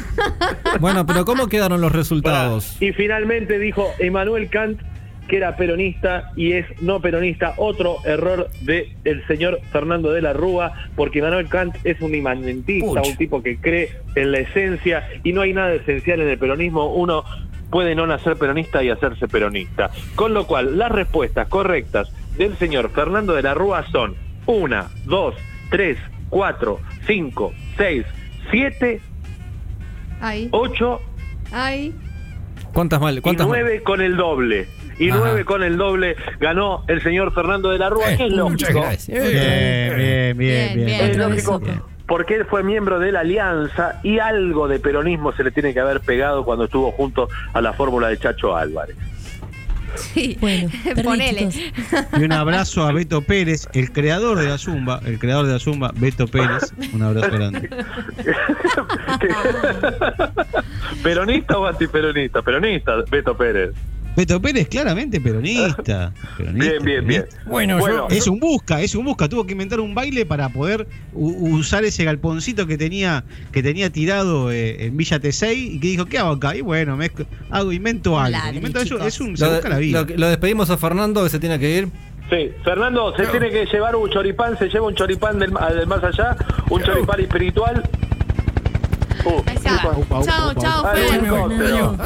Bueno, 0.80 1.06
pero 1.06 1.24
¿cómo 1.26 1.48
quedaron 1.48 1.80
los 1.80 1.92
resultados? 1.92 2.76
Y 2.82 2.92
finalmente 2.92 3.60
dijo 3.60 3.94
Emanuel 4.00 4.50
Kant 4.50 4.82
que 5.28 5.38
era 5.38 5.56
peronista 5.58 6.32
y 6.36 6.54
es 6.54 6.66
no 6.82 7.00
peronista. 7.00 7.54
Otro 7.58 7.98
error 8.06 8.50
del 8.62 9.28
señor 9.28 9.60
Fernando 9.72 10.12
de 10.12 10.22
la 10.22 10.34
Rúa, 10.34 10.74
porque 10.96 11.20
Emanuel 11.20 11.48
Kant 11.48 11.76
es 11.84 12.00
un 12.02 12.16
imanentista, 12.16 13.02
un 13.02 13.16
tipo 13.18 13.42
que 13.42 13.58
cree 13.58 13.90
en 14.16 14.32
la 14.32 14.40
esencia 14.40 15.08
y 15.24 15.34
no 15.34 15.42
hay 15.42 15.54
nada 15.54 15.74
esencial 15.74 16.22
en 16.22 16.30
el 16.30 16.38
peronismo. 16.38 16.94
Uno 16.94 17.24
puede 17.70 17.96
no 17.96 18.08
nacer 18.08 18.38
peronista 18.38 18.84
y 18.84 18.90
hacerse 18.90 19.28
peronista. 19.28 19.92
Con 20.16 20.34
lo 20.34 20.48
cual, 20.48 20.78
las 20.78 20.92
respuestas 20.92 21.48
correctas 21.48 22.12
del 22.38 22.56
señor 22.58 22.92
Fernando 22.92 23.34
de 23.34 23.42
la 23.42 23.54
Rúa 23.54 23.86
son 23.92 24.16
1, 24.46 24.86
2, 25.06 25.36
3, 25.72 25.98
4, 26.30 26.80
5, 27.08 27.54
6, 27.78 28.06
7, 28.52 29.02
Ahí, 30.22 30.48
8 30.52 31.02
ahí. 31.52 31.94
¿Cuántas 32.74 33.00
mal? 33.00 33.18
y 33.18 33.22
¿Cuántas 33.22 33.48
mal? 33.48 33.60
9 33.62 33.84
con 33.84 34.02
el 34.02 34.16
doble. 34.18 34.68
Y 35.00 35.10
Ajá. 35.10 35.20
9 35.20 35.46
con 35.46 35.64
el 35.64 35.78
doble 35.78 36.16
ganó 36.40 36.84
el 36.88 37.02
señor 37.04 37.34
Fernando 37.34 37.70
de 37.70 37.78
la 37.80 37.90
Rúa, 37.90 38.14
Eh, 38.14 38.18
que 38.18 38.26
es 38.28 38.32
muchas 38.34 38.70
lógico. 38.70 38.82
gracias. 38.82 39.08
Bien, 39.32 40.38
bien, 40.38 40.76
bien, 40.76 40.86
Bien. 40.86 41.02
Es 41.12 41.18
lógico 41.18 41.62
porque 42.08 42.36
él 42.36 42.46
fue 42.46 42.62
miembro 42.62 43.00
de 43.00 43.12
la 43.12 43.22
Alianza 43.22 44.00
y 44.04 44.20
algo 44.20 44.68
de 44.68 44.80
peronismo 44.80 45.32
se 45.34 45.44
le 45.44 45.50
tiene 45.52 45.74
que 45.74 45.80
haber 45.80 46.02
pegado 46.02 46.46
cuando 46.46 46.66
estuvo 46.66 46.92
junto 46.92 47.28
a 47.52 47.62
la 47.62 47.74
fórmula 47.74 48.10
de 48.10 48.18
Chacho 48.20 48.56
Álvarez. 48.56 48.96
Sí. 49.96 50.38
Bueno, 50.40 50.70
Ponele. 51.04 51.50
Y 52.20 52.24
un 52.24 52.32
abrazo 52.34 52.84
a 52.84 52.92
Beto 52.92 53.22
Pérez, 53.22 53.68
el 53.74 53.92
creador 53.92 54.38
de 54.38 54.48
la 54.50 54.58
Zumba, 54.60 55.00
el 55.06 55.18
creador 55.18 55.48
de 55.48 55.54
la 55.54 55.60
Zumba, 55.60 55.92
Beto 55.96 56.28
Pérez. 56.28 56.74
Un 56.94 57.02
abrazo 57.02 57.32
grande. 57.32 57.70
¿Peronista 61.04 61.58
o 61.58 61.66
antiperonista? 61.66 62.42
Peronista, 62.42 62.94
Beto 63.10 63.36
Pérez. 63.36 63.72
Beto 64.16 64.42
Pérez, 64.42 64.68
claramente 64.70 65.20
peronista. 65.20 66.14
peronista 66.38 66.72
Bien, 66.72 66.84
bien, 66.84 67.06
bien. 67.08 67.22
peronista. 67.24 67.50
Bueno, 67.50 67.78
Bueno, 67.80 68.10
yo. 68.10 68.16
Es 68.16 68.28
un 68.28 68.40
busca, 68.40 68.82
es 68.82 68.96
un 68.96 69.06
busca. 69.06 69.28
Tuvo 69.28 69.46
que 69.46 69.52
inventar 69.54 69.80
un 69.80 69.94
baile 69.94 70.26
para 70.26 70.50
poder 70.50 70.88
usar 71.14 71.84
ese 71.84 72.04
galponcito 72.06 72.66
que 72.68 72.78
tenía 72.78 73.24
que 73.52 73.62
tenía 73.62 73.90
tirado 73.90 74.52
eh, 74.52 74.86
en 74.86 74.96
Villa 74.98 75.20
T6 75.20 75.54
y 75.56 75.80
que 75.80 75.88
dijo, 75.88 76.06
¿qué 76.06 76.18
hago 76.20 76.32
acá? 76.32 76.56
Y 76.56 76.62
bueno, 76.62 76.96
mezclo- 76.98 77.26
hago, 77.50 77.72
invento 77.72 78.20
algo. 78.20 78.38
Ladri, 78.38 78.58
Invento 78.58 78.80
es 78.80 79.20
un, 79.22 79.36
se 79.38 79.46
Lo, 79.46 79.52
busca 79.52 79.70
la 79.70 79.78
vida. 79.80 80.02
lo- 80.08 80.16
lo 80.18 80.28
despedimos 80.30 80.70
a 80.70 80.78
Fernando 80.78 81.24
que 81.24 81.30
se 81.30 81.40
tiene 81.40 81.60
que 81.60 81.78
ir. 81.78 81.90
Sí, 82.30 82.52
Fernando, 82.64 83.14
se 83.16 83.26
tiene 83.28 83.52
que 83.52 83.66
llevar 83.66 83.96
un 83.96 84.10
choripán, 84.10 84.58
se 84.58 84.68
lleva 84.68 84.88
un 84.88 84.96
choripán 84.96 85.38
del, 85.38 85.52
del 85.54 85.86
más 85.88 86.04
allá, 86.04 86.36
un 86.72 86.82
choripán 86.82 87.20
espiritual. 87.20 87.84
Uh, 89.26 89.42
Ahí 89.46 89.56
está. 89.56 89.76
Upa, 89.76 89.98
upa, 89.98 90.22
Chao, 90.24 90.52
upa, 90.52 90.62
chao. 90.62 90.84
Fer. 90.94 91.04
Ay, 91.04 91.18
helicóptero, 91.20 91.98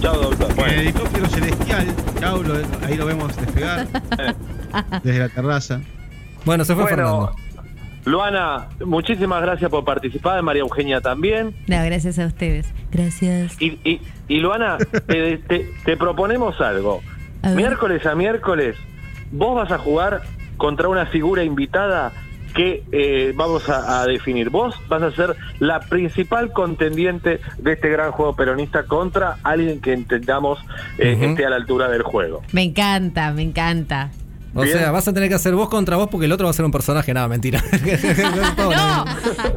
Chao, 0.00 0.14
doctor. 0.14 0.20
Chao, 0.20 0.20
doctor. 0.20 0.48
El 0.50 0.54
Bueno, 0.56 0.80
helicóptero 0.80 1.26
celestial, 1.28 1.86
chau, 2.18 2.42
lo- 2.42 2.86
ahí 2.86 2.96
lo 2.96 3.06
vemos 3.06 3.36
despegar 3.36 3.86
desde 5.02 5.18
la 5.18 5.28
terraza. 5.28 5.80
Bueno, 6.44 6.64
se 6.64 6.74
fue 6.74 6.84
Bueno, 6.84 6.96
Fernando. 6.96 7.36
Luana, 8.06 8.68
muchísimas 8.84 9.42
gracias 9.42 9.70
por 9.70 9.84
participar, 9.84 10.42
María 10.42 10.62
Eugenia 10.62 11.00
también. 11.02 11.54
No, 11.66 11.84
gracias 11.84 12.18
a 12.18 12.26
ustedes. 12.26 12.72
Gracias. 12.90 13.60
Y, 13.60 13.78
y, 13.84 14.00
y 14.28 14.40
Luana, 14.40 14.78
te, 15.06 15.36
te- 15.38 15.70
te 15.84 15.96
proponemos 15.98 16.58
algo. 16.62 17.02
A. 17.42 17.50
Miércoles 17.50 18.04
a 18.06 18.14
miércoles, 18.14 18.76
vos 19.32 19.54
vas 19.54 19.70
a 19.70 19.78
jugar 19.78 20.22
contra 20.56 20.88
una 20.88 21.06
figura 21.06 21.44
invitada 21.44 22.12
que 22.50 22.82
eh, 22.92 23.32
vamos 23.34 23.68
a, 23.68 24.00
a 24.00 24.06
definir. 24.06 24.50
Vos 24.50 24.74
vas 24.88 25.02
a 25.02 25.10
ser 25.12 25.36
la 25.58 25.80
principal 25.80 26.52
contendiente 26.52 27.40
de 27.58 27.72
este 27.72 27.88
gran 27.88 28.12
juego 28.12 28.34
peronista 28.34 28.84
contra 28.84 29.38
alguien 29.42 29.80
que 29.80 29.92
entendamos 29.92 30.58
eh, 30.98 31.16
esté 31.20 31.46
a 31.46 31.50
la 31.50 31.56
altura 31.56 31.88
del 31.88 32.02
juego. 32.02 32.42
Me 32.52 32.62
encanta, 32.62 33.32
me 33.32 33.42
encanta. 33.42 34.10
O 34.54 34.62
Bien. 34.62 34.78
sea, 34.78 34.90
vas 34.90 35.06
a 35.06 35.12
tener 35.12 35.28
que 35.28 35.34
hacer 35.36 35.54
vos 35.54 35.68
contra 35.68 35.96
vos 35.96 36.08
porque 36.10 36.26
el 36.26 36.32
otro 36.32 36.46
va 36.46 36.50
a 36.50 36.54
ser 36.54 36.64
un 36.64 36.72
personaje. 36.72 37.14
Nada, 37.14 37.28
mentira. 37.28 37.62
No, 38.56 39.04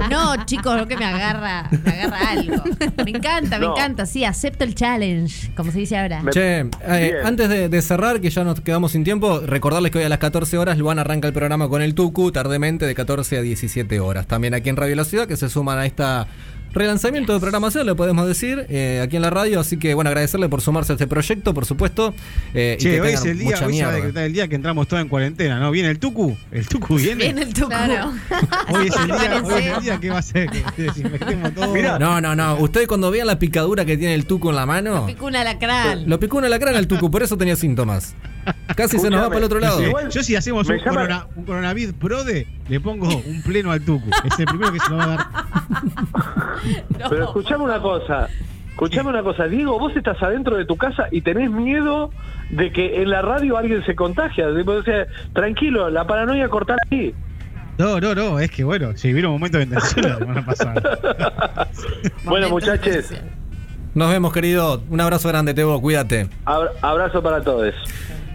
no, 0.09 0.45
chicos, 0.45 0.77
lo 0.77 0.87
que 0.87 0.95
me 0.97 1.05
agarra, 1.05 1.69
me 1.83 1.91
agarra 1.91 2.31
algo. 2.31 2.63
Me 3.03 3.11
encanta, 3.11 3.59
me 3.59 3.65
encanta. 3.65 4.05
Sí, 4.05 4.25
acepto 4.25 4.63
el 4.63 4.75
challenge, 4.75 5.53
como 5.55 5.71
se 5.71 5.79
dice 5.79 5.97
ahora. 5.97 6.21
Che, 6.31 6.59
eh, 6.87 7.13
antes 7.23 7.49
de, 7.49 7.69
de 7.69 7.81
cerrar, 7.81 8.21
que 8.21 8.29
ya 8.29 8.43
nos 8.43 8.61
quedamos 8.61 8.91
sin 8.91 9.03
tiempo, 9.03 9.39
recordarles 9.45 9.91
que 9.91 9.99
hoy 9.99 10.03
a 10.05 10.09
las 10.09 10.19
14 10.19 10.57
horas 10.57 10.77
Luan 10.77 10.99
arranca 10.99 11.27
el 11.27 11.33
programa 11.33 11.67
con 11.69 11.81
el 11.81 11.95
Tucu, 11.95 12.31
tardemente 12.31 12.85
de 12.85 12.95
14 12.95 13.37
a 13.37 13.41
17 13.41 13.99
horas. 13.99 14.27
También 14.27 14.53
aquí 14.53 14.69
en 14.69 14.77
Radio 14.77 14.95
La 14.95 15.05
Ciudad, 15.05 15.27
que 15.27 15.37
se 15.37 15.49
suman 15.49 15.77
a 15.79 15.85
esta 15.85 16.27
relanzamiento 16.73 17.33
de 17.33 17.39
programación, 17.39 17.85
le 17.85 17.95
podemos 17.95 18.27
decir, 18.27 18.65
eh, 18.69 19.01
aquí 19.03 19.15
en 19.15 19.21
la 19.21 19.29
radio. 19.29 19.59
Así 19.59 19.77
que, 19.77 19.93
bueno, 19.93 20.09
agradecerle 20.09 20.49
por 20.49 20.61
sumarse 20.61 20.93
a 20.93 20.95
este 20.95 21.07
proyecto, 21.07 21.53
por 21.53 21.65
supuesto. 21.65 22.13
eh, 22.53 22.77
y 22.79 22.83
Che, 22.83 22.91
que 22.91 23.01
hoy 23.01 23.13
es 23.13 23.25
el 23.25 23.37
día, 23.39 23.49
mucha 23.61 23.67
hoy 23.67 24.11
el 24.15 24.33
día 24.33 24.47
que 24.47 24.55
entramos 24.55 24.87
todos 24.87 25.01
en 25.01 25.09
cuarentena, 25.09 25.59
¿no? 25.59 25.71
¿Viene 25.71 25.89
el 25.89 25.99
Tucu? 25.99 26.35
¿El 26.51 26.67
Tucu 26.67 26.95
viene? 26.95 27.25
Viene 27.25 27.41
el 27.43 27.53
tucu. 27.53 27.67
Claro. 27.67 28.11
Hoy 28.69 28.87
es 28.87 28.95
el 28.95 29.05
día, 29.07 29.41
hoy 29.43 29.53
es 29.63 29.77
el 29.77 29.83
día 29.83 29.99
que 29.99 30.09
va 30.09 30.17
a 30.19 30.21
ser 30.21 30.49
que 30.49 30.83
desinfectemos 30.83 31.53
todo. 31.53 31.73
Mirá. 31.73 31.99
No, 31.99 32.19
no, 32.21 32.35
no. 32.35 32.55
Ustedes 32.55 32.87
cuando 32.87 33.11
vean 33.11 33.27
la 33.27 33.37
picadura 33.39 33.85
que 33.85 33.97
tiene 33.97 34.13
el 34.13 34.25
Tucu 34.25 34.49
en 34.49 34.55
la 34.55 34.65
mano, 34.65 35.05
Pico 35.05 35.25
un 35.27 35.35
alacrán. 35.35 36.09
lo 36.09 36.19
picó 36.19 36.37
una 36.37 36.49
lacrana 36.49 36.77
al 36.77 36.87
Tucu, 36.87 37.11
por 37.11 37.23
eso 37.23 37.37
tenía 37.37 37.55
síntomas. 37.55 38.15
Casi 38.75 38.97
se 38.99 39.09
nos 39.09 39.21
va 39.21 39.27
para 39.27 39.37
el 39.39 39.43
otro 39.45 39.59
lado. 39.59 39.77
Sí, 39.79 39.85
Igual 39.85 40.09
yo 40.09 40.23
si 40.23 40.35
hacemos 40.35 40.67
un, 40.67 40.77
llama- 40.77 40.91
corona, 40.91 41.27
un 41.35 41.45
coronavirus 41.45 41.93
prode, 41.95 42.47
le 42.69 42.79
pongo 42.79 43.07
un 43.07 43.41
pleno 43.43 43.71
al 43.71 43.81
Tucu. 43.81 44.09
Es 44.25 44.39
el 44.39 44.45
primero 44.45 44.71
que 44.73 44.79
se 44.79 44.89
lo 44.89 44.97
va 44.97 45.03
a 45.03 45.07
dar. 45.07 45.27
Pero 47.09 47.23
escuchame 47.25 47.63
una 47.63 47.79
cosa. 47.81 48.27
Escuchame 48.71 49.09
una 49.09 49.21
cosa, 49.21 49.45
Diego, 49.45 49.77
vos 49.77 49.95
estás 49.95 50.21
adentro 50.23 50.57
de 50.57 50.65
tu 50.65 50.75
casa 50.77 51.07
y 51.11 51.21
tenés 51.21 51.51
miedo 51.51 52.09
de 52.49 52.71
que 52.71 53.01
en 53.03 53.09
la 53.11 53.21
radio 53.21 53.57
alguien 53.57 53.85
se 53.85 53.95
contagia. 53.95 54.47
O 54.47 54.83
sea, 54.83 55.05
tranquilo, 55.33 55.89
la 55.91 56.07
paranoia 56.07 56.49
cortar 56.49 56.77
ahí. 56.89 57.13
No, 57.77 57.99
no, 57.99 58.13
no, 58.15 58.39
es 58.39 58.49
que 58.51 58.63
bueno, 58.63 58.95
se 58.95 59.07
vivieron 59.09 59.31
momentos 59.31 59.59
de 59.59 59.65
tensión 59.67 60.09
la 60.09 60.17
semana 60.17 60.45
pasada. 60.45 61.69
bueno, 62.25 62.49
muchachos. 62.49 63.13
Nos 63.95 64.09
vemos, 64.09 64.33
querido. 64.33 64.81
Un 64.89 65.01
abrazo 65.01 65.27
grande, 65.29 65.53
Tebo. 65.53 65.79
Cuídate. 65.79 66.27
abra- 66.45 66.71
abrazo 66.81 67.21
para 67.21 67.41
todos. 67.43 67.73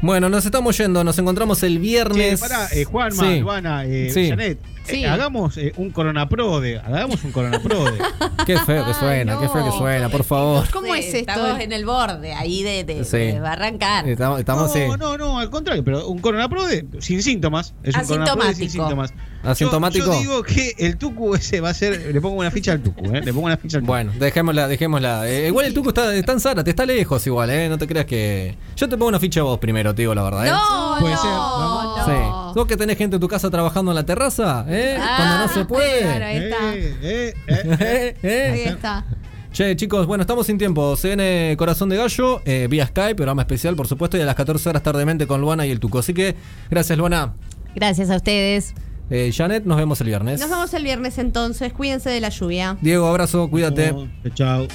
Bueno, 0.01 0.28
nos 0.28 0.44
estamos 0.44 0.76
yendo. 0.78 1.03
Nos 1.03 1.18
encontramos 1.18 1.62
el 1.62 1.78
viernes. 1.78 2.40
pará, 2.40 2.68
eh, 2.72 2.84
Juanma, 2.84 3.22
Sí. 3.22 3.26
Ivana, 3.38 3.84
eh, 3.84 4.11
Sí. 4.12 4.28
Janet, 4.28 4.59
Sí. 4.89 5.05
eh, 5.05 5.09
hagamos 5.09 5.57
eh, 5.59 5.72
un 5.76 5.91
coronaprode, 5.91 6.78
hagamos 6.78 7.22
un 7.24 7.32
coronaprode. 7.32 7.99
Qué 8.47 8.59
feo 8.59 8.84
que 8.86 8.95
suena, 8.95 9.34
Ay, 9.34 9.39
qué 9.43 9.49
feo 9.49 9.64
que 9.64 9.76
suena, 9.76 10.09
por 10.09 10.24
favor. 10.24 10.64
¿Cómo 10.70 10.95
es 10.95 11.07
esto? 11.07 11.18
Estamos 11.18 11.61
en 11.61 11.72
el 11.72 11.84
borde 11.84 12.32
ahí 12.32 12.62
de, 12.62 12.84
de, 12.84 13.05
Sí. 13.05 13.18
de 13.18 13.39
arrancar. 13.39 14.09
Estamos, 14.09 14.39
estamos 14.41 14.68
no, 14.68 14.72
sí. 14.72 14.80
no, 14.99 15.18
no, 15.18 15.39
al 15.39 15.51
contrario, 15.51 15.84
pero 15.84 16.09
un 16.09 16.18
coronaprode 16.20 16.86
sin 17.01 17.22
síntomas. 17.22 17.74
Es 17.82 17.95
un 17.95 18.05
coronaprode 18.07 18.55
sin 18.55 18.66
Asintomático. 18.68 18.89
síntomas. 18.89 19.12
Asintomático. 19.43 20.07
Yo, 20.07 20.12
yo 20.14 20.20
digo 20.20 20.43
que 20.43 20.74
el 20.78 20.97
Tucu 20.97 21.34
ese 21.34 21.61
va 21.61 21.70
a 21.70 21.74
ser, 21.74 22.12
le 22.12 22.20
pongo 22.20 22.36
una 22.36 22.51
ficha 22.51 22.72
al 22.72 22.80
Tucu, 22.82 23.05
¿eh? 23.14 23.20
Le 23.22 23.32
pongo 23.32 23.47
una 23.47 23.57
ficha 23.59 23.76
al 23.78 23.82
Tucu. 23.82 23.93
Bueno, 23.93 24.12
dejémosla, 24.18 24.66
dejémosla. 24.66 25.28
Eh, 25.28 25.49
igual 25.49 25.66
el 25.66 25.74
Tuco 25.74 25.91
está, 25.91 26.14
está 26.14 26.32
en 26.32 26.41
Zara, 26.41 26.64
te 26.64 26.70
está 26.70 26.86
lejos 26.86 27.26
igual, 27.26 27.51
¿eh? 27.51 27.68
No 27.68 27.76
te 27.76 27.86
creas 27.86 28.07
que. 28.07 28.57
Yo 28.76 28.89
te 28.89 28.97
pongo 28.97 29.09
una 29.11 29.20
ficha 29.20 29.41
a 29.41 29.43
vos 29.45 29.59
primero, 29.59 29.95
te 29.95 30.03
digo 30.03 30.14
la 30.14 30.22
verdad, 30.22 30.47
¿eh? 30.47 30.51
No, 30.51 30.97
Puede 31.01 31.14
no, 31.14 31.20
ser, 31.20 31.30
no. 31.30 31.97
¿no? 31.97 32.05
Sí. 32.07 32.12
Vos 32.55 32.66
que 32.66 32.76
tenés 32.76 32.96
gente 32.99 33.16
en 33.16 33.20
tu 33.20 33.28
casa 33.28 33.51
trabajando 33.51 33.90
en 33.90 33.94
la 33.96 34.05
terraza, 34.05 34.64
¿eh? 34.68 34.96
Cuando 34.99 35.38
no 35.38 35.49
se 35.49 35.53
Claro, 35.55 35.68
puede. 35.68 36.05
ahí 36.24 36.36
está. 36.36 36.74
Eh, 36.74 36.94
eh, 37.03 37.34
eh, 37.46 37.62
eh. 37.62 37.76
Eh, 37.80 38.16
eh. 38.22 38.51
Ahí 38.53 38.61
está. 38.74 39.05
Che, 39.53 39.74
chicos, 39.76 40.07
bueno, 40.07 40.22
estamos 40.22 40.46
sin 40.46 40.59
tiempo. 40.59 40.94
Se 40.96 41.09
viene 41.09 41.55
Corazón 41.59 41.88
de 41.88 41.96
Gallo, 41.96 42.42
eh, 42.44 42.66
vía 42.70 42.86
Skype, 42.86 43.14
programa 43.16 43.42
especial, 43.42 43.74
por 43.76 43.86
supuesto, 43.88 44.16
y 44.18 44.20
a 44.20 44.26
las 44.26 44.34
14 44.34 44.68
horas 44.68 44.82
tardemente 44.82 45.26
con 45.26 45.40
Luana 45.40 45.66
y 45.66 45.70
el 45.70 45.80
Tuco. 45.80 45.99
Así 46.01 46.12
que, 46.14 46.36
gracias, 46.70 46.99
Luana. 46.99 47.32
Gracias 47.74 48.11
a 48.11 48.16
ustedes. 48.16 48.74
Eh, 49.11 49.32
Janet, 49.34 49.64
nos 49.64 49.78
vemos 49.78 50.01
el 50.03 50.09
viernes. 50.09 50.38
Nos 50.38 50.51
vemos 50.51 50.72
el 50.74 50.82
viernes 50.84 51.16
entonces. 51.16 51.72
Cuídense 51.72 52.11
de 52.11 52.20
la 52.20 52.28
lluvia. 52.28 52.76
Diego, 52.82 53.07
abrazo, 53.09 53.49
cuídate. 53.49 53.94
Chao. 54.34 54.68